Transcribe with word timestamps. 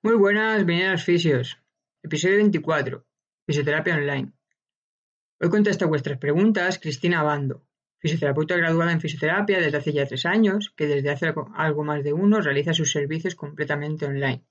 Muy 0.00 0.14
buenas, 0.14 0.64
bienvenidos 0.64 1.02
fisios. 1.02 1.58
Episodio 2.04 2.36
24. 2.36 3.04
Fisioterapia 3.44 3.96
online. 3.96 4.32
Hoy 5.40 5.48
contesta 5.50 5.86
vuestras 5.86 6.18
preguntas 6.18 6.78
Cristina 6.78 7.24
Bando, 7.24 7.66
fisioterapeuta 7.98 8.56
graduada 8.56 8.92
en 8.92 9.00
fisioterapia 9.00 9.58
desde 9.58 9.76
hace 9.76 9.92
ya 9.92 10.06
tres 10.06 10.24
años, 10.24 10.72
que 10.76 10.86
desde 10.86 11.10
hace 11.10 11.34
algo 11.56 11.82
más 11.82 12.04
de 12.04 12.12
uno 12.12 12.40
realiza 12.40 12.74
sus 12.74 12.92
servicios 12.92 13.34
completamente 13.34 14.06
online. 14.06 14.44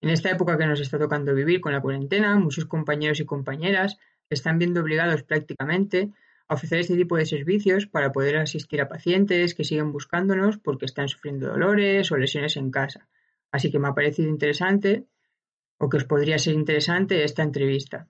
En 0.00 0.10
esta 0.10 0.30
época 0.30 0.56
que 0.56 0.66
nos 0.66 0.78
está 0.78 0.96
tocando 0.96 1.34
vivir 1.34 1.60
con 1.60 1.72
la 1.72 1.82
cuarentena, 1.82 2.38
muchos 2.38 2.64
compañeros 2.66 3.18
y 3.18 3.24
compañeras 3.24 3.98
están 4.30 4.58
viendo 4.58 4.80
obligados 4.80 5.24
prácticamente 5.24 6.12
a 6.46 6.54
ofrecer 6.54 6.78
este 6.78 6.94
tipo 6.94 7.16
de 7.16 7.26
servicios 7.26 7.88
para 7.88 8.12
poder 8.12 8.36
asistir 8.36 8.80
a 8.80 8.88
pacientes 8.88 9.56
que 9.56 9.64
siguen 9.64 9.90
buscándonos 9.90 10.58
porque 10.58 10.84
están 10.84 11.08
sufriendo 11.08 11.48
dolores 11.48 12.12
o 12.12 12.16
lesiones 12.16 12.56
en 12.56 12.70
casa 12.70 13.08
Así 13.52 13.70
que 13.70 13.78
me 13.78 13.88
ha 13.88 13.94
parecido 13.94 14.28
interesante 14.28 15.06
o 15.78 15.88
que 15.88 15.98
os 15.98 16.04
podría 16.04 16.38
ser 16.38 16.54
interesante 16.54 17.22
esta 17.22 17.42
entrevista. 17.42 18.08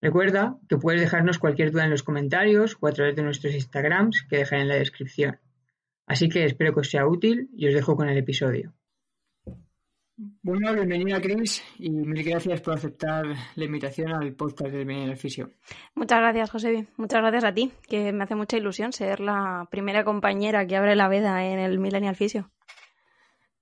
Recuerda 0.00 0.58
que 0.68 0.76
puedes 0.76 1.00
dejarnos 1.00 1.38
cualquier 1.38 1.70
duda 1.70 1.84
en 1.84 1.90
los 1.90 2.02
comentarios 2.02 2.76
o 2.80 2.86
a 2.86 2.92
través 2.92 3.16
de 3.16 3.22
nuestros 3.22 3.54
Instagrams 3.54 4.26
que 4.28 4.38
dejaré 4.38 4.62
en 4.62 4.68
la 4.68 4.76
descripción. 4.76 5.40
Así 6.06 6.28
que 6.28 6.44
espero 6.44 6.74
que 6.74 6.80
os 6.80 6.90
sea 6.90 7.06
útil 7.06 7.48
y 7.56 7.68
os 7.68 7.74
dejo 7.74 7.96
con 7.96 8.08
el 8.08 8.18
episodio. 8.18 8.74
Bueno, 10.42 10.74
bienvenida 10.74 11.20
Cris 11.20 11.64
y 11.78 11.90
mil 11.90 12.22
gracias 12.22 12.60
por 12.60 12.74
aceptar 12.74 13.24
la 13.54 13.64
invitación 13.64 14.12
al 14.12 14.34
podcast 14.34 14.70
de 14.70 15.16
Fisio. 15.16 15.50
Muchas 15.94 16.18
gracias, 16.18 16.50
José. 16.50 16.86
Muchas 16.96 17.20
gracias 17.20 17.44
a 17.44 17.54
ti, 17.54 17.72
que 17.88 18.12
me 18.12 18.24
hace 18.24 18.34
mucha 18.34 18.56
ilusión 18.56 18.92
ser 18.92 19.20
la 19.20 19.66
primera 19.70 20.04
compañera 20.04 20.66
que 20.66 20.76
abre 20.76 20.96
la 20.96 21.08
veda 21.08 21.44
en 21.46 21.58
el 21.58 21.78
Millennial 21.78 22.16
Fisio. 22.16 22.50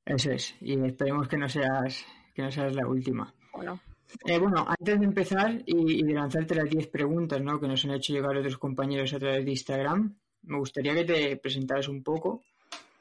Eso 0.04 0.32
es, 0.32 0.54
y 0.60 0.74
esperemos 0.84 1.28
que 1.28 1.36
no 1.36 1.48
seas, 1.48 2.04
que 2.34 2.42
no 2.42 2.50
seas 2.50 2.74
la 2.74 2.86
última. 2.86 3.32
Bueno. 3.52 3.80
Eh, 4.24 4.38
bueno, 4.38 4.66
antes 4.66 4.98
de 4.98 5.04
empezar 5.04 5.62
y, 5.66 6.02
de 6.02 6.14
lanzarte 6.14 6.54
las 6.54 6.68
10 6.68 6.88
preguntas 6.88 7.40
¿no? 7.40 7.60
que 7.60 7.68
nos 7.68 7.84
han 7.84 7.92
hecho 7.92 8.12
llegar 8.12 8.36
otros 8.36 8.58
compañeros 8.58 9.12
a 9.14 9.18
través 9.18 9.44
de 9.44 9.50
Instagram, 9.52 10.16
me 10.42 10.58
gustaría 10.58 10.94
que 10.94 11.04
te 11.04 11.36
presentaras 11.36 11.88
un 11.88 12.02
poco 12.02 12.42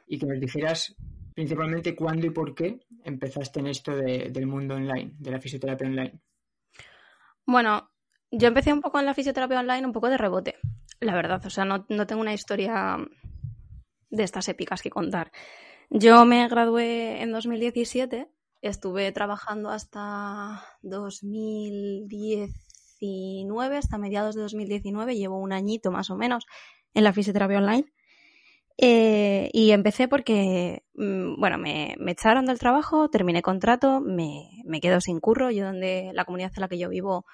y 0.08 0.20
que 0.20 0.28
nos 0.28 0.40
dijeras 0.40 0.96
principalmente 1.34 1.96
cuándo 1.96 2.28
y 2.28 2.32
por 2.32 2.54
qué 2.54 2.80
empezaste 3.04 3.60
en 3.60 3.68
esto 3.68 3.96
del 3.96 4.46
mundo 4.46 4.76
online, 4.76 5.14
de 5.18 5.32
la 5.32 5.40
fisioterapia 5.40 5.88
online. 5.88 6.20
Bueno, 7.46 7.90
yo 8.30 8.50
empecé 8.50 8.74
un 8.74 8.82
poco 8.82 9.00
en 9.00 9.06
la 9.06 9.14
fisioterapia 9.14 9.60
online 9.60 9.86
un 9.86 9.94
poco 9.94 10.10
de 10.10 10.18
rebote, 10.18 10.56
la 11.00 11.16
verdad. 11.16 11.44
O 11.46 11.50
sea, 11.50 11.66
no, 11.66 11.86
no 11.90 12.06
tengo 12.06 12.22
una 12.22 12.34
historia 12.34 12.98
de 14.10 14.24
estas 14.24 14.50
épicas 14.50 14.82
que 14.82 14.90
contar. 14.90 15.32
Yo 15.92 16.24
me 16.24 16.48
gradué 16.48 17.24
en 17.24 17.32
2017, 17.32 18.30
estuve 18.62 19.12
trabajando 19.12 19.72
hasta 19.72 20.64
2019, 20.84 23.78
hasta 23.78 23.98
mediados 23.98 24.36
de 24.36 24.44
2019, 24.44 25.18
llevo 25.18 25.40
un 25.40 25.52
añito 25.52 25.90
más 25.90 26.12
o 26.12 26.16
menos 26.16 26.46
en 26.94 27.04
la 27.04 27.12
fisioterapia 27.12 27.58
online. 27.58 27.92
Eh, 28.78 29.50
y 29.52 29.72
empecé 29.72 30.08
porque, 30.08 30.84
mm, 30.94 31.40
bueno, 31.40 31.58
me, 31.58 31.96
echaron 32.08 32.46
del 32.46 32.60
trabajo, 32.60 33.10
terminé 33.10 33.42
contrato, 33.42 34.00
me, 34.00 34.48
me 34.66 34.82
quedo 34.82 35.02
sin 35.02 35.20
curro. 35.20 35.50
Yo 35.50 35.66
donde 35.66 36.12
la 36.14 36.26
comunidad 36.26 36.52
en 36.56 36.62
la 36.62 36.68
que 36.68 36.78
yo 36.78 36.90
vivo 36.90 37.26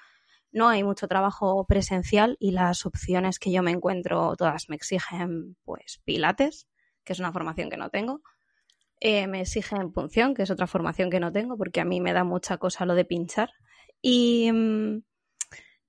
no 0.50 0.68
hay 0.68 0.82
mucho 0.82 1.08
trabajo 1.08 1.66
presencial 1.66 2.38
y 2.40 2.52
las 2.52 2.86
opciones 2.86 3.38
que 3.38 3.52
yo 3.52 3.62
me 3.62 3.72
encuentro 3.72 4.34
todas 4.36 4.68
me 4.70 4.76
exigen 4.76 5.56
pues 5.64 6.00
pilates, 6.04 6.68
que 7.04 7.12
es 7.12 7.18
una 7.20 7.32
formación 7.32 7.68
que 7.70 7.76
no 7.76 7.90
tengo. 7.90 8.22
Eh, 9.00 9.26
me 9.26 9.42
exigen 9.42 9.92
punción, 9.92 10.34
que 10.34 10.42
es 10.42 10.50
otra 10.50 10.66
formación 10.66 11.10
que 11.10 11.20
no 11.20 11.32
tengo, 11.32 11.56
porque 11.56 11.80
a 11.80 11.84
mí 11.84 12.00
me 12.00 12.12
da 12.12 12.24
mucha 12.24 12.58
cosa 12.58 12.86
lo 12.86 12.94
de 12.94 13.04
pinchar. 13.04 13.50
Y, 14.00 14.50
mm, 14.52 15.02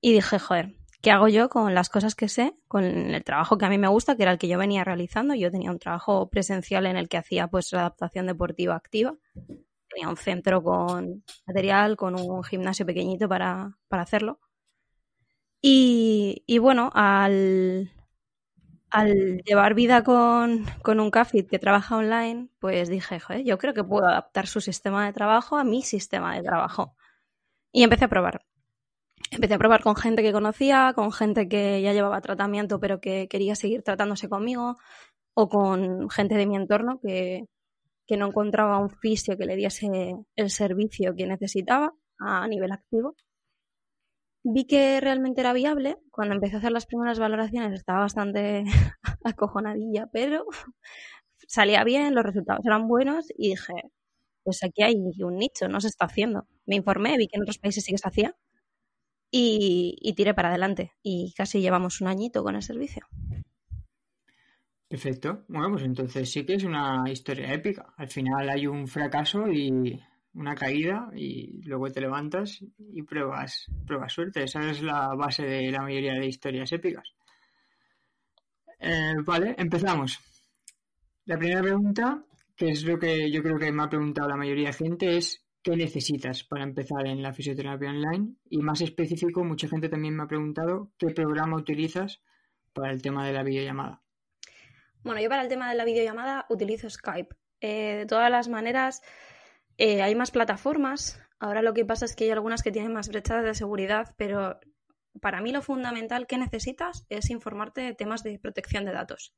y 0.02 0.14
dije, 0.14 0.40
joder, 0.40 0.76
¿qué 1.02 1.12
hago 1.12 1.28
yo 1.30 1.50
con 1.50 1.74
las 1.74 1.90
cosas 1.90 2.16
que 2.16 2.28
sé, 2.30 2.56
con 2.68 2.84
el 2.84 3.24
trabajo 3.24 3.58
que 3.58 3.66
a 3.66 3.70
mí 3.70 3.78
me 3.78 3.88
gusta, 3.88 4.16
que 4.18 4.24
era 4.24 4.32
el 4.32 4.38
que 4.38 4.48
yo 4.48 4.58
venía 4.58 4.84
realizando? 4.84 5.36
Yo 5.36 5.52
tenía 5.52 5.72
un 5.72 5.80
trabajo 5.80 6.30
presencial 6.30 6.86
en 6.86 6.98
el 6.98 7.08
que 7.10 7.18
hacía 7.18 7.48
pues 7.48 7.74
adaptación 7.74 8.28
deportiva 8.28 8.76
activa. 8.76 9.16
Tenía 9.90 10.10
un 10.10 10.18
centro 10.18 10.62
con 10.64 11.24
material, 11.46 11.96
con 11.96 12.20
un 12.20 12.44
gimnasio 12.44 12.86
pequeñito 12.86 13.30
para, 13.30 13.78
para 13.88 14.04
hacerlo. 14.04 14.40
Y, 15.62 16.44
y 16.46 16.60
bueno, 16.60 16.92
al, 16.94 17.92
al 18.90 19.42
llevar 19.44 19.74
vida 19.74 20.04
con, 20.04 20.66
un 20.86 21.12
CAFIT 21.12 21.50
que 21.50 21.60
trabaja 21.60 21.98
online, 21.98 22.50
pues 22.60 22.90
dije, 22.90 23.20
joder, 23.20 23.44
yo 23.44 23.58
creo 23.58 23.74
que 23.74 23.84
puedo 23.84 24.06
adaptar 24.06 24.48
su 24.48 24.62
sistema 24.62 25.06
de 25.06 25.14
trabajo 25.14 25.58
a 25.58 25.64
mi 25.64 25.82
sistema 25.82 26.36
de 26.36 26.44
trabajo. 26.44 26.96
Y 27.72 27.84
empecé 27.84 28.06
a 28.06 28.10
probar. 28.10 28.42
Empecé 29.32 29.56
a 29.56 29.58
probar 29.58 29.84
con 29.84 29.96
gente 29.96 30.24
que 30.24 30.32
conocía, 30.32 30.94
con 30.96 31.12
gente 31.12 31.50
que 31.50 31.82
ya 31.82 31.94
llevaba 31.94 32.22
tratamiento 32.22 32.80
pero 32.80 33.02
que 33.02 33.28
quería 33.28 33.56
seguir 33.56 33.84
tratándose 33.84 34.30
conmigo, 34.30 34.78
o 35.34 35.50
con 35.50 36.10
gente 36.10 36.36
de 36.36 36.48
mi 36.48 36.56
entorno 36.56 37.00
que, 37.02 37.46
que 38.08 38.18
no 38.18 38.28
encontraba 38.28 38.80
un 38.80 38.90
fisio 38.90 39.38
que 39.38 39.46
le 39.46 39.56
diese 39.56 40.16
el 40.36 40.50
servicio 40.50 41.14
que 41.16 41.28
necesitaba 41.28 41.94
a 42.20 42.48
nivel 42.48 42.72
activo 42.72 43.16
vi 44.54 44.66
que 44.66 45.00
realmente 45.02 45.42
era 45.42 45.54
viable. 45.54 45.98
Cuando 46.12 46.36
empecé 46.36 46.56
a 46.56 46.60
hacer 46.60 46.72
las 46.72 46.86
primeras 46.86 47.20
valoraciones 47.20 47.74
estaba 47.74 48.00
bastante 48.00 48.64
acojonadilla, 49.24 50.08
pero 50.12 50.46
salía 51.48 51.84
bien, 51.84 52.16
los 52.16 52.24
resultados 52.24 52.66
eran 52.66 52.88
buenos 52.88 53.28
y 53.38 53.50
dije, 53.50 53.74
pues 54.44 54.64
aquí 54.64 54.84
hay 54.84 54.96
un 54.96 55.38
nicho, 55.38 55.68
no 55.68 55.82
se 55.82 55.88
está 55.88 56.06
haciendo. 56.06 56.48
Me 56.66 56.76
informé, 56.76 57.18
vi 57.18 57.28
que 57.28 57.38
en 57.38 57.44
otros 57.44 57.60
países 57.60 57.84
sí 57.84 57.92
que 57.92 57.98
se 57.98 58.08
hacía 58.08 58.36
y, 59.32 59.98
y 60.02 60.14
tiré 60.14 60.34
para 60.34 60.50
adelante. 60.50 60.94
Y 61.04 61.34
casi 61.36 61.62
llevamos 61.62 62.02
un 62.02 62.08
añito 62.08 62.44
con 62.44 62.56
el 62.56 62.64
servicio. 62.64 63.06
Perfecto. 64.88 65.44
Bueno, 65.50 65.72
pues 65.72 65.84
entonces 65.84 66.32
sí 66.32 66.46
que 66.46 66.54
es 66.54 66.64
una 66.64 67.04
historia 67.12 67.54
épica. 67.54 67.94
Al 67.98 68.08
final 68.08 68.50
hay 68.50 68.68
un 68.68 68.88
fracaso 68.88 69.52
y 69.52 70.02
una 70.38 70.56
caída 70.56 71.10
y 71.16 71.62
luego 71.64 71.92
te 71.92 72.02
levantas 72.02 72.64
y 72.78 73.02
pruebas, 73.02 73.66
pruebas 73.86 74.14
suerte. 74.14 74.44
Esa 74.44 74.70
es 74.70 74.82
la 74.82 75.14
base 75.16 75.44
de 75.44 75.72
la 75.72 75.82
mayoría 75.82 76.14
de 76.14 76.28
historias 76.28 76.72
épicas. 76.72 77.14
Eh, 78.80 79.16
vale, 79.26 79.56
empezamos. 79.58 80.20
La 81.26 81.38
primera 81.38 81.62
pregunta, 81.62 82.24
que 82.56 82.70
es 82.70 82.84
lo 82.84 83.00
que 83.00 83.32
yo 83.32 83.42
creo 83.42 83.58
que 83.58 83.72
me 83.72 83.84
ha 83.84 83.90
preguntado 83.90 84.30
la 84.30 84.38
mayoría 84.38 84.68
de 84.68 84.74
gente, 84.74 85.18
es 85.18 85.44
¿qué 85.64 85.76
necesitas 85.76 86.44
para 86.44 86.64
empezar 86.64 87.08
en 87.08 87.22
la 87.22 87.34
fisioterapia 87.34 87.90
online? 87.90 88.36
Y 88.50 88.62
más 88.62 88.82
específico, 88.82 89.44
mucha 89.44 89.68
gente 89.68 89.90
también 89.90 90.16
me 90.16 90.24
ha 90.24 90.28
preguntado 90.28 90.92
¿qué 90.98 91.08
programa 91.08 91.58
utilizas 91.58 92.22
para 92.74 92.92
el 92.92 93.02
tema 93.02 93.26
de 93.26 93.34
la 93.34 93.44
videollamada? 93.44 94.02
Bueno, 95.04 95.20
yo 95.20 95.30
para 95.30 95.42
el 95.42 95.50
tema 95.50 95.70
de 95.70 95.76
la 95.76 95.86
videollamada 95.86 96.46
utilizo 96.50 96.90
Skype. 96.90 97.36
Eh, 97.60 97.96
de 97.98 98.06
todas 98.06 98.30
las 98.30 98.50
maneras, 98.50 99.02
eh, 99.78 100.02
hay 100.02 100.16
más 100.16 100.32
plataformas. 100.32 101.20
Ahora 101.40 101.62
lo 101.62 101.74
que 101.74 101.86
pasa 101.86 102.06
es 102.06 102.16
que 102.16 102.26
hay 102.26 102.32
algunas 102.32 102.64
que 102.64 102.72
tienen 102.72 102.94
más 102.94 103.10
brechas 103.10 103.44
de 103.44 103.54
seguridad, 103.54 104.16
pero 104.18 104.60
para 105.22 105.42
mí 105.42 105.52
lo 105.52 105.62
fundamental 105.62 106.28
que 106.28 106.38
necesitas 106.38 107.06
es 107.10 107.30
informarte 107.30 107.82
de 107.82 107.94
temas 107.94 108.24
de 108.24 108.40
protección 108.40 108.86
de 108.86 108.94
datos. 108.94 109.34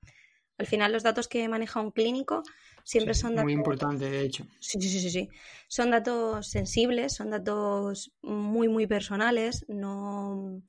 Al 0.57 0.65
final 0.65 0.91
los 0.91 1.03
datos 1.03 1.29
que 1.29 1.47
maneja 1.47 1.79
un 1.79 1.91
clínico 1.91 2.43
siempre 2.83 3.13
son 3.13 3.35
datos... 3.35 3.45
Muy 3.45 3.53
importante, 3.53 4.09
de 4.09 4.21
hecho. 4.21 4.45
Sí, 4.59 4.79
sí, 4.81 4.99
sí, 4.99 5.09
sí. 5.09 5.29
Son 5.69 5.89
datos 5.89 6.47
sensibles, 6.47 7.13
son 7.13 7.29
datos 7.29 8.11
muy, 8.21 8.67
muy 8.67 8.85
personales. 8.85 9.65
No, 9.69 10.61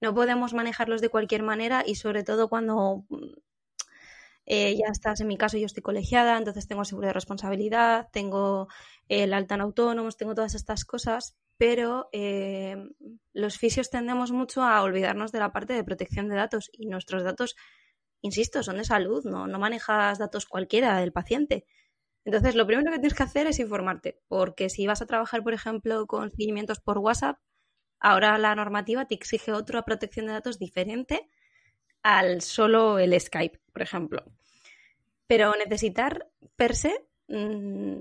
no 0.00 0.14
podemos 0.14 0.52
manejarlos 0.52 1.00
de 1.00 1.10
cualquier 1.10 1.44
manera 1.44 1.84
y 1.86 1.94
sobre 1.94 2.24
todo 2.24 2.48
cuando 2.48 3.04
eh, 4.46 4.76
ya 4.76 4.90
estás, 4.92 5.20
en 5.20 5.26
mi 5.26 5.36
caso 5.36 5.58
yo 5.58 5.66
estoy 5.66 5.82
colegiada, 5.82 6.38
entonces 6.38 6.68
tengo 6.68 6.84
seguro 6.84 7.08
de 7.08 7.12
responsabilidad, 7.12 8.08
tengo 8.12 8.68
el 9.08 9.34
alta 9.34 9.56
en 9.56 9.60
autónomos, 9.60 10.16
tengo 10.16 10.34
todas 10.34 10.54
estas 10.54 10.84
cosas, 10.84 11.36
pero 11.58 12.08
eh, 12.12 12.76
los 13.32 13.58
fisios 13.58 13.90
tendemos 13.90 14.30
mucho 14.30 14.62
a 14.62 14.82
olvidarnos 14.82 15.32
de 15.32 15.40
la 15.40 15.52
parte 15.52 15.72
de 15.72 15.82
protección 15.82 16.28
de 16.28 16.36
datos 16.36 16.70
y 16.72 16.86
nuestros 16.86 17.24
datos, 17.24 17.56
insisto, 18.22 18.62
son 18.62 18.76
de 18.76 18.84
salud, 18.84 19.24
no, 19.24 19.48
no 19.48 19.58
manejas 19.58 20.18
datos 20.18 20.46
cualquiera 20.46 20.98
del 20.98 21.12
paciente. 21.12 21.66
Entonces, 22.24 22.54
lo 22.54 22.66
primero 22.66 22.90
que 22.90 22.98
tienes 22.98 23.14
que 23.14 23.22
hacer 23.22 23.46
es 23.48 23.58
informarte, 23.58 24.20
porque 24.28 24.68
si 24.68 24.86
vas 24.86 25.02
a 25.02 25.06
trabajar, 25.06 25.42
por 25.42 25.54
ejemplo, 25.54 26.06
con 26.06 26.30
seguimientos 26.30 26.80
por 26.80 26.98
WhatsApp, 26.98 27.38
ahora 28.00 28.38
la 28.38 28.54
normativa 28.54 29.06
te 29.06 29.14
exige 29.14 29.52
otra 29.52 29.82
protección 29.82 30.26
de 30.26 30.32
datos 30.32 30.58
diferente 30.58 31.28
al 32.06 32.40
solo 32.40 33.00
el 33.00 33.20
Skype, 33.20 33.58
por 33.72 33.82
ejemplo. 33.82 34.24
Pero 35.26 35.52
necesitar 35.56 36.30
per 36.54 36.76
se, 36.76 37.04
mm, 37.26 37.98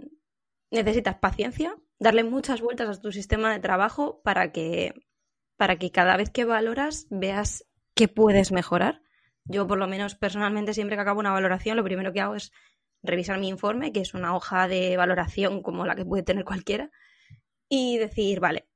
necesitas 0.69 1.15
paciencia, 1.15 1.75
darle 1.97 2.23
muchas 2.23 2.61
vueltas 2.61 2.97
a 2.97 3.01
tu 3.01 3.11
sistema 3.11 3.51
de 3.51 3.59
trabajo 3.59 4.21
para 4.23 4.51
que, 4.51 4.93
para 5.57 5.77
que 5.77 5.91
cada 5.91 6.17
vez 6.17 6.29
que 6.29 6.45
valoras 6.45 7.07
veas 7.09 7.65
qué 7.95 8.07
puedes 8.07 8.51
mejorar. 8.51 9.01
Yo, 9.43 9.65
por 9.65 9.79
lo 9.79 9.87
menos 9.87 10.13
personalmente, 10.13 10.75
siempre 10.75 10.97
que 10.97 11.01
acabo 11.01 11.19
una 11.19 11.31
valoración, 11.31 11.75
lo 11.75 11.83
primero 11.83 12.13
que 12.13 12.21
hago 12.21 12.35
es 12.35 12.51
revisar 13.01 13.39
mi 13.39 13.47
informe, 13.47 13.91
que 13.91 14.01
es 14.01 14.13
una 14.13 14.35
hoja 14.35 14.67
de 14.67 14.97
valoración 14.97 15.63
como 15.63 15.85
la 15.87 15.95
que 15.95 16.05
puede 16.05 16.21
tener 16.21 16.45
cualquiera, 16.45 16.91
y 17.69 17.97
decir, 17.97 18.39
vale, 18.39 18.67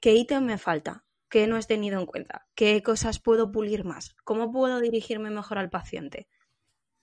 ¿qué 0.00 0.14
ítem 0.14 0.44
me 0.44 0.56
falta? 0.56 1.04
¿Qué 1.32 1.46
no 1.46 1.56
he 1.56 1.62
tenido 1.62 1.98
en 1.98 2.04
cuenta? 2.04 2.46
¿Qué 2.54 2.82
cosas 2.82 3.18
puedo 3.18 3.50
pulir 3.50 3.86
más? 3.86 4.14
¿Cómo 4.22 4.52
puedo 4.52 4.80
dirigirme 4.80 5.30
mejor 5.30 5.56
al 5.56 5.70
paciente? 5.70 6.28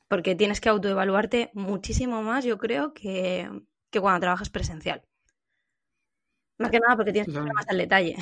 Porque 0.07 0.35
tienes 0.35 0.61
que 0.61 0.69
autoevaluarte 0.69 1.49
muchísimo 1.55 2.21
más, 2.21 2.45
yo 2.45 2.59
creo, 2.59 2.93
que, 2.93 3.49
que 3.89 3.99
cuando 3.99 4.19
trabajas 4.19 4.51
presencial. 4.51 5.01
Más 6.59 6.69
que 6.69 6.79
nada 6.79 6.95
porque 6.95 7.11
tienes 7.11 7.33
que 7.33 7.39
ir 7.39 7.53
más 7.53 7.67
al 7.67 7.79
detalle. 7.79 8.17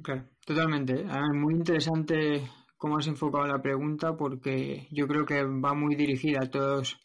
Claro, 0.00 0.28
totalmente. 0.44 1.04
Muy 1.32 1.54
interesante 1.54 2.48
cómo 2.76 2.98
has 2.98 3.06
enfocado 3.06 3.46
la 3.46 3.62
pregunta 3.62 4.14
porque 4.14 4.86
yo 4.90 5.08
creo 5.08 5.24
que 5.24 5.42
va 5.42 5.72
muy 5.72 5.96
dirigida 5.96 6.40
a 6.42 6.50
todos, 6.50 7.00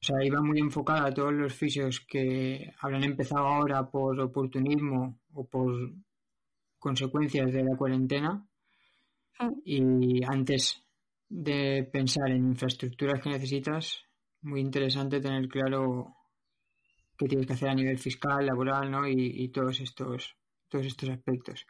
o 0.00 0.04
sea, 0.04 0.24
iba 0.24 0.40
muy 0.40 0.60
enfocada 0.60 1.08
a 1.08 1.12
todos 1.12 1.32
los 1.32 1.52
fisios 1.52 2.00
que 2.00 2.72
habrán 2.80 3.04
empezado 3.04 3.46
ahora 3.46 3.90
por 3.90 4.18
oportunismo 4.20 5.18
o 5.34 5.46
por 5.46 5.92
consecuencias 6.82 7.52
de 7.52 7.62
la 7.62 7.76
cuarentena 7.76 8.44
mm. 9.38 9.52
y 9.64 10.24
antes 10.24 10.84
de 11.28 11.88
pensar 11.90 12.28
en 12.30 12.48
infraestructuras 12.48 13.22
que 13.22 13.30
necesitas, 13.30 14.02
muy 14.42 14.60
interesante 14.60 15.20
tener 15.20 15.48
claro 15.48 16.16
qué 17.16 17.26
tienes 17.26 17.46
que 17.46 17.52
hacer 17.52 17.68
a 17.68 17.74
nivel 17.74 17.98
fiscal, 17.98 18.44
laboral, 18.44 18.90
¿no? 18.90 19.08
Y, 19.08 19.48
todos 19.48 19.80
estos 19.80 20.36
todos 20.68 20.86
estos 20.86 21.08
aspectos. 21.10 21.66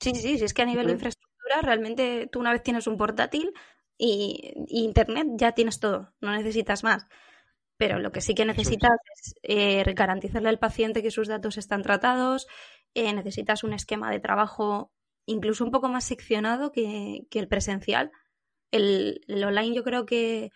Sí, 0.00 0.10
sí, 0.14 0.36
sí, 0.38 0.44
es 0.44 0.52
que 0.52 0.62
a 0.62 0.66
nivel 0.66 0.86
de 0.86 0.94
infraestructura 0.94 1.60
realmente 1.62 2.28
tú 2.30 2.40
una 2.40 2.52
vez 2.52 2.62
tienes 2.62 2.86
un 2.86 2.96
portátil 2.96 3.52
y, 3.96 4.52
internet 4.68 5.28
ya 5.36 5.52
tienes 5.52 5.78
todo, 5.78 6.12
no 6.20 6.32
necesitas 6.32 6.82
más. 6.82 7.06
Pero 7.76 8.00
lo 8.00 8.10
que 8.10 8.20
sí 8.20 8.34
que 8.34 8.44
necesitas 8.44 8.98
es, 9.14 9.34
eh, 9.42 9.84
garantizarle 9.94 10.48
al 10.48 10.58
paciente 10.58 11.00
que 11.00 11.12
sus 11.12 11.28
datos 11.28 11.58
están 11.58 11.82
tratados, 11.82 12.48
eh, 12.94 13.12
necesitas 13.12 13.64
un 13.64 13.72
esquema 13.72 14.10
de 14.10 14.20
trabajo 14.20 14.92
incluso 15.26 15.64
un 15.64 15.70
poco 15.70 15.88
más 15.88 16.04
seccionado 16.04 16.72
que, 16.72 17.26
el 17.30 17.48
presencial. 17.48 18.10
El, 18.70 19.20
el, 19.28 19.44
online 19.44 19.74
yo 19.74 19.84
creo 19.84 20.06
que 20.06 20.50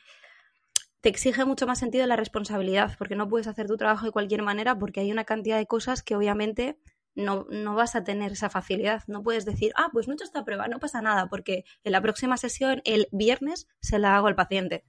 te 1.00 1.08
exige 1.08 1.44
mucho 1.44 1.67
más 1.67 1.79
sentido 1.79 2.06
la 2.06 2.17
responsabilidad, 2.17 2.94
porque 2.99 3.17
no 3.17 3.29
puedes 3.29 3.49
hacer 3.49 3.67
tu 3.67 3.76
trabajo 3.76 4.06
de 4.06 4.12
cualquier 4.12 4.43
manera, 4.43 4.79
porque 4.79 5.00
hay 5.00 5.12
una 5.12 5.25
cantidad 5.25 5.58
de 5.58 5.67
cosas 5.67 6.02
que 6.02 6.17
obviamente 6.17 6.79
no, 7.14 7.46
no, 7.50 7.75
vas 7.75 7.94
a 7.96 8.05
tener 8.05 8.32
esa 8.32 8.50
facilidad. 8.50 9.02
No 9.06 9.23
puedes 9.23 9.44
decir, 9.44 9.73
ah, 9.76 9.90
pues 9.93 10.06
no 10.06 10.14
he 10.14 10.17
hecho 10.17 10.25
esta 10.25 10.44
prueba, 10.44 10.69
no 10.69 10.79
pasa 10.79 11.02
nada, 11.02 11.29
porque 11.29 11.64
en 11.84 11.93
la 11.93 12.00
próxima 12.00 12.37
sesión, 12.37 12.81
el 12.84 13.08
viernes, 13.12 13.69
se 13.81 13.99
la 13.99 14.17
hago 14.17 14.29
al 14.29 14.37
paciente. 14.37 14.84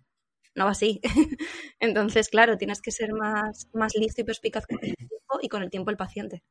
No 0.55 0.65
va 0.65 0.71
así. 0.71 1.01
Entonces, 1.79 2.29
claro, 2.29 2.57
tienes 2.57 2.81
que 2.81 2.91
ser 2.91 3.13
más, 3.13 3.67
más 3.73 3.95
listo 3.95 4.21
y 4.21 4.23
perspicaz 4.23 4.67
con 4.67 4.79
el 4.83 4.95
tiempo 4.95 5.39
y 5.41 5.49
con 5.49 5.63
el 5.63 5.69
tiempo 5.71 5.89
el 5.91 5.97
paciente. 5.97 6.43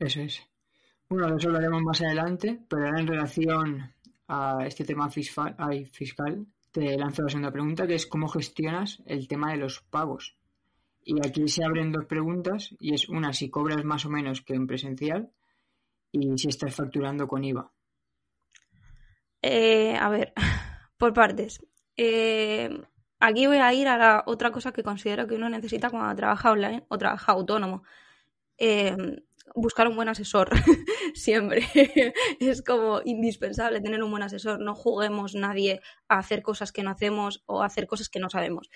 Eso 0.00 0.22
es. 0.22 0.42
Bueno, 1.10 1.28
de 1.28 1.36
eso 1.36 1.50
lo 1.50 1.58
haremos 1.58 1.82
más 1.82 2.00
adelante, 2.00 2.58
pero 2.68 2.86
en 2.96 3.06
relación 3.06 3.94
a 4.28 4.64
este 4.66 4.84
tema 4.84 5.10
fiscal, 5.10 5.54
fiscal, 5.92 6.46
te 6.70 6.96
lanzo 6.96 7.22
la 7.22 7.28
segunda 7.28 7.52
pregunta, 7.52 7.86
que 7.86 7.96
es 7.96 8.06
cómo 8.06 8.26
gestionas 8.26 9.02
el 9.04 9.28
tema 9.28 9.50
de 9.50 9.58
los 9.58 9.82
pagos. 9.82 10.36
Y 11.04 11.18
aquí 11.26 11.48
se 11.48 11.64
abren 11.64 11.92
dos 11.92 12.06
preguntas 12.06 12.74
y 12.78 12.94
es 12.94 13.08
una 13.08 13.32
si 13.34 13.50
cobras 13.50 13.84
más 13.84 14.06
o 14.06 14.10
menos 14.10 14.40
que 14.40 14.54
en 14.54 14.66
presencial 14.66 15.30
y 16.12 16.38
si 16.38 16.48
estás 16.48 16.74
facturando 16.74 17.28
con 17.28 17.44
IVA. 17.44 17.70
Eh, 19.42 19.96
a 19.96 20.08
ver, 20.08 20.32
por 20.96 21.12
partes. 21.12 21.60
Eh, 21.96 22.70
aquí 23.18 23.46
voy 23.46 23.58
a 23.58 23.74
ir 23.74 23.88
a 23.88 23.98
la 23.98 24.22
otra 24.26 24.50
cosa 24.50 24.72
que 24.72 24.82
considero 24.82 25.26
que 25.26 25.34
uno 25.34 25.50
necesita 25.50 25.90
cuando 25.90 26.14
trabaja 26.16 26.52
online 26.52 26.84
o 26.88 26.96
trabaja 26.96 27.32
autónomo. 27.32 27.82
Eh, 28.56 28.96
buscar 29.54 29.88
un 29.88 29.96
buen 29.96 30.08
asesor 30.08 30.50
siempre. 31.14 31.64
es 32.40 32.62
como 32.62 33.00
indispensable 33.04 33.80
tener 33.80 34.02
un 34.02 34.10
buen 34.10 34.22
asesor. 34.22 34.60
No 34.60 34.74
juguemos 34.74 35.34
nadie 35.34 35.80
a 36.08 36.18
hacer 36.18 36.42
cosas 36.42 36.72
que 36.72 36.82
no 36.82 36.90
hacemos 36.90 37.42
o 37.46 37.62
hacer 37.62 37.86
cosas 37.86 38.08
que 38.08 38.20
no 38.20 38.30
sabemos 38.30 38.70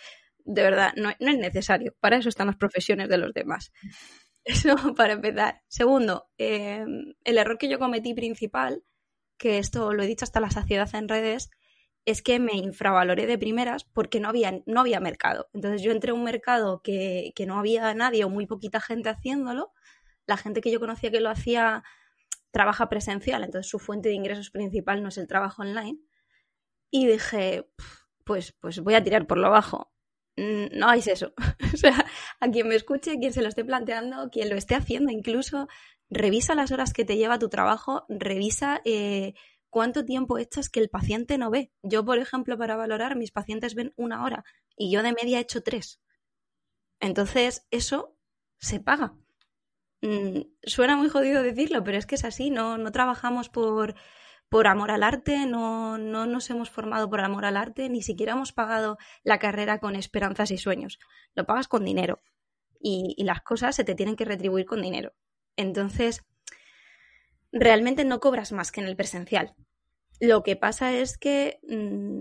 de 0.44 0.62
verdad, 0.62 0.92
no, 0.96 1.10
es 1.10 1.38
necesario. 1.38 1.94
Para 2.00 2.16
eso 2.16 2.28
están 2.28 2.46
las 2.46 2.56
profesiones 2.56 3.08
de 3.08 3.18
los 3.18 3.32
demás. 3.32 3.72
Eso 4.44 4.94
para 4.94 5.14
empezar. 5.14 5.62
Segundo, 5.68 6.26
em, 6.36 7.14
el 7.24 7.38
error 7.38 7.56
que 7.56 7.68
yo 7.68 7.78
cometí 7.78 8.12
principal, 8.12 8.82
que 9.38 9.56
esto 9.58 9.94
lo 9.94 10.02
he 10.02 10.06
dicho 10.06 10.26
hasta 10.26 10.38
la 10.38 10.50
saciedad 10.50 10.94
en 10.94 11.08
redes, 11.08 11.48
es 12.04 12.20
que 12.20 12.38
me 12.38 12.52
infravaloré 12.52 13.26
de 13.26 13.38
primeras 13.38 13.84
porque 13.84 14.20
no 14.20 14.28
había, 14.28 14.62
no 14.66 14.80
había 14.80 15.00
mercado. 15.00 15.48
Entonces 15.54 15.80
yo 15.80 15.92
entré 15.92 16.10
a 16.10 16.14
un 16.14 16.24
mercado 16.24 16.82
que, 16.82 17.32
que 17.34 17.46
no 17.46 17.58
había 17.58 17.94
nadie 17.94 18.24
o 18.24 18.28
muy 18.28 18.46
poquita 18.46 18.80
gente 18.80 19.08
haciéndolo. 19.08 19.72
La 20.26 20.36
gente 20.36 20.60
que 20.60 20.70
yo 20.70 20.80
conocía 20.80 21.10
que 21.10 21.20
lo 21.20 21.30
hacía 21.30 21.82
trabaja 22.50 22.88
presencial, 22.88 23.44
entonces 23.44 23.68
su 23.70 23.78
fuente 23.78 24.08
de 24.08 24.14
ingresos 24.14 24.50
principal 24.50 25.02
no 25.02 25.08
es 25.08 25.18
el 25.18 25.26
trabajo 25.26 25.62
online. 25.62 25.98
Y 26.90 27.06
dije, 27.06 27.68
pues, 28.24 28.52
pues 28.60 28.80
voy 28.80 28.94
a 28.94 29.02
tirar 29.02 29.26
por 29.26 29.38
lo 29.38 29.50
bajo. 29.50 29.92
Mm, 30.36 30.78
no 30.78 30.86
hagáis 30.86 31.06
eso. 31.08 31.34
o 31.74 31.76
sea, 31.76 32.06
a 32.40 32.50
quien 32.50 32.68
me 32.68 32.74
escuche, 32.74 33.18
quien 33.18 33.32
se 33.32 33.42
lo 33.42 33.48
esté 33.48 33.64
planteando, 33.64 34.30
quien 34.30 34.48
lo 34.50 34.56
esté 34.56 34.74
haciendo 34.74 35.12
incluso, 35.12 35.68
revisa 36.08 36.54
las 36.54 36.72
horas 36.72 36.92
que 36.92 37.04
te 37.04 37.16
lleva 37.16 37.38
tu 37.38 37.48
trabajo, 37.48 38.04
revisa 38.08 38.80
eh, 38.84 39.34
cuánto 39.70 40.04
tiempo 40.04 40.38
echas 40.38 40.68
que 40.68 40.80
el 40.80 40.88
paciente 40.88 41.38
no 41.38 41.50
ve. 41.50 41.72
Yo, 41.82 42.04
por 42.04 42.18
ejemplo, 42.18 42.56
para 42.56 42.76
valorar, 42.76 43.16
mis 43.16 43.32
pacientes 43.32 43.74
ven 43.74 43.92
una 43.96 44.24
hora 44.24 44.44
y 44.76 44.92
yo 44.92 45.02
de 45.02 45.12
media 45.12 45.38
he 45.38 45.42
hecho 45.42 45.62
tres. 45.62 46.00
Entonces, 47.00 47.66
eso 47.70 48.16
se 48.58 48.80
paga. 48.80 49.14
Mm, 50.04 50.42
suena 50.62 50.96
muy 50.96 51.08
jodido 51.08 51.42
decirlo, 51.42 51.82
pero 51.82 51.96
es 51.96 52.04
que 52.04 52.16
es 52.16 52.24
así, 52.24 52.50
no, 52.50 52.76
no 52.76 52.92
trabajamos 52.92 53.48
por 53.48 53.94
por 54.50 54.66
amor 54.66 54.90
al 54.90 55.02
arte, 55.02 55.46
no, 55.46 55.96
no 55.98 56.26
nos 56.26 56.50
hemos 56.50 56.70
formado 56.70 57.08
por 57.08 57.20
amor 57.22 57.46
al 57.46 57.56
arte, 57.56 57.88
ni 57.88 58.02
siquiera 58.02 58.34
hemos 58.34 58.52
pagado 58.52 58.98
la 59.24 59.38
carrera 59.38 59.80
con 59.80 59.96
esperanzas 59.96 60.50
y 60.50 60.58
sueños. 60.58 60.98
Lo 61.34 61.46
pagas 61.46 61.66
con 61.66 61.84
dinero 61.84 62.20
y, 62.78 63.16
las 63.24 63.40
cosas 63.40 63.74
se 63.74 63.82
te 63.82 63.94
tienen 63.94 64.14
que 64.14 64.26
retribuir 64.26 64.66
con 64.66 64.82
dinero. 64.82 65.14
Entonces, 65.56 66.22
realmente 67.50 68.04
no 68.04 68.20
cobras 68.20 68.52
más 68.52 68.70
que 68.70 68.80
en 68.80 68.86
el 68.86 68.96
presencial. 68.96 69.54
Lo 70.20 70.42
que 70.42 70.54
pasa 70.54 70.92
es 70.92 71.18
que 71.18 71.58
mm, 71.66 72.20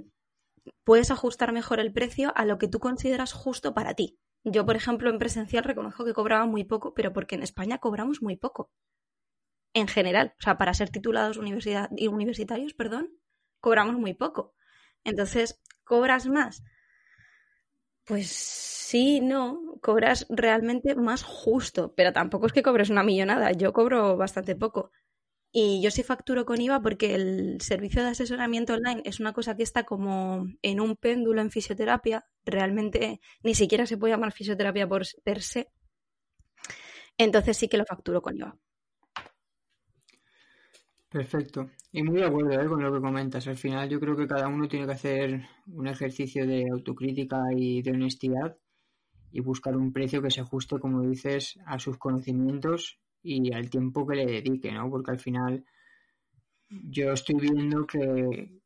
puedes 0.85 1.11
ajustar 1.11 1.51
mejor 1.51 1.79
el 1.79 1.93
precio 1.93 2.31
a 2.35 2.45
lo 2.45 2.57
que 2.57 2.69
tú 2.69 2.79
consideras 2.79 3.33
justo 3.33 3.73
para 3.73 3.93
ti. 3.93 4.17
Yo, 4.43 4.65
por 4.65 4.75
ejemplo, 4.75 5.09
en 5.09 5.19
presencial 5.19 5.63
reconozco 5.63 6.05
que 6.05 6.13
cobraba 6.13 6.45
muy 6.45 6.63
poco, 6.65 6.93
pero 6.93 7.13
porque 7.13 7.35
en 7.35 7.43
España 7.43 7.79
cobramos 7.79 8.21
muy 8.21 8.35
poco 8.35 8.71
en 9.73 9.87
general. 9.87 10.33
O 10.39 10.41
sea, 10.41 10.57
para 10.57 10.73
ser 10.73 10.89
titulados 10.89 11.37
universidad, 11.37 11.89
universitarios, 11.91 12.73
perdón, 12.73 13.09
cobramos 13.59 13.95
muy 13.95 14.13
poco. 14.13 14.53
Entonces, 15.03 15.61
¿cobras 15.83 16.27
más? 16.27 16.63
Pues 18.05 18.27
sí, 18.29 19.21
no, 19.21 19.77
cobras 19.81 20.25
realmente 20.29 20.95
más 20.95 21.23
justo, 21.23 21.93
pero 21.95 22.11
tampoco 22.11 22.47
es 22.47 22.53
que 22.53 22.63
cobres 22.63 22.89
una 22.89 23.03
millonada, 23.03 23.51
yo 23.53 23.71
cobro 23.73 24.17
bastante 24.17 24.55
poco. 24.55 24.91
Y 25.55 25.83
yo 25.83 25.91
sí 25.91 26.01
facturo 26.01 26.45
con 26.45 26.59
IVA 26.59 26.81
porque 26.81 27.13
el 27.13 27.61
servicio 27.61 28.01
de 28.01 28.09
asesoramiento 28.09 28.73
online 28.73 29.03
es 29.05 29.19
una 29.19 29.33
cosa 29.33 29.55
que 29.55 29.61
está 29.61 29.83
como 29.83 30.47
en 30.63 30.81
un 30.81 30.95
péndulo 30.95 31.41
en 31.41 31.51
fisioterapia, 31.51 32.25
realmente 32.43 33.21
ni 33.43 33.53
siquiera 33.53 33.85
se 33.85 33.97
puede 33.97 34.13
llamar 34.13 34.31
fisioterapia 34.31 34.89
por 34.89 35.03
per 35.23 35.43
se. 35.43 35.69
Entonces 37.19 37.55
sí 37.55 37.67
que 37.67 37.77
lo 37.77 37.85
facturo 37.85 38.23
con 38.23 38.35
IVA. 38.35 38.57
Perfecto. 41.07 41.69
Y 41.91 42.01
muy 42.01 42.21
de 42.21 42.25
acuerdo 42.25 42.59
¿eh? 42.59 42.67
con 42.67 42.81
lo 42.81 42.91
que 42.91 42.99
comentas. 42.99 43.47
Al 43.47 43.55
final 43.55 43.87
yo 43.87 43.99
creo 43.99 44.15
que 44.15 44.25
cada 44.25 44.47
uno 44.47 44.67
tiene 44.67 44.87
que 44.87 44.93
hacer 44.93 45.45
un 45.67 45.85
ejercicio 45.85 46.47
de 46.47 46.65
autocrítica 46.71 47.37
y 47.55 47.83
de 47.83 47.91
honestidad 47.91 48.57
y 49.31 49.39
buscar 49.41 49.77
un 49.77 49.93
precio 49.93 50.23
que 50.23 50.31
se 50.31 50.41
ajuste, 50.41 50.79
como 50.79 51.01
dices, 51.01 51.59
a 51.67 51.77
sus 51.77 51.99
conocimientos 51.99 53.02
y 53.23 53.53
al 53.53 53.69
tiempo 53.69 54.05
que 54.05 54.17
le 54.17 54.25
dedique, 54.25 54.71
¿no? 54.71 54.89
Porque 54.89 55.11
al 55.11 55.19
final 55.19 55.65
yo 56.69 57.11
estoy 57.11 57.35
viendo 57.35 57.85
que 57.87 58.61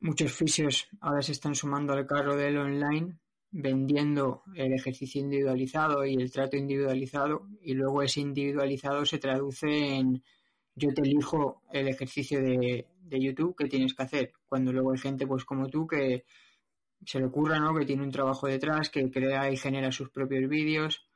muchos 0.00 0.32
fisios 0.32 0.88
ahora 1.00 1.22
se 1.22 1.32
están 1.32 1.54
sumando 1.54 1.92
al 1.92 2.06
carro 2.06 2.36
del 2.36 2.58
online 2.58 3.18
vendiendo 3.52 4.42
el 4.54 4.72
ejercicio 4.72 5.20
individualizado 5.20 6.04
y 6.06 6.14
el 6.14 6.32
trato 6.32 6.56
individualizado 6.56 7.46
y 7.60 7.74
luego 7.74 8.02
ese 8.02 8.20
individualizado 8.20 9.04
se 9.04 9.18
traduce 9.18 9.68
en 9.68 10.22
yo 10.74 10.92
te 10.94 11.02
elijo 11.02 11.62
el 11.70 11.88
ejercicio 11.88 12.40
de, 12.40 12.86
YouTube 13.10 13.54
que 13.54 13.68
tienes 13.68 13.92
que 13.92 14.04
hacer, 14.04 14.32
cuando 14.48 14.72
luego 14.72 14.92
hay 14.92 14.98
gente 14.98 15.26
pues 15.26 15.44
como 15.44 15.68
tú 15.68 15.86
que 15.86 16.24
se 17.04 17.18
le 17.18 17.26
ocurra, 17.26 17.58
¿no? 17.58 17.74
Que 17.74 17.84
tiene 17.84 18.02
un 18.02 18.10
trabajo 18.10 18.46
detrás, 18.46 18.88
que 18.88 19.10
crea 19.10 19.50
y 19.50 19.58
genera 19.58 19.92
sus 19.92 20.08
propios 20.08 20.48
vídeos, 20.48 21.06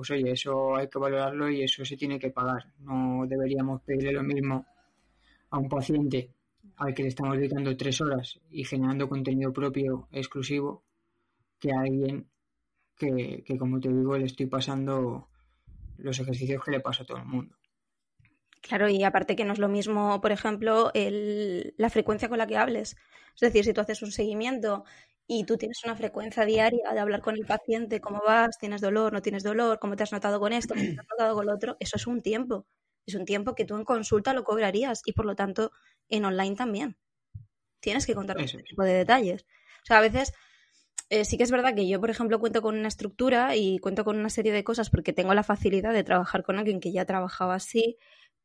pues 0.00 0.12
oye, 0.12 0.30
eso 0.30 0.76
hay 0.76 0.88
que 0.88 0.98
valorarlo 0.98 1.50
y 1.50 1.62
eso 1.62 1.84
se 1.84 1.94
tiene 1.94 2.18
que 2.18 2.30
pagar. 2.30 2.72
No 2.78 3.26
deberíamos 3.26 3.82
pedirle 3.82 4.12
lo 4.12 4.22
mismo 4.22 4.64
a 5.50 5.58
un 5.58 5.68
paciente 5.68 6.30
al 6.78 6.94
que 6.94 7.02
le 7.02 7.10
estamos 7.10 7.36
dedicando 7.36 7.76
tres 7.76 8.00
horas 8.00 8.40
y 8.50 8.64
generando 8.64 9.10
contenido 9.10 9.52
propio 9.52 10.08
exclusivo 10.10 10.84
que 11.58 11.70
a 11.70 11.80
alguien 11.80 12.26
que, 12.96 13.44
que 13.44 13.58
como 13.58 13.78
te 13.78 13.90
digo, 13.90 14.16
le 14.16 14.24
estoy 14.24 14.46
pasando 14.46 15.28
los 15.98 16.18
ejercicios 16.18 16.64
que 16.64 16.70
le 16.70 16.80
pasa 16.80 17.02
a 17.02 17.06
todo 17.06 17.18
el 17.18 17.26
mundo. 17.26 17.54
Claro, 18.62 18.88
y 18.88 19.04
aparte 19.04 19.36
que 19.36 19.44
no 19.44 19.52
es 19.52 19.58
lo 19.58 19.68
mismo, 19.68 20.18
por 20.22 20.32
ejemplo, 20.32 20.90
la 20.94 21.90
frecuencia 21.90 22.30
con 22.30 22.38
la 22.38 22.46
que 22.46 22.56
hables. 22.56 22.96
Es 23.34 23.40
decir, 23.40 23.66
si 23.66 23.74
tú 23.74 23.82
haces 23.82 24.00
un 24.00 24.12
seguimiento 24.12 24.84
y 25.32 25.44
tú 25.44 25.56
tienes 25.56 25.78
una 25.84 25.94
frecuencia 25.94 26.44
diaria 26.44 26.92
de 26.92 26.98
hablar 26.98 27.20
con 27.20 27.36
el 27.36 27.46
paciente, 27.46 28.00
cómo 28.00 28.20
vas, 28.26 28.58
tienes 28.58 28.80
dolor, 28.80 29.12
no 29.12 29.22
tienes 29.22 29.44
dolor, 29.44 29.78
cómo 29.78 29.94
te 29.94 30.02
has 30.02 30.10
notado 30.10 30.40
con 30.40 30.52
esto, 30.52 30.74
cómo 30.74 30.84
te 30.84 31.00
has 31.00 31.06
notado 31.08 31.36
con 31.36 31.46
lo 31.46 31.54
otro, 31.54 31.76
eso 31.78 31.96
es 31.98 32.08
un 32.08 32.20
tiempo. 32.20 32.66
Es 33.06 33.14
un 33.14 33.24
tiempo 33.24 33.54
que 33.54 33.64
tú 33.64 33.76
en 33.76 33.84
consulta 33.84 34.34
lo 34.34 34.42
cobrarías 34.42 35.02
y 35.04 35.12
por 35.12 35.26
lo 35.26 35.36
tanto 35.36 35.70
en 36.08 36.24
online 36.24 36.56
también. 36.56 36.96
Tienes 37.78 38.06
que 38.06 38.14
contar 38.16 38.40
ese 38.40 38.58
tipo 38.58 38.82
de 38.82 38.92
detalles. 38.92 39.46
O 39.84 39.86
sea, 39.86 39.98
a 39.98 40.00
veces 40.00 40.32
eh, 41.10 41.24
sí 41.24 41.36
que 41.36 41.44
es 41.44 41.52
verdad 41.52 41.76
que 41.76 41.86
yo, 41.86 42.00
por 42.00 42.10
ejemplo, 42.10 42.40
cuento 42.40 42.60
con 42.60 42.76
una 42.76 42.88
estructura 42.88 43.54
y 43.54 43.78
cuento 43.78 44.04
con 44.04 44.18
una 44.18 44.30
serie 44.30 44.50
de 44.50 44.64
cosas 44.64 44.90
porque 44.90 45.12
tengo 45.12 45.32
la 45.32 45.44
facilidad 45.44 45.92
de 45.92 46.02
trabajar 46.02 46.42
con 46.42 46.58
alguien 46.58 46.80
que 46.80 46.90
ya 46.90 47.04
trabajaba 47.04 47.54
así 47.54 47.98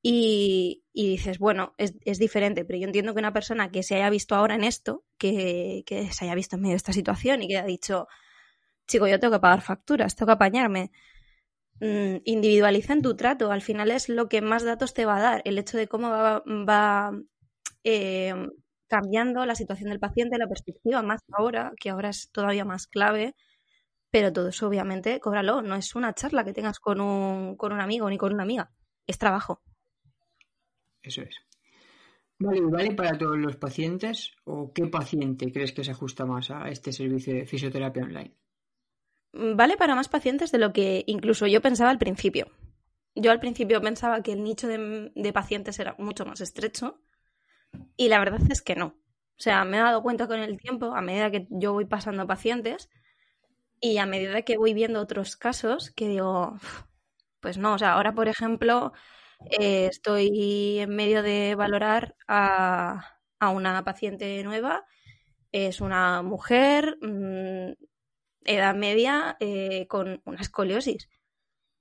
y, 0.07 0.83
dices, 0.93 1.39
bueno, 1.39 1.73
es, 1.79 2.19
diferente, 2.19 2.63
pero 2.63 2.77
yo 2.77 2.85
entiendo 2.85 3.15
que 3.15 3.19
una 3.19 3.33
persona 3.33 3.71
que 3.71 3.81
se 3.81 3.95
haya 3.95 4.11
visto 4.11 4.35
ahora 4.35 4.53
en 4.53 4.63
esto, 4.63 5.03
que, 5.17 5.83
se 6.11 6.25
haya 6.25 6.35
visto 6.35 6.55
en 6.55 6.61
medio 6.61 6.73
de 6.73 6.77
esta 6.77 6.93
situación 6.93 7.41
y 7.41 7.47
que 7.47 7.57
haya 7.57 7.65
dicho, 7.65 8.07
chico, 8.87 9.07
yo 9.07 9.19
tengo 9.19 9.33
que 9.33 9.39
pagar 9.39 9.61
facturas, 9.61 10.15
tengo 10.15 10.27
que 10.27 10.33
apañarme, 10.33 10.91
mm, 11.81 12.17
individualiza 12.25 12.93
en 12.93 13.01
tu 13.01 13.15
trato, 13.15 13.51
al 13.51 13.63
final 13.63 13.89
es 13.89 14.07
lo 14.07 14.29
que 14.29 14.41
más 14.41 14.63
datos 14.63 14.93
te 14.93 15.05
va 15.05 15.17
a 15.17 15.21
dar, 15.21 15.41
el 15.45 15.57
hecho 15.57 15.77
de 15.77 15.87
cómo 15.87 16.09
va, 16.11 17.11
eh, 17.83 18.35
cambiando 18.87 19.45
la 19.47 19.55
situación 19.55 19.89
del 19.89 19.99
paciente, 19.99 20.37
la 20.37 20.47
perspectiva, 20.47 21.01
más 21.01 21.21
ahora, 21.31 21.73
que 21.79 21.89
ahora 21.89 22.09
es 22.09 22.29
todavía 22.31 22.65
más 22.65 22.87
clave, 22.87 23.35
pero 24.11 24.31
todo 24.33 24.49
eso 24.49 24.67
obviamente 24.67 25.19
cóbralo, 25.19 25.63
no 25.63 25.75
es 25.75 25.95
una 25.95 26.13
charla 26.13 26.45
que 26.45 26.53
tengas 26.53 26.79
con 26.79 27.01
un, 27.01 27.57
con 27.57 27.73
un 27.73 27.81
amigo 27.81 28.09
ni 28.09 28.17
con 28.19 28.33
una 28.33 28.43
amiga, 28.43 28.71
es 29.07 29.17
trabajo. 29.17 29.63
Eso 31.05 31.21
es. 31.21 31.35
Vale, 32.37 32.61
¿vale 32.61 32.91
para 32.91 33.17
todos 33.17 33.37
los 33.37 33.55
pacientes 33.55 34.33
o 34.43 34.73
qué 34.73 34.87
paciente 34.87 35.51
crees 35.51 35.71
que 35.71 35.83
se 35.83 35.91
ajusta 35.91 36.25
más 36.25 36.51
a 36.51 36.69
este 36.69 36.91
servicio 36.91 37.33
de 37.33 37.45
fisioterapia 37.45 38.03
online? 38.03 38.35
Vale 39.31 39.77
para 39.77 39.95
más 39.95 40.09
pacientes 40.09 40.51
de 40.51 40.57
lo 40.57 40.73
que 40.73 41.03
incluso 41.07 41.47
yo 41.47 41.61
pensaba 41.61 41.91
al 41.91 41.97
principio. 41.97 42.51
Yo 43.15 43.31
al 43.31 43.39
principio 43.39 43.81
pensaba 43.81 44.21
que 44.21 44.33
el 44.33 44.43
nicho 44.43 44.67
de, 44.67 45.31
pacientes 45.33 45.79
era 45.79 45.95
mucho 45.97 46.25
más 46.25 46.41
estrecho 46.41 47.01
y 47.95 48.09
la 48.09 48.19
verdad 48.19 48.41
es 48.49 48.61
que 48.61 48.75
no. 48.75 48.87
O 48.87 49.41
sea, 49.41 49.63
me 49.63 49.77
he 49.77 49.81
dado 49.81 50.01
cuenta 50.01 50.27
con 50.27 50.39
el 50.39 50.57
tiempo, 50.57 50.93
a 50.95 51.01
medida 51.01 51.31
que 51.31 51.47
yo 51.49 51.73
voy 51.73 51.85
pasando 51.85 52.27
pacientes 52.27 52.89
y 53.79 53.97
a 53.97 54.05
medida 54.05 54.41
que 54.41 54.57
voy 54.57 54.73
viendo 54.73 55.01
otros 55.01 55.37
casos, 55.37 55.91
que 55.91 56.07
digo, 56.07 56.57
pues 57.39 57.57
no, 57.57 57.73
o 57.73 57.77
sea, 57.77 57.93
ahora 57.93 58.13
por 58.13 58.27
ejemplo, 58.27 58.93
eh, 59.59 59.87
estoy 59.87 60.79
en 60.79 60.95
medio 60.95 61.23
de 61.23 61.55
valorar 61.55 62.15
a, 62.27 63.11
una 63.41 63.83
paciente 63.83 64.43
nueva. 64.43 64.85
Es 65.51 65.81
una 65.81 66.21
mujer, 66.23 66.97
mm, 67.01 67.73
edad 68.45 68.75
media, 68.75 69.37
eh, 69.39 69.87
con 69.87 70.21
una 70.25 70.41
escoliosis. 70.41 71.09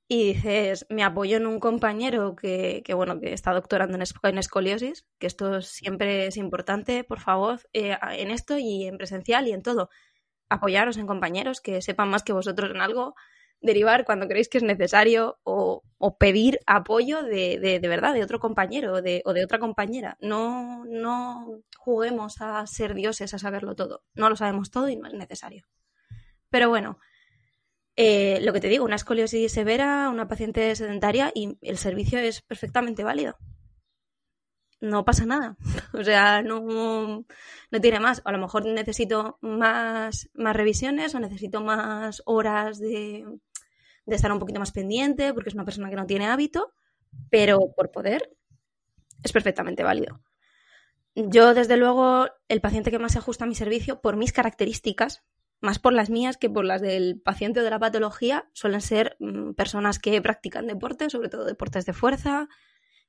Y 0.06 0.34
dices, 0.34 0.86
me 0.90 1.02
apoyo 1.02 1.38
en 1.38 1.46
un 1.46 1.60
compañero 1.60 2.36
que, 2.36 2.82
bueno, 2.94 3.20
que 3.20 3.32
está 3.32 3.54
doctorando 3.54 3.96
en, 3.96 4.38
escoliosis, 4.38 5.06
que 5.18 5.26
esto 5.26 5.62
siempre 5.62 6.26
es 6.26 6.36
importante, 6.36 7.04
por 7.04 7.20
favor, 7.20 7.60
eh, 7.72 7.96
en 8.12 8.30
esto 8.30 8.58
y 8.58 8.86
en 8.86 8.98
presencial 8.98 9.48
y 9.48 9.52
en 9.52 9.62
todo. 9.62 9.88
Apoyaros 10.50 10.98
en 10.98 11.06
compañeros 11.06 11.60
que 11.62 11.80
sepan 11.80 12.10
más 12.10 12.22
que 12.22 12.34
vosotros 12.34 12.70
en 12.70 12.82
algo 12.82 13.14
derivar 13.60 14.04
cuando 14.04 14.28
creéis 14.28 14.48
que 14.48 14.58
es 14.58 14.64
necesario 14.64 15.38
o, 15.44 15.82
pedir 16.18 16.60
apoyo 16.66 17.22
de, 17.22 17.58
de, 17.58 17.88
verdad, 17.88 18.12
de 18.12 18.22
otro 18.22 18.38
compañero 18.38 18.94
o 18.94 19.02
de, 19.02 19.22
o 19.24 19.32
de 19.32 19.44
otra 19.44 19.58
compañera. 19.58 20.16
No, 20.20 20.84
no 20.84 21.62
juguemos 21.78 22.40
a 22.40 22.66
ser 22.66 22.94
dioses, 22.94 23.32
a 23.32 23.38
saberlo 23.38 23.74
todo. 23.74 24.02
No 24.14 24.28
lo 24.28 24.36
sabemos 24.36 24.70
todo 24.70 24.88
y 24.88 24.96
no 24.96 25.08
es 25.08 25.14
necesario. 25.14 25.66
Pero 26.50 26.68
bueno, 26.68 26.98
eh, 27.96 28.40
lo 28.42 28.52
que 28.52 28.60
te 28.60 28.68
digo, 28.68 28.84
una 28.84 28.96
escoliosis 28.96 29.52
severa, 29.52 30.08
una 30.10 30.28
paciente 30.28 30.74
sedentaria 30.76 31.30
y 31.34 31.56
el 31.62 31.78
servicio 31.78 32.18
es 32.18 32.42
perfectamente 32.42 33.04
válido. 33.04 33.36
No 34.84 35.04
pasa 35.04 35.24
nada. 35.24 35.56
O 35.94 36.04
sea, 36.04 36.42
no, 36.42 37.24
no 37.70 37.80
tiene 37.80 38.00
más. 38.00 38.20
A 38.24 38.32
lo 38.32 38.38
mejor 38.38 38.66
necesito 38.66 39.38
más, 39.40 40.28
más 40.34 40.54
revisiones 40.54 41.14
o 41.14 41.20
necesito 41.20 41.62
más 41.62 42.22
horas 42.26 42.78
de, 42.78 43.24
de 44.04 44.14
estar 44.14 44.30
un 44.30 44.38
poquito 44.38 44.60
más 44.60 44.72
pendiente, 44.72 45.32
porque 45.32 45.48
es 45.48 45.54
una 45.54 45.64
persona 45.64 45.88
que 45.88 45.96
no 45.96 46.06
tiene 46.06 46.26
hábito, 46.26 46.72
pero 47.30 47.72
por 47.74 47.90
poder 47.90 48.36
es 49.22 49.32
perfectamente 49.32 49.82
válido. 49.82 50.20
Yo, 51.14 51.54
desde 51.54 51.76
luego, 51.76 52.26
el 52.48 52.60
paciente 52.60 52.90
que 52.90 52.98
más 52.98 53.12
se 53.12 53.18
ajusta 53.18 53.44
a 53.44 53.48
mi 53.48 53.54
servicio, 53.54 54.00
por 54.02 54.16
mis 54.16 54.32
características, 54.32 55.22
más 55.60 55.78
por 55.78 55.92
las 55.94 56.10
mías 56.10 56.36
que 56.36 56.50
por 56.50 56.64
las 56.64 56.82
del 56.82 57.20
paciente 57.20 57.60
o 57.60 57.62
de 57.62 57.70
la 57.70 57.78
patología, 57.78 58.50
suelen 58.52 58.80
ser 58.82 59.16
mm, 59.20 59.52
personas 59.52 59.98
que 59.98 60.20
practican 60.20 60.66
deporte, 60.66 61.08
sobre 61.08 61.28
todo 61.30 61.44
deportes 61.44 61.86
de 61.86 61.92
fuerza, 61.94 62.48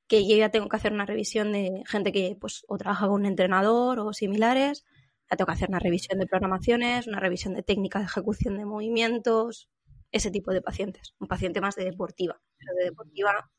que 0.08 0.26
yo 0.28 0.36
ya 0.36 0.50
tengo 0.50 0.68
que 0.68 0.76
hacer 0.76 0.92
una 0.92 1.06
revisión 1.06 1.52
de 1.52 1.82
gente 1.86 2.12
que 2.12 2.36
pues 2.40 2.64
o 2.68 2.78
trabaja 2.78 3.06
con 3.06 3.20
un 3.20 3.26
entrenador 3.26 3.98
o 4.00 4.12
similares, 4.12 4.84
ya 5.30 5.36
tengo 5.36 5.46
que 5.46 5.52
hacer 5.54 5.68
una 5.68 5.80
revisión 5.80 6.18
de 6.18 6.26
programaciones, 6.26 7.06
una 7.06 7.20
revisión 7.20 7.54
de 7.54 7.62
técnicas 7.62 8.02
de 8.02 8.06
ejecución 8.06 8.56
de 8.56 8.64
movimientos, 8.64 9.68
ese 10.12 10.30
tipo 10.30 10.52
de 10.52 10.62
pacientes, 10.62 11.14
un 11.18 11.26
paciente 11.26 11.60
más 11.60 11.74
de 11.74 11.84
deportiva, 11.84 12.40
de 12.78 12.84
deportiva 12.84 13.50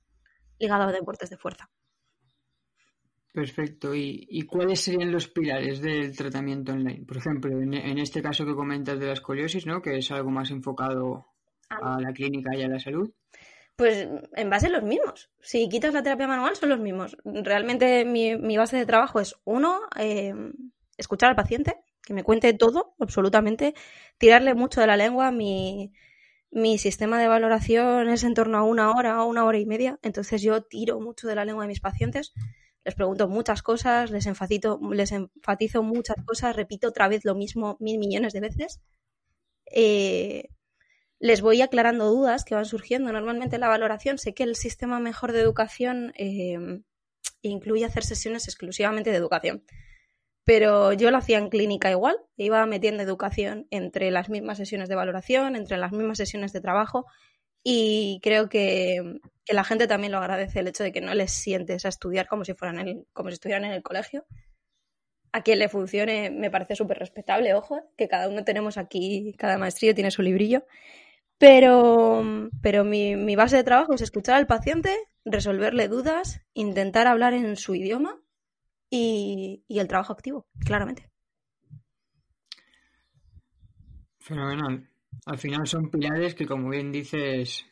ligado 0.60 0.84
a 0.84 0.92
deportes 0.92 1.30
de 1.30 1.38
fuerza. 1.38 1.70
Perfecto. 3.34 3.94
¿Y, 3.94 4.42
cuáles 4.48 4.82
serían 4.82 5.12
los 5.12 5.27
pilares 5.27 5.80
del 5.80 6.16
tratamiento 6.18 6.72
online? 6.72 7.06
Por 7.06 7.18
ejemplo, 7.18 7.51
en, 7.62 8.00
este 8.00 8.20
caso 8.20 8.46
que 8.46 8.56
comentas 8.56 9.00
de 9.00 9.06
la 9.06 9.13
escoliosis, 9.13 9.68
¿no? 9.68 9.80
que 9.80 9.98
es 9.98 10.10
algo 10.10 10.32
más 10.32 10.50
enfocado 10.50 11.27
a 11.70 12.01
la 12.01 12.12
clínica 12.13 12.58
y 12.58 12.63
a 12.63 12.68
la 12.68 12.80
salud. 12.80 13.12
Pues 13.77 14.07
en 14.34 14.50
base 14.50 14.65
a 14.65 14.69
los 14.69 14.84
mismos. 14.84 15.29
Si 15.39 15.69
quitas 15.69 15.93
la 15.93 16.03
terapia 16.03 16.27
manual, 16.27 16.55
son 16.55 16.69
los 16.69 16.79
mismos. 16.79 17.15
Realmente 17.24 18.05
mi, 18.05 18.57
base 18.57 18.75
de 18.75 18.88
trabajo 18.88 19.19
es, 19.19 19.36
uno, 19.46 19.81
eh, 19.98 20.34
escuchar 20.98 21.29
al 21.29 21.36
paciente, 21.36 21.77
que 22.01 22.13
me 22.13 22.24
cuente 22.24 22.51
todo, 22.53 22.96
absolutamente, 23.00 23.75
tirarle 24.17 24.55
mucho 24.55 24.81
de 24.81 24.88
la 24.88 24.98
lengua. 24.98 25.31
Mi, 25.31 25.93
mi 26.50 26.79
sistema 26.79 27.19
de 27.22 27.27
valoración 27.27 28.10
es 28.10 28.24
en 28.24 28.34
torno 28.34 28.57
a 28.57 28.63
una 28.63 28.91
hora 28.91 29.24
o 29.24 29.27
una 29.27 29.46
hora 29.46 29.60
y 29.60 29.65
media, 29.67 30.00
entonces 30.01 30.41
yo 30.41 30.63
tiro 30.63 31.00
mucho 31.00 31.27
de 31.27 31.36
la 31.36 31.46
lengua 31.46 31.63
de 31.63 31.67
mis 31.67 31.81
pacientes, 31.81 32.34
les 32.84 32.96
pregunto 32.96 33.27
muchas 33.27 33.62
cosas, 33.62 34.10
les, 34.12 34.25
enfatizo, 34.25 34.79
les 34.91 35.12
enfatizo 35.12 35.84
muchas 35.84 36.15
cosas, 36.25 36.55
repito 36.55 36.88
otra 36.88 37.07
vez 37.10 37.25
lo 37.25 37.36
mismo 37.36 37.77
mil 37.79 38.00
millones 38.00 38.34
de 38.34 38.39
veces. 38.39 38.81
Eh, 39.65 40.50
les 41.19 41.41
voy 41.41 41.62
aclarando 41.62 42.09
dudas 42.09 42.45
que 42.45 42.55
van 42.55 42.65
surgiendo. 42.65 43.12
Normalmente 43.12 43.55
en 43.55 43.62
la 43.62 43.67
valoración 43.67 44.17
sé 44.17 44.33
que 44.33 44.43
el 44.43 44.55
sistema 44.55 45.00
mejor 45.00 45.31
de 45.31 45.41
educación 45.41 46.13
eh, 46.15 46.57
incluye 47.41 47.86
hacer 47.86 48.03
sesiones 48.03 48.47
exclusivamente 48.47 49.12
de 49.12 49.17
educación 49.17 49.63
pero 50.47 50.93
yo 50.93 51.12
lo 51.12 51.17
hacía 51.17 51.39
en 51.39 51.50
clínica 51.50 51.91
igual, 51.91 52.15
iba 52.38 52.65
metiendo 52.65 53.03
educación 53.03 53.67
entre 53.69 54.12
las 54.12 54.29
mismas 54.29 54.57
sesiones 54.57 54.88
de 54.88 54.95
valoración, 54.95 55.57
entre 55.57 55.75
las 55.75 55.91
mismas 55.91 56.17
sesiones 56.17 56.53
de 56.53 56.62
trabajo 56.62 57.05
y 57.63 58.21
creo 58.24 58.47
que, 58.47 59.19
la 59.50 59.65
gente 59.65 59.88
también 59.88 60.13
lo 60.13 60.19
agradece 60.19 60.59
el 60.59 60.69
hecho 60.69 60.83
de 60.83 60.93
que 60.93 61.01
no 61.01 61.13
les 61.13 61.33
sientes 61.33 61.83
a 61.86 61.89
estudiar 61.89 62.27
como 62.27 62.45
si 62.45 62.53
fueran 62.53 63.03
como 63.12 63.29
si 63.29 63.33
estuvieran 63.33 63.65
en 63.65 63.74
el 63.74 63.83
colegio. 63.83 64.25
A 65.33 65.41
quien 65.43 65.59
le 65.59 65.67
funcione 65.67 66.29
me 66.29 66.50
parece 66.50 66.77
súper 66.77 66.97
respetable, 66.97 67.53
ojo, 67.53 67.81
que 67.97 68.07
cada 68.07 68.29
uno 68.29 68.45
tenemos 68.45 68.77
aquí, 68.77 69.36
cada 69.38 69.57
maestrillo 69.57 69.95
tiene 69.95 70.12
su 70.12 70.21
librillo. 70.21 70.65
Pero, 71.38 72.50
pero 72.62 72.84
mi, 72.84 73.15
mi 73.15 73.36
base 73.36 73.58
de 73.58 73.63
trabajo 73.63 73.94
es 73.94 74.01
escuchar 74.01 74.36
al 74.36 74.48
paciente, 74.48 74.96
resolverle 75.24 75.88
dudas, 75.88 76.41
intentar 76.53 77.08
hablar 77.08 77.34
en 77.34 77.56
su 77.56 77.75
idioma 77.75 78.20
y, 78.89 79.63
el 79.67 79.88
trabajo 79.88 80.13
activo, 80.13 80.48
claramente. 80.65 81.10
Fenomenal. 84.20 84.89
Al 85.25 85.38
final 85.38 85.67
son 85.67 85.89
pilares 85.89 86.36
que, 86.36 86.46
como 86.46 86.70
bien 86.70 86.91
dices, 86.91 87.65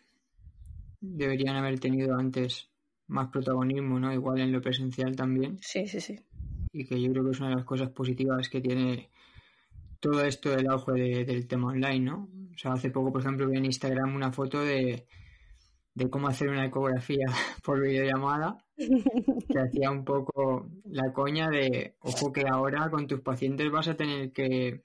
deberían 1.00 1.56
haber 1.56 1.80
tenido 1.80 2.16
antes 2.16 2.70
más 3.08 3.30
protagonismo, 3.30 4.00
¿no? 4.00 4.14
Igual 4.14 4.40
en 4.40 4.52
lo 4.52 4.62
presencial 4.62 5.16
también. 5.16 5.58
Sí, 5.62 5.88
sí, 5.88 6.00
sí. 6.00 6.20
Y 6.72 6.86
que 6.86 7.02
yo 7.02 7.12
creo 7.12 7.24
que 7.24 7.32
es 7.32 7.40
una 7.40 7.50
de 7.50 7.56
las 7.56 7.66
cosas 7.66 7.90
positivas 7.90 8.50
que 8.50 8.62
tiene 8.62 9.10
todo 10.00 10.24
esto 10.24 10.50
del 10.52 10.70
auge 10.70 11.26
del 11.26 11.48
tema 11.48 11.68
online, 11.68 12.00
¿no? 12.00 12.30
O 12.54 12.58
sea, 12.58 12.74
hace 12.74 12.90
poco, 12.90 13.12
por 13.12 13.22
ejemplo, 13.22 13.48
vi 13.48 13.58
en 13.58 13.66
Instagram 13.66 14.16
una 14.16 14.32
foto 14.32 14.62
de, 14.62 15.06
de 15.96 16.10
cómo 16.10 16.28
hacer 16.28 16.50
una 16.50 16.66
ecografía 16.66 17.26
por 17.64 17.82
videollamada, 17.82 18.58
que 18.78 19.60
hacía 19.60 19.90
un 19.90 20.04
poco 20.04 20.70
la 20.84 21.12
coña 21.14 21.50
de, 21.50 21.96
ojo 22.02 22.32
que 22.32 22.44
ahora 22.48 22.90
con 22.92 23.08
tus 23.08 23.22
pacientes 23.22 23.72
vas 23.72 23.88
a 23.88 23.96
tener 23.96 24.32
que, 24.32 24.84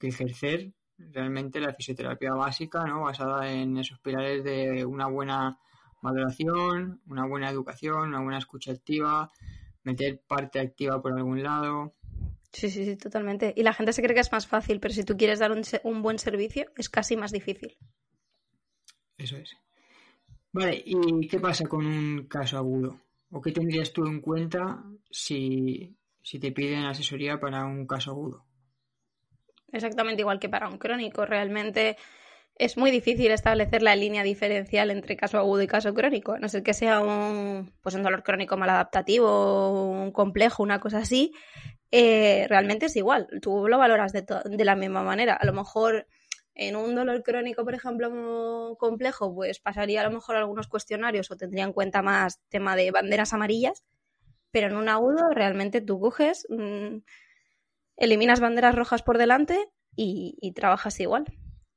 ejercer 0.00 0.72
realmente 0.98 1.58
la 1.58 1.74
fisioterapia 1.74 2.32
básica, 2.34 2.84
¿no? 2.84 3.02
Basada 3.02 3.50
en 3.50 3.76
esos 3.76 3.98
pilares 3.98 4.44
de 4.44 4.84
una 4.84 5.08
buena 5.08 5.58
valoración, 6.00 7.00
una 7.06 7.26
buena 7.26 7.50
educación, 7.50 8.08
una 8.08 8.20
buena 8.20 8.38
escucha 8.38 8.72
activa, 8.72 9.30
meter 9.82 10.20
parte 10.28 10.60
activa 10.60 11.02
por 11.02 11.12
algún 11.12 11.42
lado. 11.42 11.94
Sí, 12.56 12.70
sí, 12.70 12.86
sí, 12.86 12.96
totalmente. 12.96 13.52
Y 13.54 13.62
la 13.62 13.74
gente 13.74 13.92
se 13.92 14.00
cree 14.00 14.14
que 14.14 14.22
es 14.22 14.32
más 14.32 14.46
fácil, 14.46 14.80
pero 14.80 14.94
si 14.94 15.04
tú 15.04 15.14
quieres 15.14 15.40
dar 15.40 15.52
un, 15.52 15.60
un 15.82 16.00
buen 16.00 16.18
servicio, 16.18 16.72
es 16.78 16.88
casi 16.88 17.14
más 17.14 17.30
difícil. 17.30 17.76
Eso 19.18 19.36
es. 19.36 19.54
Vale, 20.52 20.82
¿y 20.82 21.28
qué 21.28 21.38
pasa 21.38 21.66
con 21.66 21.84
un 21.84 22.26
caso 22.28 22.56
agudo? 22.56 22.98
¿O 23.30 23.42
qué 23.42 23.52
tendrías 23.52 23.92
tú 23.92 24.06
en 24.06 24.22
cuenta 24.22 24.82
si, 25.10 25.98
si 26.22 26.38
te 26.38 26.50
piden 26.50 26.86
asesoría 26.86 27.38
para 27.38 27.66
un 27.66 27.86
caso 27.86 28.12
agudo? 28.12 28.46
Exactamente 29.70 30.22
igual 30.22 30.38
que 30.38 30.48
para 30.48 30.70
un 30.70 30.78
crónico. 30.78 31.26
Realmente 31.26 31.98
es 32.54 32.78
muy 32.78 32.90
difícil 32.90 33.32
establecer 33.32 33.82
la 33.82 33.96
línea 33.96 34.22
diferencial 34.22 34.90
entre 34.90 35.14
caso 35.14 35.36
agudo 35.36 35.60
y 35.60 35.66
caso 35.66 35.92
crónico, 35.92 36.32
a 36.32 36.38
no 36.38 36.48
ser 36.48 36.62
que 36.62 36.72
sea 36.72 37.00
un, 37.00 37.74
pues 37.82 37.94
un 37.94 38.02
dolor 38.02 38.22
crónico 38.22 38.56
maladaptativo, 38.56 39.90
un 39.90 40.10
complejo, 40.10 40.62
una 40.62 40.80
cosa 40.80 41.00
así. 41.00 41.34
Eh, 41.90 42.46
realmente 42.48 42.86
es 42.86 42.96
igual, 42.96 43.28
tú 43.40 43.68
lo 43.68 43.78
valoras 43.78 44.12
de, 44.12 44.24
la 44.64 44.76
misma 44.76 45.02
manera. 45.02 45.34
A 45.34 45.46
lo 45.46 45.52
mejor 45.52 46.06
en 46.54 46.76
un 46.76 46.94
dolor 46.94 47.22
crónico, 47.22 47.64
por 47.64 47.74
ejemplo, 47.74 48.76
complejo, 48.78 49.34
pues 49.34 49.60
pasaría 49.60 50.00
a 50.00 50.04
lo 50.04 50.10
mejor 50.10 50.36
algunos 50.36 50.68
cuestionarios 50.68 51.30
o 51.30 51.36
tendría 51.36 51.64
en 51.64 51.72
cuenta 51.72 52.02
más 52.02 52.40
tema 52.48 52.76
de 52.76 52.90
banderas 52.90 53.32
amarillas, 53.34 53.84
pero 54.50 54.68
en 54.68 54.76
un 54.76 54.88
agudo 54.88 55.30
realmente 55.30 55.80
tú 55.80 56.00
coges, 56.00 56.46
mm, 56.48 56.98
eliminas 57.96 58.40
banderas 58.40 58.74
rojas 58.74 59.02
por 59.02 59.18
delante 59.18 59.68
y, 59.96 60.52
trabajas 60.54 61.00
igual. 61.00 61.24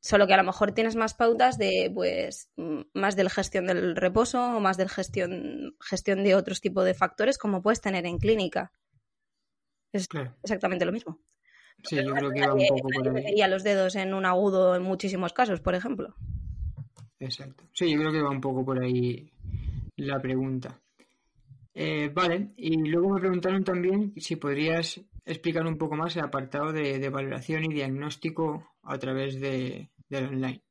Solo 0.02 0.28
que 0.28 0.34
a 0.34 0.38
lo 0.38 0.44
mejor 0.44 0.74
tienes 0.74 0.96
más 0.96 1.14
pautas 1.14 1.58
de, 1.58 1.92
pues, 1.94 2.50
mm, 2.58 2.82
más 2.94 3.16
de 3.16 3.24
la 3.26 3.30
gestión 3.30 3.68
del 3.68 3.96
reposo 3.96 4.42
o 4.58 4.60
más 4.62 4.78
de 4.78 4.88
gestión, 4.88 5.76
gestión 5.82 6.24
de 6.24 6.36
otros 6.36 6.62
tipos 6.62 6.86
de 6.86 6.94
factores 6.94 7.38
como 7.38 7.62
puedes 7.62 7.82
tener 7.82 8.06
en 8.06 8.18
clínica. 8.18 8.72
Es 9.92 10.08
exactamente 10.44 10.86
lo 10.86 10.92
mismo. 10.92 11.20
Sí, 11.84 11.96
yo 11.96 12.14
creo 12.14 12.32
que 12.32 12.46
va 12.46 12.54
un 12.54 12.68
poco 12.68 12.90
por 12.90 13.18
ahí. 13.18 13.50
los 13.50 13.64
dedos 13.64 13.96
en 13.96 14.14
un 14.14 14.26
agudo 14.26 14.76
en 14.76 14.84
muchísimos 14.84 15.34
casos, 15.34 15.62
por 15.62 15.76
ejemplo. 15.76 16.16
Exacto. 17.20 17.64
Sí, 17.74 17.92
yo 17.92 18.00
creo 18.00 18.12
que 18.12 18.22
va 18.22 18.30
un 18.30 18.42
poco 18.42 18.66
por 18.66 18.84
ahí 18.84 19.32
la 19.98 20.22
pregunta. 20.22 20.80
Eh, 21.74 22.10
vale, 22.14 22.52
y 22.58 22.76
luego 22.90 23.14
me 23.14 23.20
preguntaron 23.20 23.64
también 23.64 24.14
si 24.18 24.36
podrías 24.36 25.00
explicar 25.26 25.66
un 25.66 25.78
poco 25.78 25.96
más 25.96 26.16
el 26.16 26.24
apartado 26.24 26.72
de, 26.74 27.10
valoración 27.10 27.64
y 27.66 27.74
diagnóstico 27.74 28.74
a 28.84 28.98
través 28.98 29.40
de, 29.40 29.90
del 30.10 30.26
online. 30.26 30.64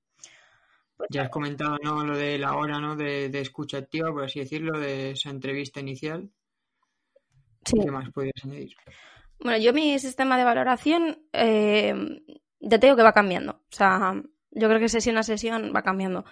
Pues 0.96 1.08
ya 1.10 1.22
has 1.22 1.30
comentado 1.30 1.76
¿no? 1.82 2.04
lo 2.04 2.16
de 2.16 2.38
la 2.38 2.56
hora 2.56 2.80
¿no? 2.80 2.96
de, 2.96 3.26
escucha 3.38 3.78
activa, 3.78 4.12
por 4.12 4.24
así 4.24 4.40
decirlo, 4.40 4.78
de 4.78 5.12
esa 5.12 5.30
entrevista 5.30 5.80
inicial. 5.80 6.30
¿Qué 7.70 7.90
más 7.90 8.10
podrías 8.10 8.44
añadir? 8.44 8.74
Bueno, 9.40 9.58
yo 9.58 9.72
mi 9.72 9.98
sistema 9.98 10.36
de 10.36 10.44
valoración 10.44 11.18
eh, 11.32 11.94
ya 12.60 12.78
te 12.78 12.86
digo 12.86 12.96
que 12.96 13.02
va 13.02 13.12
cambiando. 13.12 13.52
O 13.52 13.76
sea, 13.76 14.14
yo 14.50 14.68
creo 14.68 14.80
que 14.80 14.88
sesión 14.88 15.18
a 15.18 15.22
sesión 15.22 15.72
va 15.74 15.82
cambiando. 15.82 16.24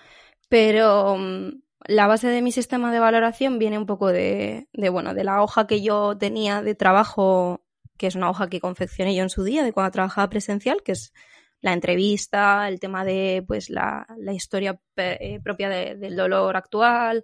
Pero 0.49 1.17
mm, 1.17 1.63
la 1.87 2.07
base 2.07 2.29
de 2.29 2.43
mi 2.43 2.53
sistema 2.53 2.93
de 2.93 3.01
valoración 3.01 3.59
viene 3.59 3.79
un 3.79 3.87
poco 3.87 4.09
de, 4.09 4.69
de, 4.73 4.89
bueno, 4.89 5.15
de 5.15 5.25
la 5.25 5.43
hoja 5.43 5.67
que 5.67 5.83
yo 5.83 6.17
tenía 6.19 6.63
de 6.63 6.75
trabajo, 6.75 7.65
que 7.97 8.07
es 8.09 8.15
una 8.15 8.31
hoja 8.31 8.49
que 8.49 8.61
confeccioné 8.61 9.15
yo 9.15 9.23
en 9.23 9.31
su 9.31 9.45
día, 9.45 9.65
de 9.65 9.73
cuando 9.73 9.93
trabajaba 9.93 10.29
presencial, 10.29 10.83
que 10.83 10.93
es 10.93 11.13
la 11.61 11.73
entrevista, 11.73 12.69
el 12.69 12.81
tema 12.81 13.05
de 13.05 13.45
pues 13.47 13.71
la, 13.71 14.07
la 14.19 14.33
historia 14.33 14.81
eh, 14.97 15.41
propia 15.43 15.69
del 15.69 16.15
dolor 16.17 16.57
actual, 16.57 17.23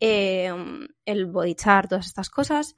eh, 0.00 0.52
el 1.04 1.26
body 1.26 1.54
chart, 1.54 1.88
todas 1.88 2.06
estas 2.06 2.28
cosas. 2.28 2.76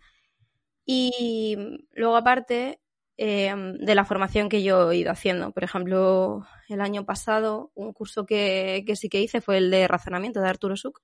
Y 0.87 1.57
luego 1.93 2.17
aparte 2.17 2.81
em, 3.17 3.79
de 3.79 3.95
la 3.95 4.05
formación 4.05 4.49
que 4.49 4.63
yo 4.63 4.91
he 4.91 4.97
ido 4.99 5.11
haciendo. 5.11 5.53
Por 5.53 5.65
ejemplo, 5.65 6.47
el 6.69 6.81
año 6.81 7.05
pasado 7.05 7.71
un 7.75 7.93
curso 7.93 8.27
que, 8.27 8.85
sí 8.97 9.09
que 9.09 9.21
hice 9.21 9.41
fue 9.41 9.59
el 9.59 9.71
de 9.71 9.89
razonamiento 9.89 10.41
de 10.41 10.49
Arturo 10.49 10.77
Suk 10.77 11.01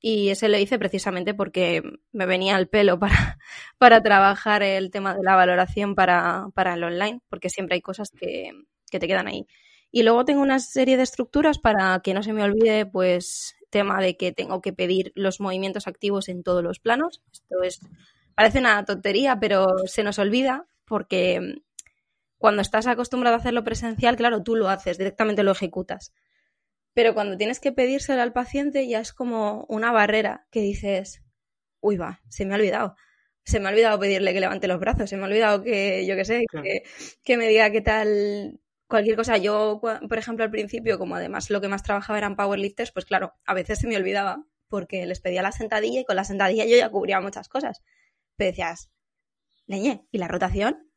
y 0.00 0.28
ese 0.28 0.48
lo 0.48 0.58
hice 0.58 0.78
precisamente 0.78 1.34
porque 1.34 1.82
me 2.12 2.26
venía 2.26 2.56
al 2.56 2.68
pelo 2.68 2.98
para, 2.98 3.38
para 3.78 4.02
trabajar 4.02 4.62
el 4.62 4.90
tema 4.90 5.14
de 5.14 5.22
la 5.22 5.36
valoración 5.36 5.94
para, 5.94 6.48
para 6.54 6.74
el 6.74 6.84
online, 6.84 7.20
porque 7.28 7.48
siempre 7.50 7.76
hay 7.76 7.80
cosas 7.80 8.10
que, 8.10 8.50
que 8.90 8.98
te 8.98 9.08
quedan 9.08 9.28
ahí. 9.28 9.46
Y 9.90 10.02
luego 10.02 10.24
tengo 10.24 10.42
una 10.42 10.58
serie 10.58 10.96
de 10.96 11.04
estructuras 11.04 11.58
para 11.58 12.00
que 12.00 12.14
no 12.14 12.22
se 12.22 12.32
me 12.32 12.42
olvide, 12.42 12.84
pues, 12.84 13.54
tema 13.70 14.00
de 14.00 14.16
que 14.16 14.32
tengo 14.32 14.60
que 14.60 14.72
pedir 14.72 15.12
los 15.14 15.40
movimientos 15.40 15.86
activos 15.86 16.28
en 16.28 16.42
todos 16.42 16.62
los 16.62 16.80
planos. 16.80 17.22
Esto 17.32 17.62
es 17.62 17.80
Parece 18.34 18.58
una 18.58 18.84
tontería, 18.84 19.38
pero 19.38 19.66
se 19.86 20.02
nos 20.02 20.18
olvida 20.18 20.66
porque 20.84 21.62
cuando 22.38 22.62
estás 22.62 22.86
acostumbrado 22.86 23.36
a 23.36 23.38
hacerlo 23.38 23.64
presencial, 23.64 24.16
claro, 24.16 24.42
tú 24.42 24.56
lo 24.56 24.68
haces, 24.68 24.98
directamente 24.98 25.42
lo 25.42 25.52
ejecutas. 25.52 26.12
Pero 26.92 27.14
cuando 27.14 27.36
tienes 27.36 27.60
que 27.60 27.72
pedírselo 27.72 28.22
al 28.22 28.32
paciente 28.32 28.86
ya 28.86 29.00
es 29.00 29.12
como 29.12 29.64
una 29.68 29.92
barrera 29.92 30.46
que 30.50 30.60
dices, 30.60 31.22
uy, 31.80 31.96
va, 31.96 32.20
se 32.28 32.44
me 32.44 32.54
ha 32.54 32.56
olvidado. 32.56 32.96
Se 33.44 33.60
me 33.60 33.68
ha 33.68 33.72
olvidado 33.72 33.98
pedirle 33.98 34.32
que 34.32 34.40
levante 34.40 34.68
los 34.68 34.80
brazos, 34.80 35.10
se 35.10 35.16
me 35.16 35.24
ha 35.24 35.26
olvidado 35.26 35.62
que, 35.62 36.06
yo 36.06 36.16
qué 36.16 36.24
sé, 36.24 36.44
que, 36.50 36.82
que, 37.22 37.36
me 37.36 37.48
diga 37.48 37.70
qué 37.70 37.80
tal 37.80 38.60
cualquier 38.86 39.16
cosa. 39.16 39.36
Yo, 39.38 39.80
por 39.80 40.18
ejemplo, 40.18 40.44
al 40.44 40.50
principio, 40.50 40.98
como 40.98 41.16
además 41.16 41.50
lo 41.50 41.60
que 41.60 41.68
más 41.68 41.82
trabajaba 41.82 42.18
eran 42.18 42.36
powerlifters, 42.36 42.92
pues 42.92 43.04
claro, 43.04 43.34
a 43.44 43.54
veces 43.54 43.80
se 43.80 43.86
me 43.86 43.96
olvidaba 43.96 44.44
porque 44.68 45.06
les 45.06 45.20
pedía 45.20 45.42
la 45.42 45.52
sentadilla 45.52 46.00
y 46.00 46.04
con 46.04 46.16
la 46.16 46.24
sentadilla 46.24 46.64
yo 46.64 46.76
ya 46.76 46.90
cubría 46.90 47.20
muchas 47.20 47.48
cosas. 47.48 47.82
Pero 48.36 48.50
decías, 48.50 48.90
leñe, 49.66 50.06
¿y 50.10 50.18
la 50.18 50.28
rotación? 50.28 50.90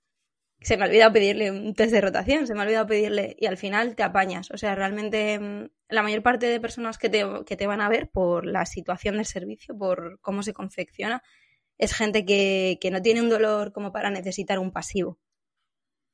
Se 0.62 0.76
me 0.76 0.84
ha 0.84 0.88
olvidado 0.88 1.14
pedirle 1.14 1.52
un 1.52 1.76
test 1.76 1.92
de 1.92 2.02
rotación, 2.02 2.48
se 2.48 2.54
me 2.54 2.62
ha 2.62 2.64
olvidado 2.64 2.88
pedirle 2.88 3.36
y 3.40 3.46
al 3.46 3.58
final 3.58 3.96
te 3.96 4.04
apañas. 4.04 4.50
O 4.52 4.58
sea, 4.58 4.74
realmente 4.76 5.40
mm, 5.40 5.70
la 5.90 6.02
mayor 6.04 6.24
parte 6.24 6.48
de 6.48 6.60
personas 6.60 6.98
que 6.98 7.10
te, 7.10 7.24
que 7.46 7.56
te 7.56 7.68
van 7.68 7.82
a 7.82 7.90
ver 7.90 8.10
por 8.10 8.46
la 8.46 8.66
situación 8.66 9.18
del 9.18 9.26
servicio, 9.26 9.78
por 9.78 10.20
cómo 10.22 10.42
se 10.44 10.54
confecciona, 10.54 11.22
es 11.78 11.94
gente 11.94 12.26
que, 12.26 12.80
que 12.82 12.92
no 12.92 13.02
tiene 13.02 13.22
un 13.22 13.30
dolor 13.30 13.72
como 13.72 13.92
para 13.92 14.10
necesitar 14.10 14.58
un 14.60 14.72
pasivo. 14.72 15.20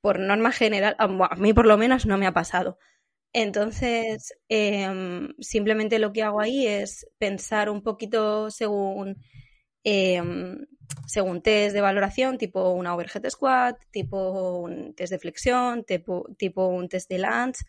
Por 0.01 0.19
norma 0.19 0.51
general, 0.51 0.95
a 0.99 1.07
mí 1.37 1.53
por 1.53 1.65
lo 1.65 1.77
menos 1.77 2.05
no 2.05 2.17
me 2.17 2.27
ha 2.27 2.33
pasado. 2.33 2.77
Entonces, 3.31 4.33
em, 4.49 5.33
simplemente 5.39 5.99
lo 5.99 6.11
que 6.11 6.23
hago 6.23 6.41
ahí 6.41 6.67
es 6.67 7.07
pensar 7.17 7.69
un 7.69 7.81
poquito 7.81 8.51
según 8.51 9.17
Em, 9.83 10.65
según 11.07 11.41
test 11.41 11.73
de 11.73 11.81
valoración, 11.81 12.37
tipo 12.37 12.71
una 12.71 12.93
overhead 12.95 13.29
squat, 13.29 13.81
tipo 13.91 14.59
un 14.59 14.93
test 14.95 15.11
de 15.11 15.19
flexión, 15.19 15.83
tipo, 15.83 16.27
tipo 16.37 16.67
un 16.67 16.89
test 16.89 17.09
de 17.09 17.19
lunge 17.19 17.65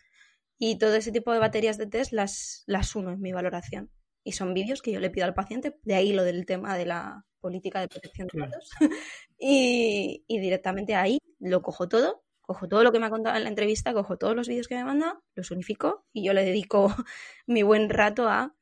y 0.58 0.78
todo 0.78 0.94
ese 0.94 1.12
tipo 1.12 1.32
de 1.32 1.38
baterías 1.38 1.78
de 1.78 1.86
test 1.86 2.12
las, 2.12 2.64
las 2.66 2.94
uno 2.96 3.12
en 3.12 3.20
mi 3.20 3.32
valoración. 3.32 3.90
Y 4.22 4.32
son 4.32 4.54
vídeos 4.54 4.80
que 4.80 4.92
yo 4.92 5.00
le 5.00 5.10
pido 5.10 5.26
al 5.26 5.34
paciente, 5.34 5.78
de 5.82 5.94
ahí 5.94 6.12
lo 6.12 6.24
del 6.24 6.46
tema 6.46 6.76
de 6.76 6.86
la 6.86 7.26
política 7.40 7.80
de 7.80 7.88
protección 7.88 8.28
de 8.32 8.40
datos. 8.40 8.70
y, 9.38 10.24
y, 10.26 10.38
directamente 10.38 10.94
ahí 10.94 11.18
lo 11.38 11.60
cojo 11.60 11.88
todo, 11.88 12.24
cojo 12.40 12.68
todo 12.68 12.82
lo 12.82 12.92
que 12.92 13.00
me 13.00 13.06
ha 13.06 13.10
contado 13.10 13.36
en 13.36 13.42
la 13.42 13.50
entrevista, 13.50 13.92
cojo 13.92 14.16
todos 14.16 14.34
los 14.34 14.48
vídeos 14.48 14.68
que 14.68 14.76
me 14.76 14.84
manda, 14.84 15.20
los 15.34 15.50
unifico 15.50 16.06
y 16.12 16.24
yo 16.24 16.32
le 16.32 16.44
dedico 16.44 16.94
mi 17.46 17.62
buen 17.62 17.90
rato 17.90 18.28
a 18.28 18.54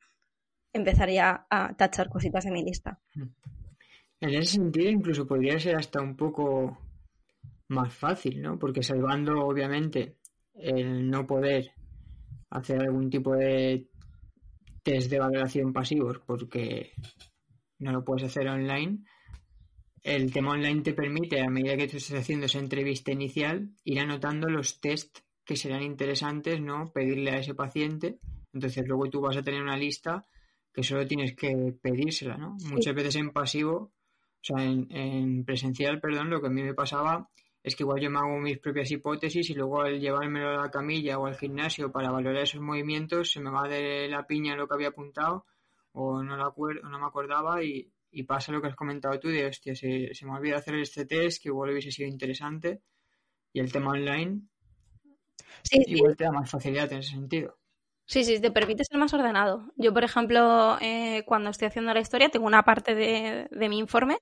empezaría 0.73 1.45
a 1.49 1.75
tachar 1.77 2.09
cositas 2.09 2.43
de 2.45 2.51
mi 2.51 2.63
lista. 2.63 2.99
En 4.23 4.35
ese 4.35 4.53
sentido, 4.53 4.89
incluso 4.89 5.27
podría 5.27 5.59
ser 5.59 5.75
hasta 5.75 6.01
un 6.01 6.15
poco 6.15 6.77
más 7.67 7.93
fácil, 7.93 8.41
¿no? 8.41 8.57
Porque 8.57 8.81
salvando, 8.81 9.33
obviamente, 9.45 10.15
el 10.53 11.09
no 11.09 11.27
poder 11.27 11.73
hacer 12.49 12.79
algún 12.79 13.09
tipo 13.09 13.35
de 13.35 13.89
test 14.81 15.11
de 15.11 15.19
valoración 15.19 15.73
pasivos 15.73 16.19
porque 16.25 16.93
no 17.79 17.91
lo 17.91 18.05
puedes 18.05 18.23
hacer 18.23 18.47
online, 18.47 19.03
el 20.03 20.31
tema 20.31 20.51
online 20.51 20.83
te 20.83 20.93
permite, 20.93 21.41
a 21.41 21.49
medida 21.49 21.75
que 21.75 21.89
tú 21.89 21.97
estés 21.97 22.17
haciendo 22.17 22.45
esa 22.45 22.59
entrevista 22.59 23.11
inicial, 23.11 23.71
ir 23.83 23.99
anotando 23.99 24.47
los 24.47 24.79
test 24.79 25.19
que 25.43 25.57
serán 25.57 25.83
interesantes, 25.83 26.61
¿no? 26.61 26.93
Pedirle 26.93 27.31
a 27.31 27.39
ese 27.39 27.55
paciente. 27.55 28.19
Entonces 28.53 28.87
luego 28.87 29.09
tú 29.09 29.19
vas 29.19 29.35
a 29.35 29.43
tener 29.43 29.61
una 29.61 29.75
lista 29.75 30.25
que 30.71 30.81
solo 30.81 31.05
tienes 31.05 31.35
que 31.35 31.75
pedírsela, 31.81 32.37
¿no? 32.37 32.55
Muchas 32.69 32.95
veces 32.95 33.17
en 33.17 33.31
pasivo, 33.31 33.91
o 34.43 34.45
sea, 34.45 34.65
en, 34.65 35.45
presencial, 35.45 36.01
perdón, 36.01 36.29
lo 36.29 36.41
que 36.41 36.47
a 36.47 36.49
mí 36.49 36.61
me 36.61 36.73
pasaba 36.73 37.29
es 37.63 37.77
que 37.77 37.83
igual 37.83 38.01
yo 38.01 38.11
me 38.11 38.19
hago 38.19 38.37
mis 38.39 38.59
propias 38.59 38.91
hipótesis 38.91 39.49
y 39.49 39.53
luego 39.53 39.81
al 39.81 40.01
llevármelo 40.01 40.49
a 40.49 40.63
la 40.63 40.69
camilla 40.69 41.17
o 41.17 41.27
al 41.27 41.37
gimnasio 41.37 41.93
para 41.93 42.11
valorar 42.11 42.43
esos 42.43 42.59
movimientos 42.59 43.31
se 43.31 43.39
me 43.39 43.49
va 43.49 43.69
de 43.69 44.09
la 44.09 44.27
piña 44.27 44.57
lo 44.57 44.67
que 44.67 44.73
había 44.73 44.89
apuntado 44.89 45.45
o 45.93 46.21
no, 46.21 46.35
lo 46.35 46.45
acuerdo, 46.45 46.89
no 46.89 46.99
me 46.99 47.05
acordaba 47.05 47.63
y, 47.63 47.89
pasa 48.27 48.51
lo 48.51 48.61
que 48.61 48.67
has 48.67 48.75
comentado 48.75 49.17
tú 49.19 49.29
de, 49.29 49.47
hostia, 49.47 49.75
se, 49.75 50.13
se 50.13 50.25
me 50.25 50.33
olvida 50.33 50.57
hacer 50.57 50.75
este 50.75 51.05
test 51.05 51.41
que 51.41 51.49
igual 51.49 51.71
hubiese 51.71 51.91
sido 51.91 52.09
interesante 52.09 52.81
y 53.53 53.59
el 53.59 53.71
tema 53.71 53.91
online 53.91 54.41
sí, 55.63 55.81
igual 55.87 56.17
te 56.17 56.25
da 56.25 56.31
más 56.31 56.49
facilidad 56.49 56.91
en 56.91 56.99
ese 56.99 57.11
sentido. 57.11 57.57
Sí, 58.13 58.23
sí, 58.23 58.39
te 58.39 58.51
permite 58.51 58.85
ser 58.85 58.99
más 58.99 59.11
ordenado. 59.15 59.71
Yo, 59.75 59.91
por 59.91 60.03
ejemplo, 60.03 60.77
eh, 60.81 61.23
cuando 61.25 61.49
estoy 61.49 61.67
haciendo 61.69 61.95
la 61.95 61.99
historia, 61.99 62.29
tengo 62.29 62.45
una 62.45 62.61
parte 62.61 62.93
de, 62.93 63.47
de, 63.49 63.69
mi 63.69 63.79
informe 63.79 64.19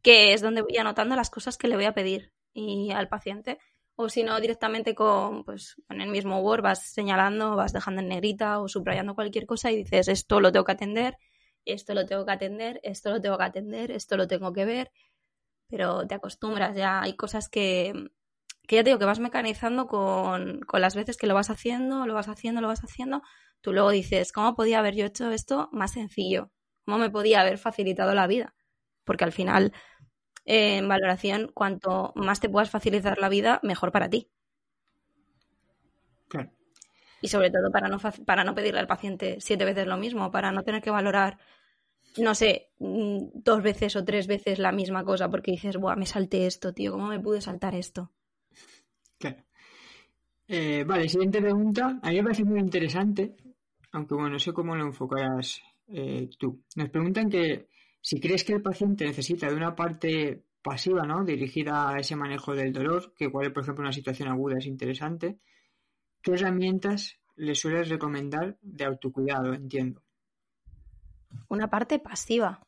que 0.00 0.32
es 0.32 0.40
donde 0.40 0.62
voy 0.62 0.78
anotando 0.78 1.14
las 1.14 1.28
cosas 1.28 1.58
que 1.58 1.68
le 1.68 1.76
voy 1.76 1.84
a 1.84 1.92
pedir 1.92 2.32
y 2.54 2.90
al 2.92 3.10
paciente. 3.10 3.58
O 3.96 4.08
si 4.08 4.22
no, 4.22 4.40
directamente 4.40 4.94
con, 4.94 5.44
pues, 5.44 5.76
en 5.90 6.00
el 6.00 6.08
mismo 6.08 6.40
Word 6.40 6.62
vas 6.62 6.86
señalando, 6.90 7.54
vas 7.54 7.74
dejando 7.74 8.00
en 8.00 8.08
negrita 8.08 8.60
o 8.60 8.66
subrayando 8.68 9.14
cualquier 9.14 9.44
cosa 9.44 9.70
y 9.70 9.76
dices, 9.76 10.08
esto 10.08 10.40
lo 10.40 10.50
tengo 10.50 10.64
que 10.64 10.72
atender, 10.72 11.18
esto 11.66 11.92
lo 11.92 12.06
tengo 12.06 12.24
que 12.24 12.32
atender, 12.32 12.80
esto 12.82 13.10
lo 13.10 13.20
tengo 13.20 13.36
que 13.36 13.44
atender, 13.44 13.90
esto 13.90 14.16
lo 14.16 14.26
tengo 14.26 14.54
que 14.54 14.64
ver. 14.64 14.90
Pero 15.68 16.06
te 16.06 16.14
acostumbras 16.14 16.74
ya, 16.74 17.02
hay 17.02 17.14
cosas 17.14 17.50
que, 17.50 17.92
que 18.66 18.76
ya 18.76 18.84
te 18.84 18.90
digo 18.90 18.98
que 18.98 19.04
vas 19.04 19.20
mecanizando 19.20 19.86
con, 19.86 20.60
con, 20.60 20.80
las 20.80 20.94
veces 20.94 21.16
que 21.16 21.26
lo 21.26 21.34
vas 21.34 21.50
haciendo, 21.50 22.06
lo 22.06 22.14
vas 22.14 22.28
haciendo, 22.28 22.60
lo 22.60 22.68
vas 22.68 22.82
haciendo, 22.82 23.22
tú 23.60 23.72
luego 23.72 23.90
dices, 23.90 24.32
¿cómo 24.32 24.54
podía 24.54 24.78
haber 24.78 24.94
yo 24.94 25.06
hecho 25.06 25.30
esto 25.30 25.68
más 25.72 25.92
sencillo? 25.92 26.50
¿Cómo 26.84 26.98
me 26.98 27.10
podía 27.10 27.40
haber 27.40 27.58
facilitado 27.58 28.14
la 28.14 28.26
vida? 28.26 28.54
Porque 29.04 29.24
al 29.24 29.32
final, 29.32 29.72
eh, 30.44 30.78
en 30.78 30.88
valoración, 30.88 31.50
cuanto 31.52 32.12
más 32.14 32.40
te 32.40 32.48
puedas 32.48 32.70
facilitar 32.70 33.18
la 33.18 33.28
vida, 33.28 33.60
mejor 33.62 33.92
para 33.92 34.08
ti. 34.08 34.30
Claro. 36.28 36.50
Y 37.20 37.28
sobre 37.28 37.50
todo 37.50 37.70
para 37.70 37.88
no, 37.88 37.98
para 38.26 38.44
no 38.44 38.54
pedirle 38.54 38.80
al 38.80 38.86
paciente 38.86 39.38
siete 39.40 39.64
veces 39.64 39.86
lo 39.86 39.96
mismo, 39.96 40.30
para 40.30 40.52
no 40.52 40.62
tener 40.62 40.82
que 40.82 40.90
valorar, 40.90 41.38
no 42.18 42.34
sé, 42.34 42.70
mm, 42.78 43.28
dos 43.34 43.62
veces 43.62 43.96
o 43.96 44.04
tres 44.04 44.26
veces 44.26 44.58
la 44.58 44.72
misma 44.72 45.04
cosa, 45.04 45.30
porque 45.30 45.52
dices, 45.52 45.76
Buah, 45.76 45.96
me 45.96 46.06
salté 46.06 46.46
esto, 46.46 46.72
tío, 46.72 46.92
¿cómo 46.92 47.08
me 47.08 47.20
pude 47.20 47.40
saltar 47.40 47.74
esto? 47.74 48.10
Eh, 50.46 50.84
vale, 50.84 51.08
siguiente 51.08 51.40
pregunta. 51.40 51.98
A 52.02 52.10
mí 52.10 52.16
me 52.16 52.22
parece 52.22 52.44
muy 52.44 52.60
interesante, 52.60 53.34
aunque 53.92 54.14
bueno, 54.14 54.30
no 54.30 54.38
sé 54.38 54.52
cómo 54.52 54.76
lo 54.76 54.84
enfocarás 54.84 55.62
eh, 55.88 56.28
tú. 56.38 56.62
Nos 56.76 56.90
preguntan 56.90 57.30
que 57.30 57.68
si 58.00 58.20
crees 58.20 58.44
que 58.44 58.54
el 58.54 58.62
paciente 58.62 59.06
necesita 59.06 59.48
de 59.48 59.56
una 59.56 59.74
parte 59.74 60.44
pasiva, 60.62 61.06
¿no? 61.06 61.24
Dirigida 61.24 61.90
a 61.90 61.98
ese 61.98 62.16
manejo 62.16 62.54
del 62.54 62.72
dolor, 62.72 63.14
que 63.14 63.24
igual, 63.24 63.52
por 63.52 63.62
ejemplo, 63.62 63.82
una 63.82 63.92
situación 63.92 64.28
aguda 64.28 64.58
es 64.58 64.66
interesante, 64.66 65.38
¿qué 66.22 66.32
herramientas 66.32 67.18
le 67.36 67.54
sueles 67.54 67.88
recomendar 67.88 68.58
de 68.60 68.84
autocuidado? 68.84 69.52
Entiendo. 69.52 70.02
Una 71.48 71.68
parte 71.68 71.98
pasiva. 71.98 72.62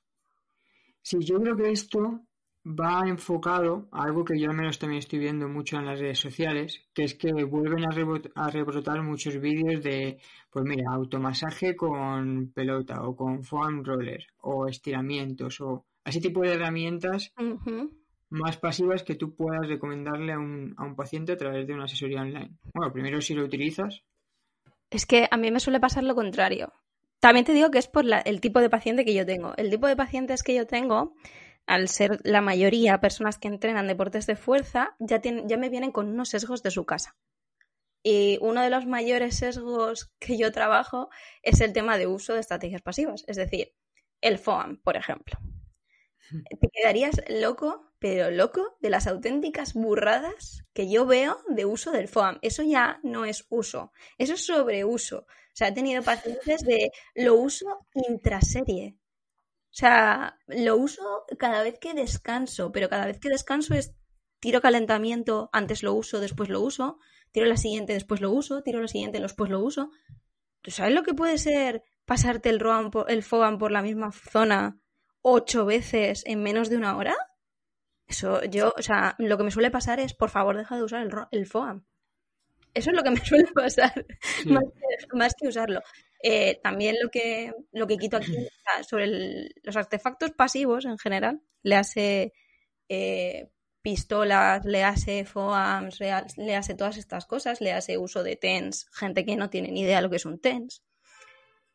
Sí, 1.03 1.19
yo 1.21 1.41
creo 1.41 1.57
que 1.57 1.71
esto 1.71 2.27
va 2.67 3.03
enfocado 3.07 3.89
a 3.93 4.03
algo 4.03 4.25
que 4.25 4.39
yo 4.39 4.51
al 4.51 4.57
menos 4.57 4.79
también 4.79 4.99
estoy 4.99 5.21
viendo 5.21 5.49
mucho 5.49 5.77
en 5.77 5.87
las 5.87 6.01
redes 6.01 6.19
sociales, 6.19 6.83
que 6.93 7.05
es 7.05 7.15
que 7.15 7.33
vuelven 7.45 7.85
a, 7.85 8.51
rebrotar 8.51 9.03
muchos 9.03 9.39
vídeos 9.41 9.83
de, 9.83 10.19
pues 10.51 10.65
mira, 10.65 10.85
automasaje 10.91 11.77
con 11.77 12.51
pelota 12.53 13.03
o 13.03 13.15
con 13.15 13.45
foam 13.45 13.85
roller 13.85 14.27
o 14.41 14.67
estiramientos 14.67 15.61
o 15.61 15.85
ese 16.05 16.21
tipo 16.21 16.43
de 16.43 16.55
herramientas 16.55 17.33
más 18.31 18.57
pasivas 18.57 19.05
que 19.05 19.15
tú 19.15 19.37
puedas 19.37 19.69
recomendarle 19.69 20.33
a 20.33 20.39
un, 20.39 20.75
a 20.77 20.85
un 20.85 20.97
paciente 20.97 21.33
a 21.33 21.37
través 21.37 21.67
de 21.69 21.75
una 21.75 21.85
asesoría 21.85 22.23
online. 22.23 22.51
Bueno, 22.75 22.93
primero 22.93 23.21
si 23.21 23.35
lo 23.35 23.45
utilizas. 23.45 24.03
Es 24.91 25.07
que 25.07 25.29
a 25.31 25.37
mí 25.37 25.53
me 25.53 25.61
suele 25.61 25.79
pasar 25.79 26.03
lo 26.03 26.17
contrario. 26.17 26.73
También 27.21 27.45
te 27.45 27.53
digo 27.53 27.71
que 27.71 27.79
es 27.79 27.89
por 27.89 28.05
el 28.25 28.41
tipo 28.41 28.61
de 28.61 28.71
paciente 28.71 29.05
que 29.05 29.15
yo 29.15 29.25
tengo. 29.25 29.55
El 29.57 29.71
tipo 29.71 29.87
de 29.87 29.97
pacientes 29.97 30.43
que 30.43 30.55
yo 30.55 30.67
tengo 30.67 31.15
al 31.67 31.89
ser 31.89 32.21
la 32.25 32.41
mayoría 32.41 33.01
personas 33.01 33.39
que 33.39 33.49
entrenan 33.49 33.87
deportes 33.87 34.27
de 34.27 34.37
fuerza, 34.37 34.95
ya, 34.99 35.21
tienen, 35.21 35.49
ya 35.49 35.57
me 35.57 35.69
vienen 35.69 35.93
con 35.93 36.09
unos 36.09 36.29
sesgos 36.29 36.63
de 36.63 36.71
su 36.71 36.87
casa. 36.87 37.17
Y 38.03 38.39
uno 38.41 38.63
de 38.63 38.71
los 38.71 38.87
mayores 38.87 39.37
sesgos 39.37 40.13
que 40.21 40.39
yo 40.39 40.53
trabajo 40.53 41.11
es 41.43 41.61
el 41.61 41.73
tema 41.73 41.99
de 41.99 42.07
uso 42.07 42.35
de 42.35 42.41
estrategias 42.41 42.83
pasivas, 42.83 43.25
es 43.27 43.37
decir, 43.37 43.75
el 44.21 44.39
FOAM, 44.39 44.81
por 44.81 44.97
ejemplo. 44.97 45.39
Hmm. 46.31 46.43
Te 46.61 46.69
quedarías 46.73 47.21
loco, 47.29 47.93
pero 47.99 48.31
loco, 48.31 48.77
de 48.81 48.91
las 48.91 49.09
auténticas 49.09 49.75
burradas 49.75 50.65
que 50.73 50.89
yo 50.89 51.05
veo 51.05 51.39
de 51.49 51.65
uso 51.65 51.91
del 51.91 52.07
FOAM. 52.07 52.39
Eso 52.43 52.63
ya 52.63 53.01
no 53.03 53.25
es 53.25 53.45
uso, 53.49 53.93
eso 54.19 54.35
es 54.35 54.47
sobreuso. 54.47 55.27
O 55.27 55.57
sea, 55.57 55.69
he 55.69 55.73
tenido 55.73 56.03
pacientes 56.03 56.63
de 56.63 56.93
lo 57.15 57.35
uso 57.35 57.87
intraserie. 57.95 58.97
O 59.77 59.79
sea, 59.79 60.39
lo 60.47 60.79
uso 60.79 61.27
cada 61.39 61.63
vez 61.63 61.79
que 61.79 61.93
descanso, 61.93 62.73
pero 62.73 62.89
cada 62.89 63.05
vez 63.05 63.19
que 63.19 63.29
descanso 63.29 63.75
es 63.75 63.95
tiro 64.41 64.63
calentamiento, 64.63 65.51
antes 65.53 65.83
lo 65.83 65.93
uso, 65.93 66.19
después 66.19 66.49
lo 66.49 66.63
uso, 66.63 66.99
tiro 67.31 67.45
la 67.45 67.59
siguiente, 67.59 67.93
después 67.93 68.23
lo 68.23 68.31
uso, 68.31 68.63
tiro 68.63 68.81
la 68.81 68.89
siguiente, 68.89 69.21
después 69.21 69.51
lo 69.51 69.61
uso. 69.61 69.91
¿Tú 70.63 70.71
sabes 70.71 70.95
lo 70.95 71.03
que 71.03 71.13
puede 71.13 71.37
ser 71.37 71.83
pasarte 72.07 72.49
el, 72.49 72.59
ROAM 72.59 72.91
el 73.07 73.23
FOAM 73.23 73.59
por 73.59 73.71
la 73.71 73.83
misma 73.83 74.13
zona 74.13 74.81
ocho 75.21 75.67
veces 75.67 76.23
en 76.25 76.43
menos 76.43 76.71
de 76.71 76.79
una 76.79 76.97
hora? 76.97 77.15
Eso, 78.07 78.43
yo, 78.45 78.73
o 78.79 78.83
sea, 78.83 79.15
lo 79.19 79.37
que 79.37 79.45
me 79.45 79.51
suele 79.51 79.71
pasar 79.71 80.01
es, 80.01 80.15
por 80.15 80.31
favor, 80.31 80.57
deja 80.57 80.77
de 80.77 80.85
usar 80.85 81.03
el, 81.03 81.13
el 81.33 81.47
FOAM. 81.47 81.85
Eso 82.73 82.91
es 82.91 82.97
lo 82.97 83.03
que 83.03 83.11
me 83.11 83.21
suele 83.27 83.53
pasar, 83.53 84.07
más 85.13 85.35
que 85.35 85.49
usarlo. 85.49 85.83
Eh, 86.29 86.59
también 86.61 86.97
lo 87.01 87.09
que, 87.09 87.55
lo 87.71 87.87
que 87.87 87.99
quito 87.99 88.17
aquí 88.17 88.35
sobre 88.83 89.07
los 89.63 89.77
artefactos 89.77 90.33
pasivos 90.33 90.85
en 90.85 90.99
general, 90.99 91.41
le 91.63 91.77
hace 91.77 92.33
eh, 92.89 93.49
pistolas, 93.81 94.65
le 94.65 94.83
hace 94.83 95.25
FOAMs, 95.25 96.01
le 96.01 96.57
hace 96.57 96.75
todas 96.75 96.97
estas 96.97 97.27
cosas, 97.27 97.61
le 97.61 97.73
hace 97.73 97.97
uso 97.97 98.25
de 98.25 98.35
TENS, 98.35 98.89
gente 98.93 99.25
que 99.25 99.37
no 99.37 99.51
tiene 99.51 99.71
ni 99.71 99.83
idea 99.83 99.99
de 99.99 100.03
lo 100.03 100.11
que 100.11 100.17
es 100.17 100.27
un 100.27 100.41
TENS. 100.41 100.83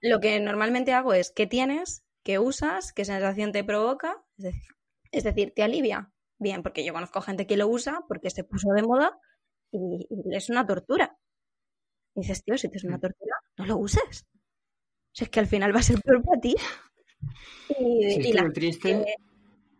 Lo 0.02 0.20
que 0.20 0.38
normalmente 0.42 0.92
hago 0.92 1.14
es, 1.14 1.32
¿qué 1.32 1.48
tienes? 1.48 2.04
¿Qué 2.22 2.38
usas? 2.38 2.92
¿Qué 2.92 3.06
sensación 3.06 3.54
te 3.54 3.64
provoca? 3.64 4.22
Es 4.38 4.44
decir, 4.44 4.72
es 5.14 5.24
decir, 5.24 5.54
¿te 5.56 5.64
alivia? 5.64 6.12
Bien, 6.40 6.62
porque 6.62 6.84
yo 6.84 6.92
conozco 6.92 7.22
gente 7.22 7.48
que 7.48 7.56
lo 7.56 7.70
usa 7.70 8.04
porque 8.10 8.30
se 8.30 8.44
puso 8.44 8.68
de 8.74 8.82
moda 8.82 9.18
y, 9.72 10.10
es 10.36 10.50
una 10.50 10.68
tortura. 10.68 11.18
Y 12.16 12.24
dices, 12.24 12.44
tío, 12.44 12.58
si 12.58 12.68
te 12.68 12.76
es 12.76 12.84
una 12.84 12.98
mm. 12.98 13.02
tortura, 13.02 13.36
no 13.58 13.66
lo 13.66 13.78
uses. 13.78 14.26
Si 15.12 15.24
es 15.24 15.30
que 15.30 15.40
al 15.40 15.48
final 15.48 15.76
va 15.76 15.80
a 15.80 15.84
ser 15.84 16.00
peor 16.02 16.24
para 16.24 16.40
ti. 16.40 16.56
Y, 17.80 18.34
lo 18.34 18.52
triste... 18.52 19.06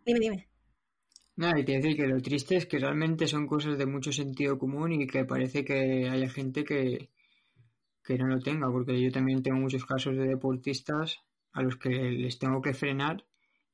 dime, 0.04 0.20
dime. 0.20 0.48
Nada, 1.36 1.58
y 1.58 1.64
te 1.64 1.72
decir 1.72 1.96
que 1.96 2.06
lo 2.06 2.20
triste 2.20 2.56
es 2.56 2.66
que 2.66 2.78
realmente 2.78 3.26
son 3.26 3.46
cosas 3.46 3.78
de 3.78 3.86
mucho 3.86 4.12
sentido 4.12 4.58
común 4.58 4.92
y 4.92 5.06
que 5.06 5.24
parece 5.24 5.64
que 5.64 6.08
haya 6.08 6.28
gente 6.28 6.64
que, 6.64 7.08
que 8.04 8.18
no 8.18 8.26
lo 8.26 8.40
tenga, 8.40 8.70
porque 8.70 9.00
yo 9.00 9.10
también 9.10 9.42
tengo 9.42 9.58
muchos 9.58 9.86
casos 9.86 10.16
de 10.16 10.26
deportistas 10.26 11.20
a 11.52 11.62
los 11.62 11.76
que 11.76 11.90
les 11.90 12.38
tengo 12.38 12.60
que 12.60 12.74
frenar 12.74 13.24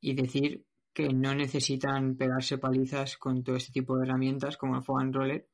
y 0.00 0.14
decir 0.14 0.64
que 0.92 1.12
no 1.12 1.34
necesitan 1.34 2.16
pegarse 2.16 2.58
palizas 2.58 3.16
con 3.16 3.42
todo 3.42 3.56
este 3.56 3.72
tipo 3.72 3.96
de 3.96 4.04
herramientas 4.04 4.56
como 4.56 4.76
el 4.76 4.82
foam 4.82 5.12
roller 5.12 5.48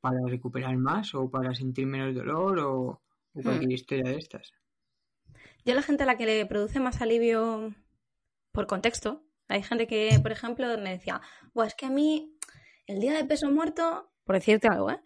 para 0.00 0.18
recuperar 0.26 0.76
más 0.76 1.14
o 1.14 1.30
para 1.30 1.54
sentir 1.54 1.86
menos 1.86 2.14
dolor 2.14 2.58
o, 2.58 3.02
hmm. 3.34 3.42
cualquier 3.42 3.72
historia 3.72 4.10
de 4.10 4.16
estas. 4.16 4.52
Yo 5.64 5.74
la 5.74 5.82
gente 5.82 6.02
a 6.02 6.06
la 6.06 6.16
que 6.16 6.26
le 6.26 6.46
produce 6.46 6.80
más 6.80 7.00
alivio 7.00 7.74
por 8.52 8.66
contexto, 8.66 9.24
hay 9.48 9.62
gente 9.62 9.86
que, 9.86 10.18
por 10.22 10.32
ejemplo, 10.32 10.66
me 10.78 10.90
decía, 10.90 11.20
Buah, 11.54 11.66
es 11.66 11.74
que 11.74 11.86
a 11.86 11.90
mí 11.90 12.36
el 12.86 13.00
día 13.00 13.12
de 13.14 13.24
peso 13.24 13.50
muerto, 13.50 14.10
por 14.24 14.36
decirte 14.36 14.68
algo, 14.68 14.90
¿eh? 14.90 15.00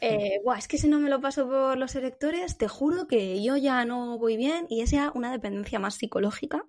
eh 0.00 0.40
Buah, 0.44 0.58
es 0.58 0.68
que 0.68 0.78
si 0.78 0.88
no 0.88 0.98
me 0.98 1.10
lo 1.10 1.20
paso 1.20 1.48
por 1.48 1.78
los 1.78 1.94
electores, 1.94 2.58
te 2.58 2.68
juro 2.68 3.06
que 3.06 3.42
yo 3.42 3.56
ya 3.56 3.84
no 3.84 4.18
voy 4.18 4.36
bien 4.36 4.66
y 4.68 4.82
es 4.82 4.90
ya 4.90 5.12
una 5.14 5.32
dependencia 5.32 5.78
más 5.78 5.94
psicológica 5.94 6.66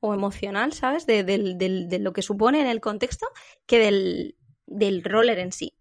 o 0.00 0.14
emocional, 0.14 0.72
¿sabes? 0.72 1.06
De, 1.06 1.24
de 1.24 1.98
lo 1.98 2.12
que 2.12 2.22
supone 2.22 2.60
en 2.60 2.66
el 2.66 2.80
contexto 2.80 3.26
que 3.66 3.78
del, 3.78 4.36
del 4.66 5.02
roller 5.04 5.38
en 5.38 5.52
sí. 5.52 5.74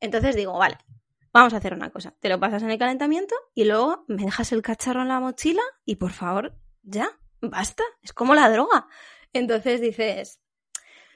Entonces 0.00 0.36
digo, 0.36 0.58
vale, 0.58 0.78
Vamos 1.32 1.54
a 1.54 1.58
hacer 1.58 1.74
una 1.74 1.90
cosa. 1.90 2.14
Te 2.20 2.28
lo 2.28 2.40
pasas 2.40 2.62
en 2.62 2.70
el 2.70 2.78
calentamiento 2.78 3.34
y 3.54 3.64
luego 3.64 4.04
me 4.08 4.24
dejas 4.24 4.50
el 4.52 4.62
cacharro 4.62 5.02
en 5.02 5.08
la 5.08 5.20
mochila 5.20 5.62
y 5.84 5.96
por 5.96 6.10
favor, 6.12 6.56
ya, 6.82 7.18
basta. 7.40 7.84
Es 8.02 8.12
como 8.12 8.34
la 8.34 8.50
droga. 8.50 8.88
Entonces 9.32 9.80
dices, 9.80 10.40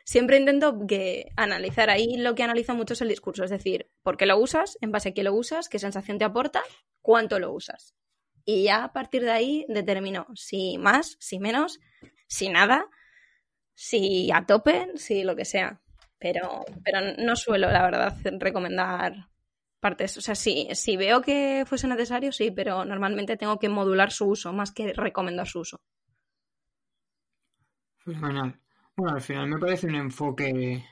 siempre 0.04 0.38
intento 0.38 0.86
que 0.86 1.32
analizar 1.36 1.90
ahí 1.90 2.16
lo 2.16 2.36
que 2.36 2.44
analiza 2.44 2.74
mucho 2.74 2.94
es 2.94 3.00
el 3.00 3.08
discurso, 3.08 3.42
es 3.42 3.50
decir, 3.50 3.90
por 4.02 4.16
qué 4.16 4.26
lo 4.26 4.38
usas, 4.38 4.78
en 4.80 4.92
base 4.92 5.08
a 5.08 5.14
qué 5.14 5.24
lo 5.24 5.34
usas, 5.34 5.68
qué 5.68 5.80
sensación 5.80 6.18
te 6.18 6.24
aporta, 6.24 6.62
cuánto 7.00 7.40
lo 7.40 7.52
usas. 7.52 7.94
Y 8.44 8.64
ya 8.64 8.84
a 8.84 8.92
partir 8.92 9.22
de 9.22 9.32
ahí 9.32 9.66
determino 9.68 10.26
si 10.34 10.78
más, 10.78 11.16
si 11.18 11.40
menos, 11.40 11.80
si 12.28 12.50
nada, 12.50 12.86
si 13.74 14.30
a 14.30 14.46
tope, 14.46 14.92
si 14.96 15.24
lo 15.24 15.34
que 15.34 15.44
sea. 15.44 15.80
Pero, 16.18 16.64
pero 16.84 17.00
no 17.18 17.34
suelo, 17.34 17.70
la 17.70 17.82
verdad, 17.82 18.16
recomendar 18.38 19.28
partes. 19.84 20.16
O 20.16 20.22
sea, 20.22 20.34
sí, 20.34 20.66
si 20.72 20.96
veo 20.96 21.20
que 21.20 21.64
fuese 21.66 21.86
necesario, 21.86 22.32
sí, 22.32 22.50
pero 22.50 22.86
normalmente 22.86 23.36
tengo 23.36 23.58
que 23.58 23.68
modular 23.68 24.10
su 24.10 24.24
uso 24.24 24.50
más 24.50 24.72
que 24.72 24.94
recomendar 24.94 25.46
su 25.46 25.60
uso. 25.60 25.82
Fenomenal. 27.98 28.58
Bueno, 28.96 29.14
al 29.16 29.20
final 29.20 29.46
me 29.46 29.58
parece 29.58 29.86
un 29.86 29.96
enfoque 29.96 30.82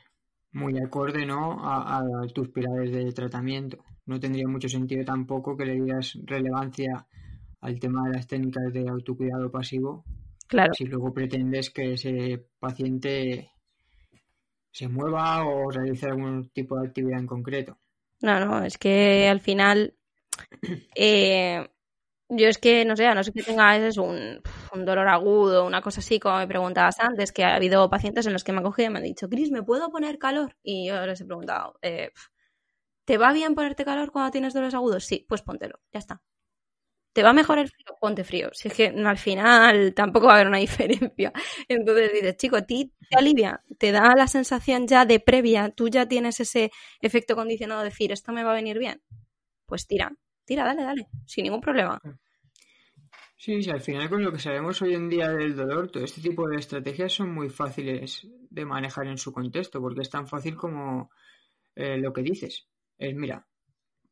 muy 0.50 0.78
acorde, 0.78 1.24
¿no? 1.24 1.59
A, 1.64 2.02
tus 2.35 2.50
pilares 2.50 2.92
de 2.92 3.11
tratamiento. 3.12 3.83
no 4.05 4.20
tendría 4.20 4.46
mucho 4.46 4.68
sentido 4.68 5.02
tampoco 5.07 5.57
que 5.57 5.64
le 5.64 5.81
dieras 5.81 6.18
relevancia 6.24 7.07
al 7.62 7.81
tema 7.81 8.02
de 8.05 8.16
las 8.16 8.26
técnicas 8.26 8.74
de 8.74 8.87
autocuidado 8.90 9.50
pasivo. 9.50 10.05
Claro. 10.48 10.74
Si 10.74 10.85
luego 10.85 11.14
pretendes 11.14 11.70
que 11.70 11.94
ese 11.94 12.46
paciente 12.59 13.52
se 14.70 14.87
mueva 14.88 15.46
o 15.46 15.70
realice 15.70 16.07
algún 16.09 16.50
tipo 16.50 16.78
de 16.78 16.88
actividad 16.88 17.20
en 17.20 17.26
concreto. 17.26 17.78
No, 18.22 18.40
no, 18.40 18.64
es 18.64 18.78
que 18.78 19.28
al 19.28 19.40
final 19.40 19.94
eh, 20.94 21.68
yo 22.28 22.48
es 22.48 22.58
que, 22.58 22.85
no 22.85 22.96
sé, 22.96 23.14
no 23.14 23.22
sé 23.24 23.32
que 23.32 23.42
tengas 23.42 23.98
un, 23.98 24.40
un, 24.72 24.85
dolor 24.85 25.08
agudo, 25.08 25.66
una 25.66 25.82
cosa 25.82 26.00
así, 26.00 26.18
como 26.18 26.38
me 26.38 26.46
preguntabas 26.46 26.98
antes, 27.00 27.32
que 27.32 27.44
ha 27.44 27.56
habido 27.56 27.90
pacientes 27.90 28.26
en 28.26 28.32
los 28.32 28.44
que 28.44 28.52
me 28.52 28.58
han 28.58 28.64
cogido 28.64 28.88
y 28.88 28.92
me 28.92 28.98
han 29.00 29.04
dicho, 29.04 29.28
Cris, 29.28 29.50
¿me 29.50 29.62
puedo 29.62 29.90
poner 29.90 30.18
calor? 30.18 30.56
Y 30.62 30.87
yo 30.87 31.04
les 31.04 31.20
he 31.20 31.24
preguntado, 31.26 31.78
eh, 31.82 32.12
¿te 33.04 33.18
va 33.18 33.32
bien 33.32 33.54
ponerte 33.54 33.85
calor 33.85 34.12
cuando 34.12 34.30
tienes 34.30 34.54
dolores 34.54 34.74
agudos? 34.74 35.04
Sí, 35.04 35.26
pues 35.28 35.42
póntelo, 35.42 35.80
ya 35.92 35.98
está. 35.98 36.22
¿Te 37.12 37.22
va 37.22 37.33
mejor 37.33 37.59
el 37.59 37.68
frío? 37.68 37.96
Ponte 38.01 38.25
frío. 38.25 38.51
Si 38.53 38.68
es 38.68 38.75
que 38.75 38.87
al 38.87 39.18
final 39.18 39.92
tampoco 39.94 40.27
va 40.27 40.33
a 40.33 40.35
haber 40.37 40.48
una 40.48 40.59
diferencia. 40.59 41.33
Entonces 41.68 42.12
dices, 42.12 42.37
chico, 42.37 42.57
a 42.57 42.62
ti 42.62 42.92
te 43.11 43.18
alivia, 43.18 43.62
te 43.79 43.92
da 43.92 44.14
la 44.16 44.27
sensación 44.27 44.87
ya 44.87 45.05
de 45.05 45.20
previa, 45.20 45.70
tú 45.70 45.88
ya 45.88 46.07
tienes 46.07 46.40
ese 46.40 46.70
efecto 47.01 47.37
condicionado 47.37 47.81
de 47.83 47.90
decir, 47.90 48.12
esto 48.12 48.33
me 48.33 48.44
va 48.44 48.53
a 48.53 48.55
venir 48.55 48.79
bien. 48.79 49.03
Pues 49.66 49.87
tira, 49.87 50.12
tira, 50.44 50.64
dale, 50.64 50.83
dale, 50.83 51.09
sin 51.27 51.44
ningún 51.44 51.61
problema. 51.61 52.01
Sí, 53.37 53.61
sí, 53.61 53.70
al 53.70 53.81
final 53.81 54.09
con 54.09 54.22
lo 54.22 54.31
que 54.31 54.38
sabemos 54.38 54.81
hoy 54.83 54.94
en 54.94 55.09
día 55.09 55.29
del 55.29 55.57
dolor, 55.57 55.90
todo 55.90 56.05
este 56.05 56.20
tipo 56.20 56.48
de 56.48 56.59
estrategias 56.59 57.12
son 57.12 57.35
muy 57.35 57.51
fáciles 57.51 58.27
de 58.48 58.64
manejar 58.64 59.09
en 59.09 59.18
su 59.18 59.33
contexto, 59.33 59.81
porque 59.81 60.03
es 60.03 60.11
tan 60.11 60.29
fácil 60.29 60.55
como 60.55 61.11
eh, 61.75 61.98
lo 61.98 62.12
que 62.12 62.22
dices. 62.22 62.68
Es, 62.96 63.14
mira, 63.16 63.44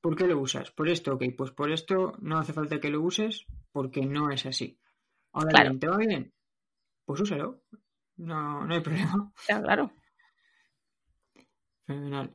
¿Por 0.01 0.17
qué 0.17 0.27
lo 0.27 0.41
usas? 0.41 0.71
Por 0.71 0.89
esto, 0.89 1.15
ok, 1.15 1.25
pues 1.37 1.51
por 1.51 1.71
esto 1.71 2.15
no 2.21 2.39
hace 2.39 2.53
falta 2.53 2.81
que 2.81 2.89
lo 2.89 3.03
uses 3.03 3.47
porque 3.73 4.07
no 4.07 4.31
es 4.31 4.47
así. 4.47 4.79
Ahora 5.33 5.63
bien, 5.63 5.79
¿te 5.79 5.89
va 5.89 5.97
bien? 5.99 6.33
Pues 7.05 7.21
úsalo. 7.21 7.63
No, 8.17 8.65
no 8.67 8.75
hay 8.75 8.81
problema. 8.83 9.33
claro. 9.47 9.93
Fenomenal. 11.87 12.35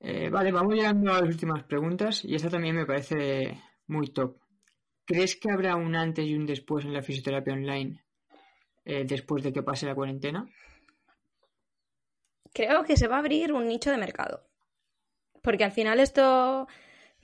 Eh, 0.00 0.30
vale, 0.30 0.52
vamos 0.52 0.74
llegando 0.74 1.12
a 1.12 1.20
las 1.20 1.28
últimas 1.28 1.64
preguntas 1.64 2.24
y 2.24 2.34
esta 2.34 2.48
también 2.48 2.76
me 2.76 2.86
parece 2.86 3.60
muy 3.88 4.08
top. 4.08 4.38
¿Crees 5.04 5.36
que 5.36 5.50
habrá 5.50 5.74
un 5.74 5.96
antes 5.96 6.24
y 6.26 6.34
un 6.34 6.46
después 6.46 6.84
en 6.84 6.92
la 6.92 7.02
fisioterapia 7.02 7.54
online 7.54 8.04
eh, 8.84 9.04
después 9.04 9.42
de 9.42 9.52
que 9.52 9.62
pase 9.62 9.86
la 9.86 9.94
cuarentena? 9.94 10.46
Creo 12.52 12.84
que 12.84 12.96
se 12.96 13.08
va 13.08 13.16
a 13.16 13.18
abrir 13.20 13.52
un 13.52 13.66
nicho 13.66 13.90
de 13.90 13.98
mercado. 13.98 14.47
Porque 15.48 15.64
al 15.64 15.72
final 15.72 15.98
esto, 15.98 16.68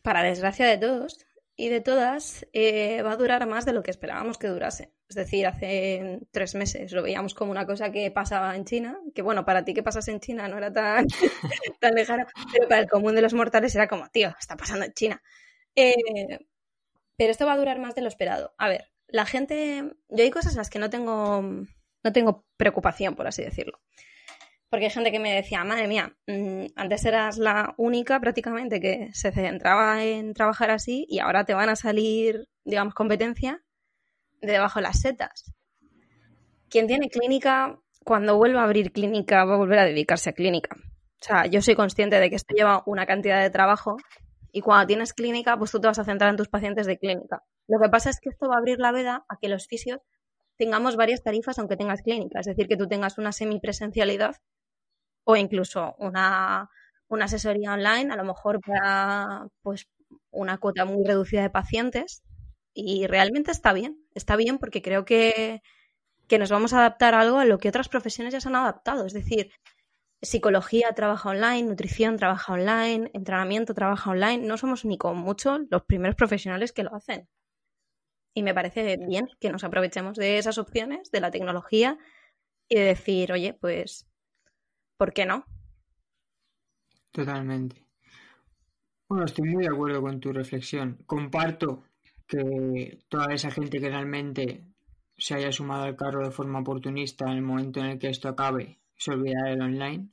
para 0.03 0.23
desgracia 0.23 0.67
de 0.67 0.79
todos 0.79 1.27
y 1.57 1.69
de 1.69 1.83
todas, 1.83 2.47
eh, 2.55 3.03
va 3.03 3.13
a 3.13 3.17
durar 3.19 3.47
más 3.47 3.67
de 3.67 3.75
lo 3.75 3.83
que 3.83 3.91
esperábamos 3.91 4.39
que 4.39 4.47
durase. 4.47 4.95
Es 5.11 5.15
decir, 5.15 5.47
hace 5.47 6.21
tres 6.31 6.55
meses 6.55 6.91
lo 6.93 7.03
veíamos 7.03 7.35
como 7.35 7.51
una 7.51 7.67
cosa 7.67 7.93
que 7.93 8.11
pasaba 8.11 8.57
en 8.57 8.65
China, 8.65 8.99
que 9.15 9.21
bueno, 9.21 9.45
para 9.45 9.63
ti 9.67 9.75
que 9.75 9.83
pasas 9.83 10.09
en 10.09 10.21
China 10.21 10.49
no 10.49 10.57
era 10.57 10.73
tan, 10.73 11.07
tan 11.83 11.95
lejano, 11.95 12.25
pero 12.51 12.67
para 12.67 12.81
el 12.81 12.89
común 12.89 13.15
de 13.15 13.21
los 13.21 13.35
mortales 13.35 13.75
era 13.75 13.89
como, 13.89 14.09
tío, 14.09 14.35
está 14.41 14.57
pasando 14.57 14.87
en 14.87 14.95
China. 14.95 15.23
Eh, 15.77 16.39
pero 17.19 17.31
esto 17.31 17.45
va 17.45 17.53
a 17.53 17.59
durar 17.59 17.79
más 17.79 17.95
de 17.95 18.01
lo 18.01 18.09
esperado. 18.09 18.55
A 18.57 18.71
ver, 18.71 18.91
la 19.07 19.27
gente, 19.27 19.85
yo 20.09 20.25
hay 20.25 20.31
cosas 20.31 20.55
en 20.55 20.59
las 20.61 20.71
que 20.71 20.79
no 20.79 20.89
tengo, 20.89 21.43
no 21.43 22.13
tengo 22.15 22.47
preocupación, 22.57 23.17
por 23.17 23.27
así 23.27 23.43
decirlo 23.45 23.83
porque 24.75 24.87
hay 24.87 24.91
gente 24.91 25.13
que 25.13 25.21
me 25.21 25.33
decía, 25.33 25.63
madre 25.63 25.87
mía, 25.87 26.17
mm, 26.27 26.65
antes 26.75 27.05
eras 27.05 27.39
la 27.39 27.77
única 27.77 28.19
prácticamente 28.19 28.81
que 28.81 29.11
se 29.13 29.31
centraba 29.31 30.03
en 30.03 30.35
trabajar 30.35 30.73
así 30.73 31.07
y 31.09 31.21
ahora 31.21 31.45
te 31.45 31.55
van 31.55 31.69
a 31.69 31.77
salir, 31.77 32.49
digamos, 32.65 32.93
competencia 32.93 33.63
de 34.43 34.51
debajo 34.51 34.81
de 34.81 34.83
las 34.83 35.01
setas. 35.01 35.55
Quien 36.69 36.89
tiene 36.89 37.09
clínica, 37.09 37.79
cuando 38.05 38.37
vuelva 38.37 38.63
a 38.63 38.65
abrir 38.65 38.91
clínica, 38.91 39.45
va 39.45 39.55
a 39.55 39.59
volver 39.59 39.79
a 39.79 39.85
dedicarse 39.85 40.31
a 40.31 40.33
clínica. 40.33 40.75
O 40.75 41.25
sea, 41.25 41.47
yo 41.47 41.63
soy 41.63 41.77
consciente 41.77 42.19
de 42.19 42.29
que 42.29 42.35
esto 42.35 42.53
lleva 42.53 42.83
una 42.85 43.07
cantidad 43.07 43.41
de 43.41 43.51
trabajo 43.51 43.97
y 44.51 44.61
cuando 44.61 44.89
tienes 44.89 45.13
clínica, 45.13 45.57
pues 45.57 45.71
tú 45.71 45.81
te 45.81 45.87
vas 45.87 46.01
a 46.01 46.05
centrar 46.05 46.31
en 46.31 46.37
tus 46.37 46.49
pacientes 46.49 46.87
de 46.87 46.99
clínica. 46.99 47.45
Lo 47.69 47.79
que 47.81 47.89
pasa 47.91 48.11
es 48.11 48.19
que 48.19 48.31
esto 48.31 48.49
va 48.49 48.57
a 48.57 48.59
abrir 48.59 48.81
la 48.81 48.91
veda 48.91 49.25
a 49.29 49.37
que 49.41 49.49
los 49.49 49.69
fisios 49.69 50.01
tengamos 50.57 50.97
varias 50.97 51.23
tarifas 51.23 51.61
aunque 51.61 51.77
tengas 51.77 52.03
clínica. 52.03 52.41
Es 52.41 52.47
decir, 52.47 52.67
que 52.67 52.77
tú 52.77 52.89
tengas 52.89 53.19
una 53.19 53.31
semipresencialidad 53.31 54.35
o 55.25 55.37
incluso 55.37 55.95
una, 55.99 56.71
asesoría 57.21 57.73
online, 57.73 58.13
a 58.13 58.17
lo 58.17 58.25
mejor 58.25 58.61
para 58.61 59.47
pues 59.63 59.89
una 60.31 60.59
cuota 60.59 60.85
muy 60.85 61.05
reducida 61.05 61.43
de 61.43 61.51
pacientes. 61.51 62.23
Y 62.75 63.07
realmente 63.07 63.53
está 63.53 63.73
bien, 63.73 63.99
está 64.15 64.37
bien 64.37 64.59
porque 64.59 64.83
creo 64.83 65.05
que, 65.05 65.63
que 66.27 66.39
nos 66.39 66.51
vamos 66.51 66.73
a 66.73 66.79
adaptar 66.79 67.15
a 67.15 67.21
algo 67.21 67.39
a 67.39 67.45
lo 67.45 67.59
que 67.59 67.69
otras 67.69 67.89
profesiones 67.89 68.33
ya 68.33 68.41
se 68.41 68.49
han 68.49 68.57
adaptado. 68.57 69.07
Es 69.07 69.13
decir, 69.13 69.53
psicología 70.23 70.93
trabaja 70.93 71.31
online, 71.31 71.63
nutrición 71.63 72.17
trabaja 72.17 72.53
online, 72.53 73.11
entrenamiento 73.15 73.75
trabaja 73.75 74.11
online. 74.11 74.47
No 74.47 74.57
somos 74.57 74.85
ni 74.85 74.99
con 74.99 75.17
mucho 75.19 75.61
los 75.71 75.85
primeros 75.85 76.17
profesionales 76.17 76.73
que 76.73 76.83
lo 76.83 76.95
hacen. 76.95 77.29
Y 78.35 78.43
me 78.43 78.55
parece 78.55 78.97
bien 78.97 79.29
que 79.39 79.51
nos 79.51 79.63
aprovechemos 79.63 80.17
de 80.17 80.39
esas 80.39 80.59
opciones, 80.59 81.11
de 81.13 81.21
la 81.21 81.31
tecnología 81.31 81.99
y 82.69 82.75
de 82.77 82.83
decir, 82.83 83.33
oye, 83.33 83.55
pues 83.55 84.09
¿por 84.97 85.13
qué 85.13 85.27
no? 85.27 85.45
Totalmente. 87.11 87.85
Bueno, 89.09 89.27
estoy 89.27 89.49
muy 89.49 89.65
de 89.65 89.73
acuerdo 89.73 90.01
con 90.01 90.19
tu 90.19 90.33
reflexión. 90.33 90.99
Comparto 91.07 91.85
que 92.27 92.99
toda 93.09 93.33
esa 93.33 93.51
gente 93.51 93.79
que 93.79 93.89
realmente 93.89 94.65
se 95.17 95.35
haya 95.35 95.53
sumado 95.53 95.85
al 95.85 95.97
carro 95.97 96.25
de 96.25 96.33
forma 96.33 96.61
oportunista 96.61 97.27
en 97.27 97.37
el 97.37 97.43
momento 97.43 97.81
en 97.81 97.87
el 97.87 97.99
que 97.99 98.09
esto 98.09 98.29
acabe 98.29 98.81
se 98.97 99.13
olvidará 99.13 99.51
del 99.51 99.63
online. 99.63 100.09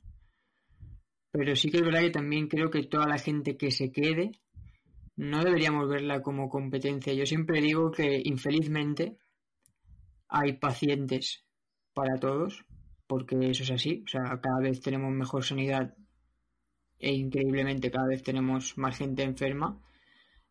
Pero 1.32 1.56
sí 1.56 1.70
que 1.70 1.78
es 1.78 1.84
verdad 1.84 2.02
que 2.02 2.10
también 2.10 2.46
creo 2.46 2.70
que 2.70 2.82
toda 2.84 3.06
la 3.06 3.18
gente 3.18 3.56
que 3.56 3.70
se 3.70 3.90
quede 3.90 4.32
no 5.16 5.42
deberíamos 5.42 5.88
verla 5.88 6.20
como 6.20 6.48
competencia. 6.48 7.14
Yo 7.14 7.26
siempre 7.26 7.60
digo 7.60 7.90
que 7.90 8.20
infelizmente 8.24 9.16
hay 10.28 10.54
pacientes 10.54 11.44
para 11.94 12.18
todos 12.18 12.64
porque 13.12 13.50
eso 13.50 13.62
es 13.62 13.70
así. 13.70 14.02
O 14.06 14.08
sea, 14.08 14.22
cada 14.40 14.60
vez 14.62 14.80
tenemos 14.80 15.12
mejor 15.12 15.44
sanidad 15.44 15.94
e 16.98 17.12
increíblemente 17.12 17.90
cada 17.90 18.08
vez 18.08 18.22
tenemos 18.22 18.78
más 18.78 18.96
gente 18.96 19.22
enferma. 19.22 19.78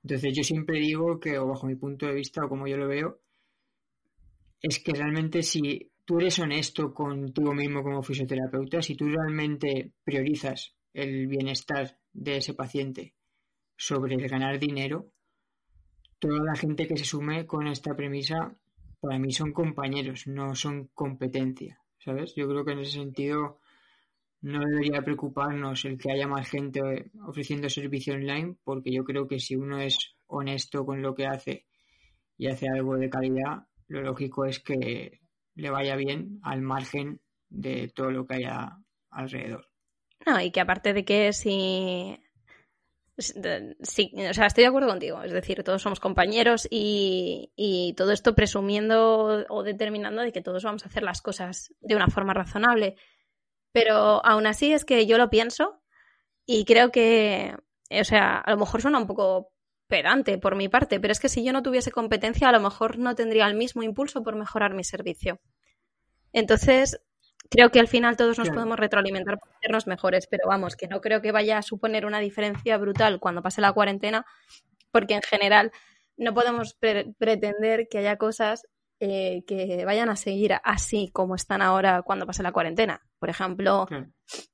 Entonces 0.03 0.31
yo 0.37 0.43
siempre 0.43 0.79
digo 0.79 1.19
que, 1.19 1.39
o 1.39 1.47
bajo 1.47 1.65
mi 1.65 1.73
punto 1.73 2.05
de 2.05 2.13
vista, 2.13 2.45
o 2.45 2.49
como 2.49 2.67
yo 2.67 2.77
lo 2.77 2.87
veo, 2.87 3.19
es 4.61 4.77
que 4.77 4.93
realmente 4.93 5.41
si 5.41 5.91
tú 6.05 6.19
eres 6.19 6.37
honesto 6.37 6.93
contigo 6.93 7.51
mismo 7.55 7.81
como 7.81 8.03
fisioterapeuta, 8.03 8.79
si 8.83 8.95
tú 8.95 9.05
realmente 9.07 9.93
priorizas 10.03 10.75
el 10.93 11.25
bienestar 11.25 11.97
de 12.13 12.37
ese 12.37 12.53
paciente 12.53 13.15
sobre 13.75 14.13
el 14.13 14.29
ganar 14.29 14.59
dinero, 14.59 15.11
toda 16.19 16.43
la 16.43 16.55
gente 16.55 16.87
que 16.87 16.97
se 16.97 17.05
sume 17.05 17.47
con 17.47 17.65
esta 17.65 17.95
premisa, 17.95 18.55
para 18.99 19.17
mí 19.17 19.31
son 19.31 19.51
compañeros, 19.51 20.27
no 20.27 20.53
son 20.53 20.91
competencia. 20.93 21.80
¿Sabes? 22.03 22.33
Yo 22.35 22.47
creo 22.47 22.65
que 22.65 22.71
en 22.73 22.79
ese 22.79 22.91
sentido 22.91 23.59
no 24.41 24.59
debería 24.59 25.01
preocuparnos 25.01 25.85
el 25.85 25.97
que 25.97 26.11
haya 26.11 26.27
más 26.27 26.49
gente 26.49 27.11
ofreciendo 27.27 27.69
servicio 27.69 28.15
online, 28.15 28.55
porque 28.63 28.91
yo 28.91 29.03
creo 29.03 29.27
que 29.27 29.39
si 29.39 29.55
uno 29.55 29.79
es 29.79 30.15
honesto 30.27 30.85
con 30.85 31.01
lo 31.01 31.13
que 31.13 31.27
hace 31.27 31.65
y 32.37 32.47
hace 32.47 32.67
algo 32.67 32.97
de 32.97 33.09
calidad, 33.09 33.67
lo 33.87 34.01
lógico 34.01 34.45
es 34.45 34.59
que 34.59 35.19
le 35.55 35.69
vaya 35.69 35.95
bien 35.95 36.39
al 36.43 36.61
margen 36.61 37.21
de 37.49 37.91
todo 37.93 38.09
lo 38.09 38.25
que 38.25 38.35
haya 38.35 38.77
alrededor. 39.11 39.67
No, 40.25 40.39
y 40.41 40.51
que 40.51 40.61
aparte 40.61 40.93
de 40.93 41.05
que 41.05 41.33
si 41.33 42.17
Sí, 43.21 44.13
o 44.29 44.33
sea, 44.33 44.47
estoy 44.47 44.63
de 44.63 44.67
acuerdo 44.67 44.89
contigo. 44.89 45.21
Es 45.23 45.31
decir, 45.31 45.63
todos 45.63 45.81
somos 45.81 45.99
compañeros 45.99 46.67
y, 46.69 47.51
y, 47.55 47.93
todo 47.93 48.11
esto 48.11 48.35
presumiendo 48.35 49.45
o 49.49 49.63
determinando 49.63 50.21
de 50.21 50.31
que 50.31 50.41
todos 50.41 50.63
vamos 50.63 50.83
a 50.83 50.89
hacer 50.89 51.03
las 51.03 51.21
cosas 51.21 51.73
de 51.79 51.95
una 51.95 52.07
forma 52.07 52.33
razonable. 52.33 52.95
Pero 53.71 54.25
aún 54.25 54.47
así 54.47 54.73
es 54.73 54.85
que 54.85 55.05
yo 55.05 55.17
lo 55.17 55.29
pienso 55.29 55.81
y 56.45 56.65
creo 56.65 56.91
que, 56.91 57.55
o 57.89 58.03
sea, 58.03 58.37
a 58.37 58.51
lo 58.51 58.57
mejor 58.57 58.81
suena 58.81 58.97
un 58.97 59.07
poco 59.07 59.51
pedante 59.87 60.37
por 60.37 60.55
mi 60.55 60.69
parte, 60.69 60.99
pero 60.99 61.11
es 61.11 61.19
que 61.19 61.29
si 61.29 61.43
yo 61.43 61.53
no 61.53 61.63
tuviese 61.63 61.91
competencia, 61.91 62.49
a 62.49 62.51
lo 62.53 62.61
mejor 62.61 62.97
no 62.97 63.13
tendría 63.15 63.47
el 63.47 63.55
mismo 63.55 63.83
impulso 63.83 64.23
por 64.23 64.35
mejorar 64.35 64.73
mi 64.73 64.83
servicio. 64.83 65.39
Entonces, 66.33 67.01
creo 67.51 67.69
que 67.69 67.81
al 67.81 67.87
final 67.89 68.15
todos 68.15 68.39
nos 68.39 68.49
podemos 68.49 68.79
retroalimentar 68.79 69.37
para 69.37 69.55
hacernos 69.57 69.85
mejores, 69.85 70.25
pero 70.25 70.47
vamos, 70.47 70.77
que 70.77 70.87
no 70.87 71.01
creo 71.01 71.21
que 71.21 71.33
vaya 71.33 71.57
a 71.57 71.61
suponer 71.61 72.05
una 72.05 72.19
diferencia 72.19 72.77
brutal 72.77 73.19
cuando 73.19 73.43
pase 73.43 73.59
la 73.59 73.73
cuarentena, 73.73 74.25
porque 74.89 75.15
en 75.15 75.21
general 75.21 75.71
no 76.17 76.33
podemos 76.33 76.77
pretender 77.19 77.87
que 77.89 77.97
haya 77.97 78.17
cosas 78.17 78.63
eh, 79.01 79.43
que 79.47 79.83
vayan 79.83 80.09
a 80.09 80.15
seguir 80.15 80.53
así 80.63 81.09
como 81.11 81.35
están 81.35 81.61
ahora 81.61 82.03
cuando 82.03 82.25
pase 82.25 82.41
la 82.41 82.53
cuarentena. 82.53 83.01
Por 83.19 83.29
ejemplo, 83.29 83.85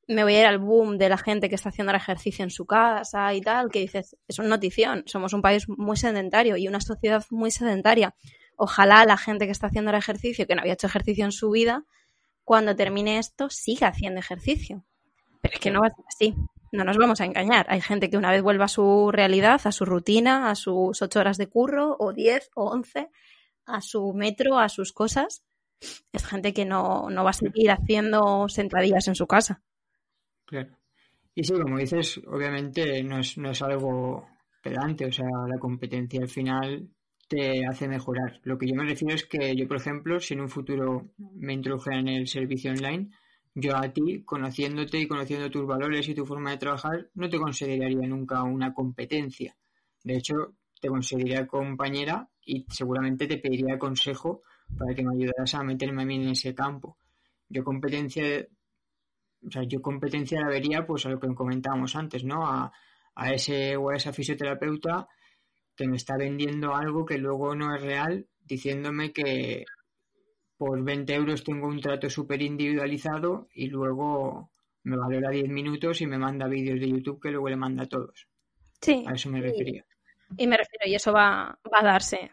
me 0.08 0.24
voy 0.24 0.34
a 0.36 0.40
ir 0.40 0.46
al 0.48 0.58
boom 0.58 0.98
de 0.98 1.10
la 1.10 1.18
gente 1.18 1.50
que 1.50 1.56
está 1.56 1.70
haciendo 1.70 1.92
el 1.92 1.98
ejercicio 1.98 2.44
en 2.44 2.50
su 2.50 2.66
casa 2.66 3.32
y 3.36 3.42
tal, 3.42 3.70
que 3.70 3.80
dices, 3.80 4.18
es 4.28 4.40
una 4.40 4.48
notición, 4.48 5.04
somos 5.06 5.34
un 5.34 5.44
país 5.44 5.66
muy 5.68 5.98
sedentario 5.98 6.58
y 6.58 6.68
una 6.68 6.82
sociedad 6.82 7.24
muy 7.30 7.52
sedentaria. 7.52 8.16
Ojalá 8.56 9.06
la 9.06 9.18
gente 9.18 9.46
que 9.46 9.52
está 9.52 9.68
haciendo 9.68 9.92
el 9.92 9.98
ejercicio, 9.98 10.48
que 10.48 10.56
no 10.56 10.62
había 10.62 10.74
hecho 10.74 10.88
ejercicio 10.88 11.26
en 11.26 11.32
su 11.32 11.52
vida, 11.52 11.84
cuando 12.48 12.78
termine 12.78 13.18
esto 13.18 13.50
siga 13.50 13.90
haciendo 13.90 14.22
ejercicio. 14.22 14.86
Pero 15.42 15.56
es 15.56 15.60
que 15.60 15.70
no 15.70 15.82
va 15.82 15.88
a 15.88 15.90
ser 15.90 16.06
así. 16.08 16.36
No 16.72 16.86
nos 16.86 16.96
vamos 16.96 17.20
a 17.20 17.26
engañar. 17.26 17.66
Hay 17.68 17.82
gente 17.82 18.10
que 18.10 18.16
una 18.16 18.32
vez 18.32 18.42
vuelva 18.42 18.66
a 18.66 18.70
su 18.70 19.12
realidad, 19.12 19.60
a 19.66 19.74
su 19.74 19.84
rutina, 19.84 20.50
a 20.50 20.56
sus 20.56 21.02
ocho 21.02 21.20
horas 21.20 21.38
de 21.38 21.48
curro, 21.48 21.98
o 22.00 22.14
diez, 22.14 22.50
o 22.56 22.70
once, 22.70 23.10
a 23.66 23.82
su 23.82 24.14
metro, 24.14 24.60
a 24.60 24.70
sus 24.70 24.94
cosas, 24.94 25.44
es 26.14 26.26
gente 26.26 26.54
que 26.54 26.64
no, 26.64 27.10
va 27.14 27.32
a 27.32 27.34
seguir 27.34 27.70
haciendo 27.70 28.48
sentadillas 28.48 29.10
en 29.10 29.16
su 29.16 29.28
casa. 29.28 29.62
Claro. 30.46 30.78
Y 31.36 31.44
sí, 31.44 31.52
como 31.52 31.78
dices, 31.78 32.22
obviamente 32.28 33.04
no 33.04 33.20
es, 33.20 33.38
no 33.38 33.52
es 33.52 33.62
algo 33.62 34.26
pedante, 34.64 35.06
o 35.06 35.12
sea, 35.12 35.28
la 35.50 35.60
competencia 35.60 36.22
al 36.22 36.30
final 36.30 36.88
te 37.28 37.66
hace 37.66 37.88
mejorar. 37.88 38.40
Lo 38.44 38.58
que 38.58 38.68
yo 38.68 38.76
me 38.76 38.86
refiero 38.86 39.16
es 39.16 39.26
que 39.26 39.56
yo, 39.56 39.68
por 39.68 39.78
ejemplo, 39.78 40.20
si 40.20 40.34
en 40.34 40.42
un 40.42 40.50
futuro 40.50 41.10
me 41.18 41.54
introdujera 41.54 42.00
en 42.00 42.08
el 42.08 42.28
servicio 42.28 42.72
online, 42.72 43.10
yo 43.54 43.76
a 43.76 43.92
ti, 43.92 44.24
conociéndote 44.24 45.00
y 45.00 45.08
conociendo 45.08 45.50
tus 45.50 45.66
valores 45.66 46.08
y 46.08 46.14
tu 46.14 46.26
forma 46.26 46.52
de 46.52 46.58
trabajar, 46.58 47.10
no 47.16 47.30
te 47.30 47.38
consideraría 47.38 48.08
nunca 48.08 48.44
una 48.44 48.74
competencia. 48.74 49.58
De 50.04 50.16
hecho, 50.16 50.36
te 50.80 50.90
consideraría 50.90 51.48
compañera 51.48 52.30
y 52.46 52.66
seguramente 52.70 53.28
te 53.28 53.40
pediría 53.40 53.80
consejo 53.80 54.44
para 54.78 54.94
que 54.94 55.04
me 55.04 55.16
ayudaras 55.16 55.54
a 55.56 55.64
meterme 55.64 56.04
a 56.04 56.06
mí 56.06 56.16
en 56.16 56.30
ese 56.30 56.54
campo. 56.54 56.98
Yo 57.50 57.64
competencia, 57.64 58.46
o 59.46 59.52
sea, 59.52 59.64
yo 59.64 59.82
competencia 59.82 60.40
la 60.40 60.50
vería 60.50 60.86
pues 60.86 61.06
a 61.06 61.10
lo 61.10 61.20
que 61.20 61.34
comentábamos 61.34 61.96
antes, 61.96 62.24
¿no? 62.24 62.46
A, 62.46 62.72
a 63.16 63.34
ese 63.34 63.76
o 63.76 63.90
a 63.90 63.96
esa 63.96 64.14
fisioterapeuta 64.14 65.08
que 65.78 65.88
me 65.88 65.96
está 65.96 66.18
vendiendo 66.18 66.76
algo 66.76 67.06
que 67.06 67.18
luego 67.18 67.56
no 67.56 67.74
es 67.76 67.82
real, 67.82 68.28
diciéndome 68.46 69.14
que 69.14 69.66
por 70.58 70.84
20 70.84 71.14
euros 71.14 71.44
tengo 71.44 71.68
un 71.68 71.80
trato 71.80 72.10
súper 72.10 72.42
individualizado 72.42 73.48
y 73.54 73.68
luego 73.68 74.50
me 74.84 74.98
valora 74.98 75.30
10 75.30 75.50
minutos 75.50 76.02
y 76.02 76.08
me 76.08 76.18
manda 76.18 76.48
vídeos 76.48 76.80
de 76.80 76.90
YouTube 76.90 77.22
que 77.22 77.30
luego 77.30 77.50
le 77.50 77.56
manda 77.56 77.84
a 77.84 77.88
todos. 77.88 78.28
Sí. 78.82 79.06
A 79.08 79.14
eso 79.14 79.30
me 79.30 79.40
refería. 79.40 79.86
Y 80.36 80.48
me 80.48 80.58
refiero, 80.58 80.88
y 80.88 80.96
eso 80.96 81.14
va, 81.14 81.58
va 81.72 81.80
a 81.80 81.84
darse. 81.84 82.32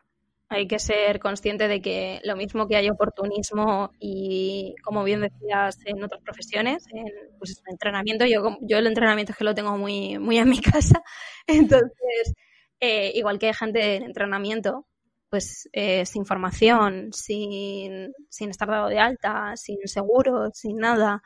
Hay 0.48 0.66
que 0.66 0.78
ser 0.78 1.20
consciente 1.20 1.68
de 1.68 1.80
que 1.80 2.20
lo 2.24 2.36
mismo 2.36 2.66
que 2.68 2.76
hay 2.76 2.88
oportunismo 2.88 3.90
y, 3.98 4.74
como 4.82 5.02
bien 5.04 5.20
decías, 5.22 5.78
en 5.84 6.02
otras 6.02 6.22
profesiones, 6.22 6.84
en 6.92 7.06
pues, 7.38 7.62
entrenamiento, 7.66 8.24
yo, 8.24 8.58
yo 8.60 8.78
el 8.78 8.86
entrenamiento 8.86 9.32
es 9.32 9.38
que 9.38 9.44
lo 9.44 9.54
tengo 9.54 9.76
muy, 9.76 10.18
muy 10.18 10.38
en 10.38 10.50
mi 10.50 10.60
casa, 10.60 11.02
entonces, 11.46 12.34
eh, 12.84 13.12
igual 13.14 13.38
que 13.38 13.48
hay 13.48 13.54
gente 13.54 13.96
en 13.96 14.04
entrenamiento, 14.04 14.86
pues 15.30 15.68
eh, 15.72 16.06
sin 16.06 16.26
formación, 16.26 17.12
sin, 17.12 18.12
sin 18.28 18.50
estar 18.50 18.68
dado 18.68 18.88
de 18.88 18.98
alta, 18.98 19.56
sin 19.56 19.78
seguro, 19.86 20.50
sin 20.52 20.78
nada, 20.78 21.22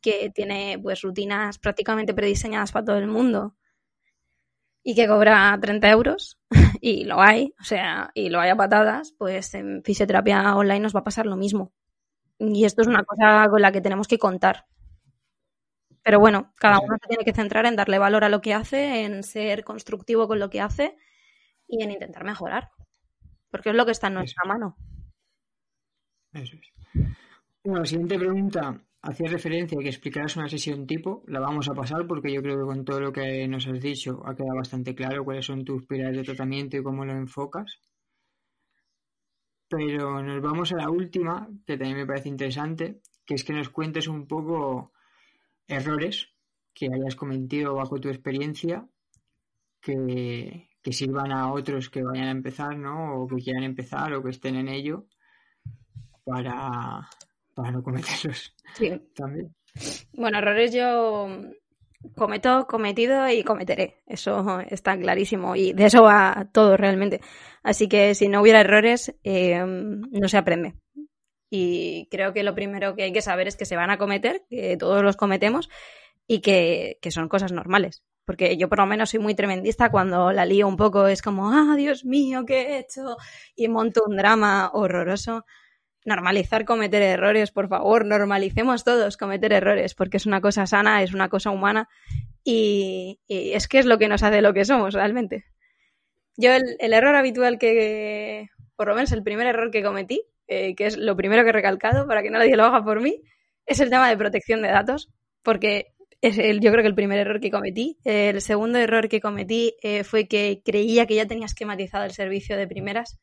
que 0.00 0.30
tiene 0.34 0.78
pues 0.82 1.02
rutinas 1.02 1.58
prácticamente 1.58 2.14
prediseñadas 2.14 2.72
para 2.72 2.84
todo 2.84 2.98
el 2.98 3.06
mundo 3.08 3.56
y 4.84 4.94
que 4.94 5.08
cobra 5.08 5.58
30 5.60 5.90
euros, 5.90 6.38
y 6.80 7.04
lo 7.04 7.20
hay, 7.20 7.54
o 7.60 7.64
sea, 7.64 8.10
y 8.14 8.28
lo 8.28 8.40
hay 8.40 8.50
a 8.50 8.56
patadas, 8.56 9.14
pues 9.16 9.54
en 9.54 9.82
fisioterapia 9.82 10.54
online 10.54 10.80
nos 10.80 10.94
va 10.94 11.00
a 11.00 11.04
pasar 11.04 11.26
lo 11.26 11.36
mismo. 11.36 11.72
Y 12.38 12.64
esto 12.64 12.82
es 12.82 12.88
una 12.88 13.04
cosa 13.04 13.48
con 13.48 13.62
la 13.62 13.72
que 13.72 13.80
tenemos 13.80 14.08
que 14.08 14.18
contar. 14.18 14.66
Pero 16.04 16.20
bueno, 16.20 16.52
cada 16.56 16.80
uno 16.80 16.96
se 17.00 17.08
tiene 17.08 17.24
que 17.24 17.32
centrar 17.32 17.64
en 17.64 17.76
darle 17.76 17.98
valor 17.98 18.24
a 18.24 18.28
lo 18.28 18.42
que 18.42 18.52
hace, 18.52 19.04
en 19.04 19.22
ser 19.22 19.64
constructivo 19.64 20.28
con 20.28 20.38
lo 20.38 20.50
que 20.50 20.60
hace 20.60 20.98
y 21.66 21.82
en 21.82 21.90
intentar 21.90 22.24
mejorar. 22.24 22.70
Porque 23.50 23.70
es 23.70 23.74
lo 23.74 23.86
que 23.86 23.92
está 23.92 24.08
en 24.08 24.14
nuestra 24.14 24.44
mano. 24.46 24.76
Eso 26.34 26.56
es. 26.56 27.12
Bueno, 27.64 27.80
la 27.80 27.86
siguiente 27.86 28.18
pregunta 28.18 28.78
hacía 29.00 29.30
referencia 29.30 29.78
a 29.78 29.82
que 29.82 29.88
explicaras 29.88 30.36
una 30.36 30.48
sesión 30.48 30.86
tipo, 30.86 31.22
la 31.26 31.40
vamos 31.40 31.68
a 31.70 31.74
pasar 31.74 32.06
porque 32.06 32.32
yo 32.32 32.42
creo 32.42 32.58
que 32.58 32.66
con 32.66 32.84
todo 32.84 33.00
lo 33.00 33.12
que 33.12 33.48
nos 33.48 33.66
has 33.66 33.80
dicho 33.80 34.22
ha 34.26 34.34
quedado 34.34 34.56
bastante 34.56 34.94
claro 34.94 35.24
cuáles 35.24 35.46
son 35.46 35.64
tus 35.64 35.86
pilares 35.86 36.16
de 36.18 36.24
tratamiento 36.24 36.76
y 36.76 36.82
cómo 36.82 37.06
lo 37.06 37.12
enfocas. 37.12 37.80
Pero 39.68 40.22
nos 40.22 40.42
vamos 40.42 40.72
a 40.72 40.76
la 40.76 40.90
última, 40.90 41.48
que 41.66 41.78
también 41.78 41.96
me 41.96 42.06
parece 42.06 42.28
interesante, 42.28 43.00
que 43.24 43.34
es 43.34 43.44
que 43.44 43.54
nos 43.54 43.70
cuentes 43.70 44.08
un 44.08 44.26
poco 44.26 44.92
errores 45.68 46.28
que 46.72 46.88
hayas 46.92 47.16
cometido 47.16 47.74
bajo 47.74 48.00
tu 48.00 48.08
experiencia 48.08 48.86
que, 49.80 50.68
que 50.82 50.92
sirvan 50.92 51.32
a 51.32 51.52
otros 51.52 51.90
que 51.90 52.02
vayan 52.02 52.28
a 52.28 52.32
empezar, 52.32 52.76
¿no? 52.76 53.22
O 53.22 53.26
que 53.26 53.36
quieran 53.36 53.64
empezar 53.64 54.12
o 54.12 54.22
que 54.22 54.30
estén 54.30 54.56
en 54.56 54.68
ello 54.68 55.06
para, 56.24 57.08
para 57.54 57.70
no 57.70 57.82
cometerlos. 57.82 58.54
Sí. 58.74 58.90
También. 59.14 59.54
Bueno, 60.12 60.38
errores 60.38 60.72
yo 60.72 61.28
cometo, 62.16 62.66
cometido 62.66 63.28
y 63.28 63.42
cometeré. 63.42 64.02
Eso 64.06 64.60
está 64.60 64.96
clarísimo 64.98 65.56
y 65.56 65.72
de 65.72 65.86
eso 65.86 66.02
va 66.02 66.48
todo 66.52 66.76
realmente. 66.76 67.20
Así 67.62 67.88
que 67.88 68.14
si 68.14 68.28
no 68.28 68.42
hubiera 68.42 68.60
errores, 68.60 69.14
eh, 69.24 69.64
no 69.64 70.28
se 70.28 70.36
aprende. 70.36 70.74
Y 71.56 72.08
creo 72.10 72.32
que 72.32 72.42
lo 72.42 72.56
primero 72.56 72.96
que 72.96 73.04
hay 73.04 73.12
que 73.12 73.22
saber 73.22 73.46
es 73.46 73.54
que 73.54 73.64
se 73.64 73.76
van 73.76 73.90
a 73.90 73.96
cometer, 73.96 74.42
que 74.50 74.76
todos 74.76 75.04
los 75.04 75.16
cometemos 75.16 75.70
y 76.26 76.40
que, 76.40 76.98
que 77.00 77.12
son 77.12 77.28
cosas 77.28 77.52
normales. 77.52 78.02
Porque 78.24 78.56
yo 78.56 78.68
por 78.68 78.78
lo 78.78 78.86
menos 78.86 79.10
soy 79.10 79.20
muy 79.20 79.36
tremendista 79.36 79.88
cuando 79.92 80.32
la 80.32 80.46
lío 80.46 80.66
un 80.66 80.76
poco, 80.76 81.06
es 81.06 81.22
como, 81.22 81.52
ah, 81.52 81.76
Dios 81.76 82.04
mío, 82.04 82.44
¿qué 82.44 82.60
he 82.60 82.78
hecho? 82.80 83.18
Y 83.54 83.68
monto 83.68 84.02
un 84.04 84.16
drama 84.16 84.72
horroroso 84.72 85.44
normalizar 86.04 86.64
cometer 86.64 87.02
errores, 87.02 87.50
por 87.50 87.68
favor, 87.68 88.04
normalicemos 88.04 88.84
todos 88.84 89.16
cometer 89.16 89.52
errores, 89.52 89.94
porque 89.94 90.18
es 90.18 90.26
una 90.26 90.40
cosa 90.40 90.66
sana, 90.66 91.02
es 91.02 91.14
una 91.14 91.28
cosa 91.28 91.50
humana 91.50 91.88
y, 92.42 93.20
es 93.28 93.68
que 93.68 93.78
es 93.78 93.86
lo 93.86 93.96
que 93.98 94.08
nos 94.08 94.22
hace 94.22 94.42
lo 94.42 94.52
que 94.52 94.64
somos 94.64 94.94
realmente. 94.94 95.44
Yo 96.36 96.50
el, 96.52 96.92
error 96.92 97.14
habitual 97.16 97.58
que, 97.58 98.48
por 98.76 98.88
lo 98.88 98.96
menos 98.96 99.12
el 99.12 99.22
primer 99.22 99.46
error 99.46 99.70
que 99.70 99.82
cometí, 99.82 100.26
eh, 100.46 100.74
que 100.74 100.86
es 100.86 100.96
lo 100.96 101.16
primero 101.16 101.42
que 101.42 101.50
he 101.50 101.52
recalcado 101.52 102.06
para 102.06 102.22
que 102.22 102.30
nadie 102.30 102.56
lo 102.56 102.64
haga 102.64 102.84
por 102.84 103.00
mí, 103.00 103.20
es 103.66 103.80
el 103.80 103.90
tema 103.90 104.08
de 104.08 104.16
protección 104.16 104.62
de 104.62 104.68
datos, 104.68 105.10
porque 105.42 105.94
es 106.20 106.38
el, 106.38 106.60
yo 106.60 106.70
creo 106.70 106.82
que 106.82 106.88
el 106.88 106.94
primer 106.94 107.18
error 107.18 107.40
que 107.40 107.50
cometí. 107.50 107.98
El 108.04 108.40
segundo 108.40 108.78
error 108.78 109.08
que 109.08 109.20
cometí 109.20 109.76
eh, 109.82 110.04
fue 110.04 110.26
que 110.26 110.62
creía 110.64 111.06
que 111.06 111.16
ya 111.16 111.26
tenía 111.26 111.46
esquematizado 111.46 112.04
el 112.04 112.12
servicio 112.12 112.56
de 112.56 112.66
primeras 112.66 113.18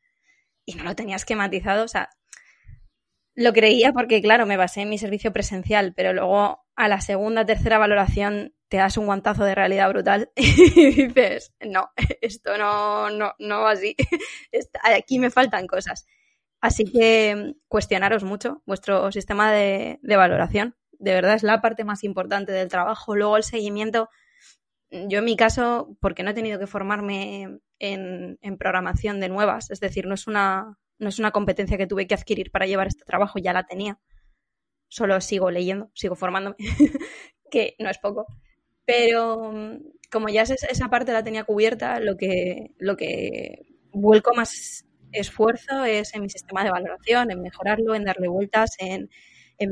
y 0.65 0.75
no 0.75 0.83
lo 0.83 0.95
tenía 0.95 1.15
esquematizado. 1.15 1.83
O 1.83 1.87
sea, 1.87 2.09
lo 3.33 3.53
creía 3.53 3.93
porque, 3.93 4.21
claro, 4.21 4.45
me 4.45 4.57
basé 4.57 4.81
en 4.81 4.89
mi 4.89 4.97
servicio 4.97 5.33
presencial, 5.33 5.93
pero 5.95 6.13
luego 6.13 6.63
a 6.75 6.87
la 6.87 7.01
segunda, 7.01 7.45
tercera 7.45 7.77
valoración 7.77 8.53
te 8.67 8.77
das 8.77 8.97
un 8.97 9.05
guantazo 9.05 9.43
de 9.43 9.55
realidad 9.55 9.89
brutal 9.89 10.31
y 10.35 10.91
dices, 10.91 11.53
no, 11.59 11.89
esto 12.21 12.57
no, 12.57 13.09
no, 13.09 13.33
no 13.39 13.61
va 13.61 13.71
así, 13.71 13.95
aquí 14.83 15.19
me 15.19 15.29
faltan 15.29 15.67
cosas. 15.67 16.05
Así 16.61 16.85
que 16.85 17.55
cuestionaros 17.67 18.23
mucho 18.23 18.61
vuestro 18.65 19.11
sistema 19.11 19.51
de, 19.51 19.99
valoración. 20.03 20.75
De 20.91 21.13
verdad 21.13 21.33
es 21.33 21.43
la 21.43 21.59
parte 21.59 21.83
más 21.83 22.03
importante 22.03 22.51
del 22.51 22.69
trabajo. 22.69 23.15
Luego 23.15 23.37
el 23.37 23.43
seguimiento. 23.43 24.09
Yo 24.91 25.19
en 25.19 25.25
mi 25.25 25.35
caso, 25.35 25.97
porque 25.99 26.21
no 26.23 26.31
he 26.31 26.35
tenido 26.35 26.59
que 26.59 26.67
formarme 26.67 27.59
en, 27.79 28.37
en 28.41 28.57
programación 28.57 29.19
de 29.19 29.29
nuevas, 29.29 29.71
es 29.71 29.79
decir, 29.79 30.05
no 30.05 30.13
es 30.13 30.27
una 30.27 30.77
no 31.01 31.09
es 31.09 31.17
una 31.17 31.31
competencia 31.31 31.77
que 31.77 31.87
tuve 31.87 32.05
que 32.05 32.13
adquirir 32.13 32.51
para 32.51 32.67
llevar 32.67 32.87
este 32.87 33.05
trabajo, 33.05 33.39
ya 33.39 33.53
la 33.53 33.65
tenía. 33.65 33.99
Solo 34.87 35.19
sigo 35.19 35.49
leyendo, 35.49 35.89
sigo 35.95 36.15
formándome, 36.15 36.55
que 37.51 37.75
no 37.79 37.89
es 37.89 37.97
poco. 37.97 38.27
Pero 38.85 39.51
como 40.11 40.29
ya 40.29 40.43
esa 40.43 40.89
parte 40.89 41.11
la 41.11 41.23
tenía 41.23 41.43
cubierta, 41.43 41.99
lo 41.99 42.17
que, 42.17 42.75
lo 42.77 42.97
que 42.97 43.65
vuelco 43.91 44.35
más 44.35 44.85
esfuerzo 45.11 45.83
es 45.85 46.13
en 46.15 46.23
mi 46.23 46.29
sistema 46.29 46.63
de 46.63 46.71
valoración, 46.71 47.31
en 47.31 47.41
mejorarlo, 47.41 47.95
en 47.95 48.05
darle 48.05 48.27
vueltas, 48.27 48.75
en, 48.79 49.09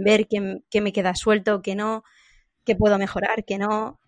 ver 0.04 0.28
qué, 0.28 0.82
me 0.82 0.94
queda 0.94 1.16
suelto, 1.16 1.62
qué 1.62 1.76
no, 1.76 2.04
qué 2.66 2.76
puedo 2.76 2.98
mejorar, 2.98 3.44
qué 3.46 3.58
no. 3.58 4.00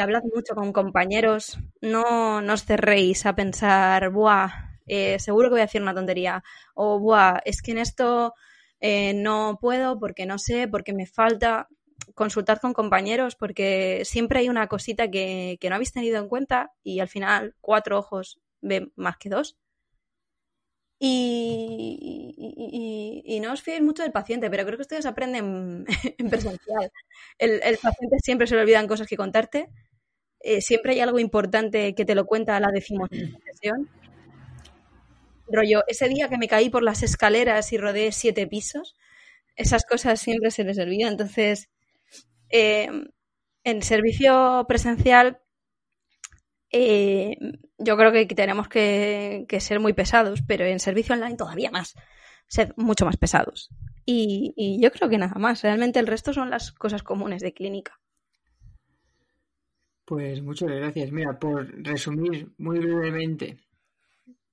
Hablad 0.00 0.22
mucho 0.34 0.54
con 0.54 0.72
compañeros, 0.72 1.58
no, 1.82 2.40
no 2.40 2.54
os 2.54 2.64
cerréis 2.64 3.26
a 3.26 3.34
pensar, 3.34 4.10
buah, 4.10 4.66
eh, 4.86 5.18
seguro 5.18 5.48
que 5.48 5.54
voy 5.54 5.60
a 5.60 5.66
decir 5.66 5.82
una 5.82 5.94
tontería. 5.94 6.42
O, 6.74 6.98
Buah, 6.98 7.40
es 7.44 7.62
que 7.62 7.72
en 7.72 7.78
esto 7.78 8.34
eh, 8.80 9.14
no 9.14 9.58
puedo 9.60 9.98
porque 9.98 10.26
no 10.26 10.38
sé, 10.38 10.68
porque 10.68 10.92
me 10.92 11.06
falta. 11.06 11.68
Consultad 12.14 12.58
con 12.58 12.72
compañeros 12.74 13.36
porque 13.36 14.02
siempre 14.04 14.40
hay 14.40 14.48
una 14.48 14.68
cosita 14.68 15.10
que, 15.10 15.56
que 15.60 15.68
no 15.68 15.76
habéis 15.76 15.92
tenido 15.92 16.18
en 16.18 16.28
cuenta 16.28 16.72
y 16.82 17.00
al 17.00 17.08
final 17.08 17.54
cuatro 17.60 17.98
ojos 17.98 18.38
ven 18.60 18.92
más 18.96 19.16
que 19.18 19.30
dos. 19.30 19.56
Y, 20.98 22.32
no 23.42 23.52
os 23.52 23.62
fiéis 23.62 23.82
mucho 23.82 24.02
del 24.02 24.12
paciente, 24.12 24.48
pero 24.50 24.64
creo 24.64 24.78
que 24.78 24.82
ustedes 24.82 25.06
aprenden 25.06 25.84
en, 26.18 26.30
presencial. 26.30 26.90
El, 27.38 27.78
paciente 27.78 28.16
siempre 28.22 28.46
se 28.46 28.54
le 28.54 28.62
olvidan 28.62 28.86
cosas 28.86 29.06
que 29.06 29.16
contarte. 29.16 29.68
Eh, 30.40 30.60
siempre 30.60 30.92
hay 30.92 31.00
algo 31.00 31.18
importante 31.18 31.94
que 31.94 32.04
te 32.04 32.14
lo 32.14 32.26
cuenta 32.26 32.56
a 32.56 32.60
la 32.60 32.68
decimosexta 32.68 33.38
sesión. 33.52 33.88
Rollo, 35.48 35.84
ese 35.86 36.08
día 36.08 36.28
que 36.28 36.38
me 36.38 36.48
caí 36.48 36.70
por 36.70 36.82
las 36.82 37.02
escaleras 37.02 37.72
y 37.72 37.78
rodeé 37.78 38.10
siete 38.12 38.46
pisos, 38.46 38.96
esas 39.54 39.84
cosas 39.84 40.20
siempre 40.20 40.50
se 40.50 40.64
les 40.64 40.78
olvida. 40.78 41.08
Entonces, 41.08 41.68
eh, 42.50 42.88
en 43.64 43.82
servicio 43.82 44.64
presencial 44.68 45.40
eh, 46.78 47.38
yo 47.78 47.96
creo 47.96 48.12
que 48.12 48.26
tenemos 48.26 48.68
que, 48.68 49.46
ser 49.60 49.80
muy 49.80 49.92
pesados, 49.92 50.42
pero 50.46 50.64
en 50.64 50.80
servicio 50.80 51.14
online 51.14 51.36
todavía 51.36 51.70
más, 51.70 51.94
ser 52.46 52.74
mucho 52.76 53.04
más 53.04 53.16
pesados. 53.16 53.70
Y, 54.04 54.78
yo 54.80 54.90
creo 54.92 55.08
que 55.08 55.18
nada 55.18 55.38
más, 55.38 55.62
realmente 55.62 55.98
el 55.98 56.06
resto 56.06 56.32
son 56.32 56.50
las 56.50 56.72
cosas 56.72 57.02
comunes 57.02 57.42
de 57.42 57.52
clínica. 57.52 57.98
Pues 60.04 60.40
muchas 60.42 60.70
gracias. 60.70 61.10
Mira, 61.10 61.38
por 61.38 61.66
resumir 61.82 62.52
muy 62.58 62.78
brevemente 62.78 63.58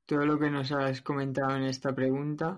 todo 0.06 0.26
lo 0.26 0.40
que 0.40 0.50
nos 0.50 0.72
has 0.72 1.02
comentado 1.02 1.56
en 1.56 1.64
esta 1.64 1.94
pregunta, 1.94 2.56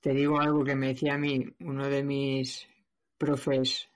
te 0.00 0.12
digo 0.12 0.40
algo 0.40 0.64
que 0.64 0.76
me 0.76 0.88
decía 0.88 1.14
a 1.14 1.18
mí 1.18 1.44
uno 1.60 1.88
de 1.88 2.04
mis 2.04 2.68
profes 3.18 3.88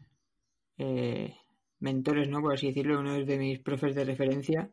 eh, 0.79 1.37
mentores, 1.83 2.28
¿no? 2.28 2.41
Por 2.41 2.55
así 2.55 2.68
decirlo, 2.68 3.01
uno 3.01 3.24
de 3.24 3.39
mis 3.39 3.59
profes 3.59 3.95
de 3.95 4.05
referencia, 4.05 4.70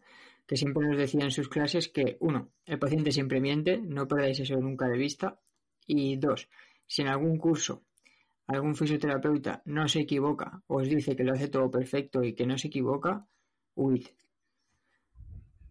que 0.48 0.56
siempre 0.56 0.88
nos 0.88 0.98
decía 0.98 1.24
en 1.24 1.32
sus 1.32 1.50
clases 1.50 1.90
que, 1.90 2.18
uno, 2.22 2.50
el 2.66 2.80
paciente 2.80 3.12
siempre 3.12 3.42
miente, 3.42 3.78
no 3.78 4.08
perdáis 4.08 4.40
eso 4.40 4.56
nunca 4.58 4.88
de 4.88 4.98
vista. 4.98 5.40
Y 5.86 6.18
dos, 6.18 6.50
si 6.88 7.02
en 7.02 7.08
algún 7.10 7.38
curso 7.38 7.84
algún 8.48 8.76
fisioterapeuta 8.76 9.62
no 9.66 9.88
se 9.88 10.02
equivoca 10.02 10.64
o 10.68 10.78
os 10.82 10.90
dice 10.90 11.16
que 11.16 11.24
lo 11.24 11.34
hace 11.34 11.50
todo 11.50 11.70
perfecto 11.70 12.24
y 12.24 12.34
que 12.34 12.48
no 12.48 12.58
se 12.58 12.68
equivoca, 12.68 13.26
huid. 13.76 14.08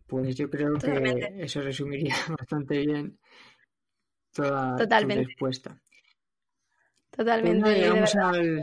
Pues 0.07 0.36
yo 0.36 0.49
creo 0.49 0.74
que 0.74 1.34
eso 1.39 1.61
resumiría 1.61 2.14
bastante 2.39 2.78
bien 2.78 3.18
toda 4.32 4.76
la 4.78 5.14
respuesta. 5.14 5.80
Totalmente. 7.11 7.61
Pues 7.61 7.76
llegamos 7.78 8.14
al, 8.14 8.62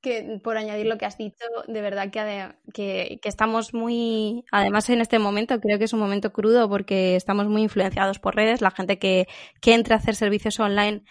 que 0.00 0.40
por 0.42 0.56
añadir 0.56 0.86
lo 0.86 0.98
que 0.98 1.06
has 1.06 1.18
dicho, 1.18 1.44
de 1.66 1.80
verdad 1.80 2.10
que, 2.10 3.18
que, 3.20 3.28
estamos 3.28 3.74
muy, 3.74 4.44
además 4.52 4.88
en 4.90 5.00
este 5.00 5.18
momento 5.18 5.60
creo 5.60 5.78
que 5.78 5.84
es 5.84 5.92
un 5.92 6.00
momento 6.00 6.32
crudo 6.32 6.68
porque 6.68 7.16
estamos 7.16 7.48
muy 7.48 7.62
influenciados 7.62 8.18
por 8.18 8.36
redes, 8.36 8.60
la 8.60 8.70
gente 8.70 8.98
que, 8.98 9.26
que 9.60 9.74
entra 9.74 9.96
a 9.96 9.98
hacer 9.98 10.14
servicios 10.14 10.60
online 10.60 11.04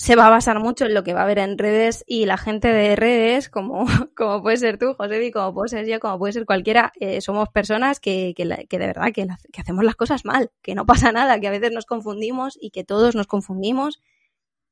se 0.00 0.16
va 0.16 0.28
a 0.28 0.30
basar 0.30 0.60
mucho 0.60 0.86
en 0.86 0.94
lo 0.94 1.04
que 1.04 1.12
va 1.12 1.24
a 1.24 1.26
ver 1.26 1.38
en 1.38 1.58
redes 1.58 2.04
y 2.06 2.24
la 2.24 2.38
gente 2.38 2.68
de 2.68 2.96
redes, 2.96 3.50
como, 3.50 3.84
como 4.16 4.42
puede 4.42 4.56
ser 4.56 4.78
tú, 4.78 4.94
José, 4.94 5.30
como 5.30 5.52
puede 5.52 5.68
ser 5.68 5.86
yo, 5.86 6.00
como 6.00 6.18
puede 6.18 6.32
ser 6.32 6.46
cualquiera, 6.46 6.90
eh, 7.00 7.20
somos 7.20 7.50
personas 7.50 8.00
que, 8.00 8.32
que, 8.34 8.66
que 8.66 8.78
de 8.78 8.86
verdad 8.86 9.12
que, 9.12 9.26
que 9.52 9.60
hacemos 9.60 9.84
las 9.84 9.96
cosas 9.96 10.24
mal, 10.24 10.50
que 10.62 10.74
no 10.74 10.86
pasa 10.86 11.12
nada, 11.12 11.38
que 11.38 11.48
a 11.48 11.50
veces 11.50 11.70
nos 11.72 11.84
confundimos 11.84 12.56
y 12.58 12.70
que 12.70 12.82
todos 12.82 13.14
nos 13.14 13.26
confundimos 13.26 14.00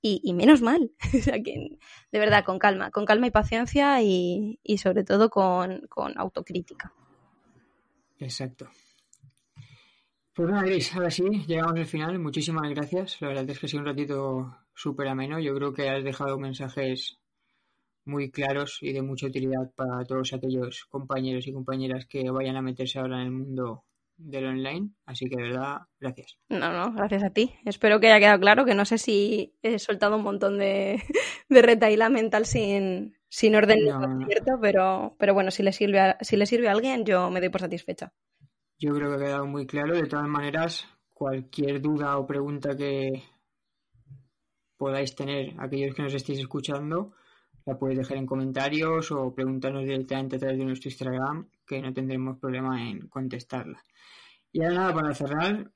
y, 0.01 0.33
menos 0.33 0.63
mal. 0.63 0.93
de 1.13 1.79
verdad, 2.19 2.45
con 2.45 2.59
calma, 2.59 2.91
con 2.91 3.05
calma 3.05 3.27
y 3.27 3.31
paciencia 3.31 4.01
y, 4.03 4.59
sobre 4.79 5.05
todo 5.05 5.31
con, 5.31 5.89
autocrítica. 6.17 6.93
Exacto. 8.19 8.69
Pues 10.35 10.49
nada, 10.49 10.63
Gris, 10.63 10.95
ahora 10.95 11.11
sí, 11.11 11.25
llegamos 11.47 11.79
al 11.79 11.87
final. 11.87 12.19
Muchísimas 12.19 12.69
gracias. 12.71 13.21
La 13.21 13.29
verdad 13.29 13.51
es 13.51 13.59
que 13.59 13.67
ha 13.67 13.69
sido 13.69 13.81
un 13.81 13.87
ratito 13.87 14.57
súper 14.73 15.09
ameno. 15.09 15.41
Yo 15.41 15.55
creo 15.55 15.73
que 15.73 15.89
has 15.89 16.05
dejado 16.05 16.39
mensajes 16.39 17.19
muy 18.05 18.31
claros 18.31 18.79
y 18.81 18.93
de 18.93 19.03
mucha 19.03 19.27
utilidad 19.27 19.71
para 19.75 20.05
todos 20.05 20.33
aquellos 20.33 20.87
compañeros 20.89 21.47
y 21.47 21.53
compañeras 21.53 22.07
que 22.07 22.31
vayan 22.31 22.57
a 22.57 22.63
meterse 22.63 22.99
ahora 22.99 23.21
en 23.21 23.27
el 23.27 23.33
mundo 23.33 23.85
del 24.19 24.47
online. 24.47 24.91
Así 25.07 25.27
que 25.29 25.37
de 25.37 25.43
verdad, 25.45 25.79
gracias. 25.99 26.37
No, 26.49 26.73
no, 26.73 26.93
gracias 26.93 27.23
a 27.23 27.31
ti. 27.31 27.55
Espero 27.65 28.01
que 28.01 28.09
haya 28.09 28.21
quedado 28.21 28.41
claro 28.41 28.65
que 28.65 28.75
no 28.75 28.85
sé 28.85 28.99
si 28.99 29.57
he 29.63 29.79
soltado 29.79 30.17
un 30.17 30.25
montón 30.25 30.59
de, 30.59 31.03
de 31.49 31.63
retaila 31.63 32.11
mental 32.11 32.45
sin, 32.45 33.17
sin 33.29 33.55
orden 33.55 33.79
cierto, 34.27 34.59
pero, 34.61 35.17
pero 35.19 35.35
bueno, 35.35 35.51
si 35.51 35.63
le, 35.63 35.73
sirve 35.73 36.01
a, 36.01 36.19
si 36.21 36.37
le 36.37 36.47
sirve 36.47 36.69
a 36.69 36.73
alguien, 36.73 37.05
yo 37.05 37.31
me 37.31 37.41
doy 37.41 37.49
por 37.49 37.61
satisfecha. 37.61 38.13
Yo 38.79 38.95
creo 38.95 39.09
que 39.11 39.17
ha 39.17 39.27
quedado 39.27 39.47
muy 39.47 39.67
claro. 39.67 39.97
De 39.97 40.07
todas 40.07 40.29
maneras, 40.29 40.87
cualquier 41.13 41.81
duda 41.81 42.19
o 42.19 42.27
pregunta 42.27 42.77
que 42.77 43.25
podáis 44.77 45.15
tener, 45.15 45.55
aquellos 45.59 45.95
que 45.95 46.03
nos 46.03 46.15
estéis 46.15 46.39
escuchando, 46.39 47.13
la 47.69 47.79
podéis 47.79 47.99
dejar 47.99 48.17
en 48.17 48.27
comentarios 48.27 49.13
o 49.13 49.35
preguntarnos 49.35 49.85
directamente 49.85 50.37
a 50.37 50.39
través 50.39 50.59
de 50.59 50.65
nuestro 50.65 50.89
Instagram, 50.89 51.51
que 51.67 51.83
no 51.83 51.93
tendremos 51.93 52.39
problema 52.39 52.89
en 52.89 53.09
contestarla. 53.09 53.85
Y 54.51 54.63
ahora 54.63 54.75
nada, 54.75 54.95
para 54.95 55.15
cerrar, 55.15 55.71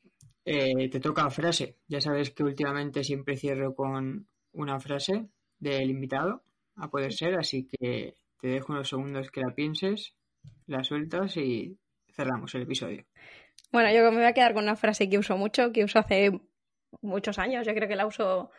eh, 0.46 0.88
te 0.88 1.00
toca 1.00 1.28
frase. 1.28 1.76
Ya 1.86 2.00
sabes 2.00 2.30
que 2.30 2.44
últimamente 2.44 3.04
siempre 3.04 3.36
cierro 3.36 3.74
con 3.74 4.26
una 4.52 4.80
frase 4.80 5.28
del 5.58 5.90
invitado, 5.90 6.42
a 6.76 6.88
poder 6.88 7.12
ser, 7.12 7.34
así 7.38 7.68
que 7.68 8.14
te 8.40 8.48
dejo 8.48 8.72
unos 8.72 8.88
segundos 8.88 9.30
que 9.30 9.42
la 9.42 9.54
pienses, 9.54 10.14
la 10.66 10.82
sueltas 10.84 11.36
y 11.36 11.78
cerramos 12.10 12.54
el 12.54 12.62
episodio. 12.62 13.04
Bueno, 13.70 13.92
yo 13.92 14.10
me 14.10 14.16
voy 14.16 14.26
a 14.26 14.32
quedar 14.32 14.54
con 14.54 14.64
una 14.64 14.76
frase 14.76 15.10
que 15.10 15.18
uso 15.18 15.36
mucho, 15.36 15.72
que 15.72 15.84
uso 15.84 15.98
hace 15.98 16.40
muchos 17.02 17.38
años, 17.38 17.66
yo 17.66 17.74
creo 17.74 17.88
que 17.88 17.96
la 17.96 18.06
uso 18.06 18.50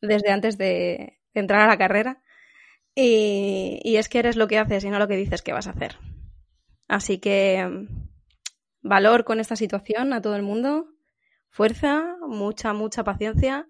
desde 0.00 0.30
antes 0.30 0.58
de 0.58 1.20
entrar 1.32 1.60
a 1.60 1.68
la 1.68 1.78
carrera, 1.78 2.22
y, 2.98 3.96
es 3.96 4.08
que 4.08 4.18
eres 4.18 4.36
lo 4.36 4.48
que 4.48 4.58
haces 4.58 4.82
y 4.84 4.90
no 4.90 4.98
lo 4.98 5.06
que 5.06 5.16
dices 5.16 5.42
que 5.42 5.52
vas 5.52 5.66
a 5.66 5.70
hacer. 5.70 5.96
Así 6.88 7.18
que 7.18 7.86
valor 8.80 9.24
con 9.24 9.38
esta 9.38 9.54
situación 9.54 10.12
a 10.12 10.22
todo 10.22 10.34
el 10.34 10.42
mundo, 10.42 10.86
fuerza, 11.50 12.16
mucha, 12.26 12.72
mucha 12.72 13.04
paciencia 13.04 13.68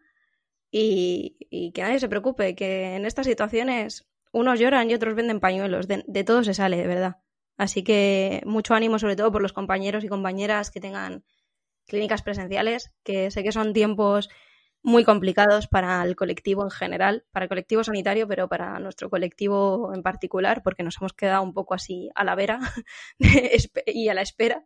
y, 0.71 1.73
que 1.75 1.83
nadie 1.83 1.99
se 1.99 2.09
preocupe, 2.09 2.55
que 2.55 2.95
en 2.95 3.05
estas 3.05 3.27
situaciones 3.27 4.07
unos 4.33 4.61
lloran 4.61 4.91
y 4.91 4.95
otros 4.95 5.15
venden 5.15 5.41
pañuelos, 5.41 5.89
de, 5.89 6.05
de, 6.07 6.25
todo 6.25 6.45
se 6.45 6.55
sale, 6.55 6.77
de 6.77 6.87
verdad. 6.87 7.17
Así 7.57 7.83
que 7.83 8.43
mucho 8.45 8.75
ánimo 8.75 8.99
sobre 8.99 9.17
todo 9.17 9.33
por 9.33 9.43
los 9.43 9.53
compañeros 9.53 10.05
y 10.05 10.09
compañeras 10.09 10.71
que 10.71 10.81
tengan 10.81 11.25
clínicas 11.87 12.23
presenciales, 12.23 12.93
que 13.03 13.31
sé 13.31 13.43
que 13.43 13.53
son 13.53 13.73
tiempos 13.73 14.29
muy 14.87 15.03
complicados 15.03 15.67
para 15.67 16.01
el 16.05 16.15
colectivo 16.15 16.63
en 16.63 16.71
general, 16.71 17.25
para 17.33 17.47
el 17.47 17.49
colectivo 17.49 17.83
sanitario, 17.83 18.29
pero 18.29 18.49
para 18.49 18.79
nuestro 18.79 19.11
colectivo 19.11 19.93
en 19.93 20.05
particular, 20.05 20.63
porque 20.63 20.85
nos 20.85 20.97
hemos 21.01 21.13
quedado 21.13 21.43
un 21.43 21.53
poco 21.53 21.75
así 21.75 22.09
a 22.15 22.23
la 22.23 22.37
vera 22.37 22.61
y 23.87 24.09
a 24.09 24.15
la 24.15 24.23
espera. 24.23 24.65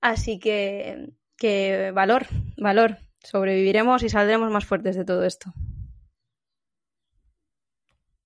Así 0.00 0.40
que, 0.40 1.12
que 1.36 1.92
valor, 1.94 2.26
valor. 2.56 2.98
Sobreviviremos 3.20 4.02
y 4.02 4.08
saldremos 4.08 4.50
más 4.50 4.64
fuertes 4.64 4.96
de 4.96 5.04
todo 5.04 5.22
esto. 5.24 5.52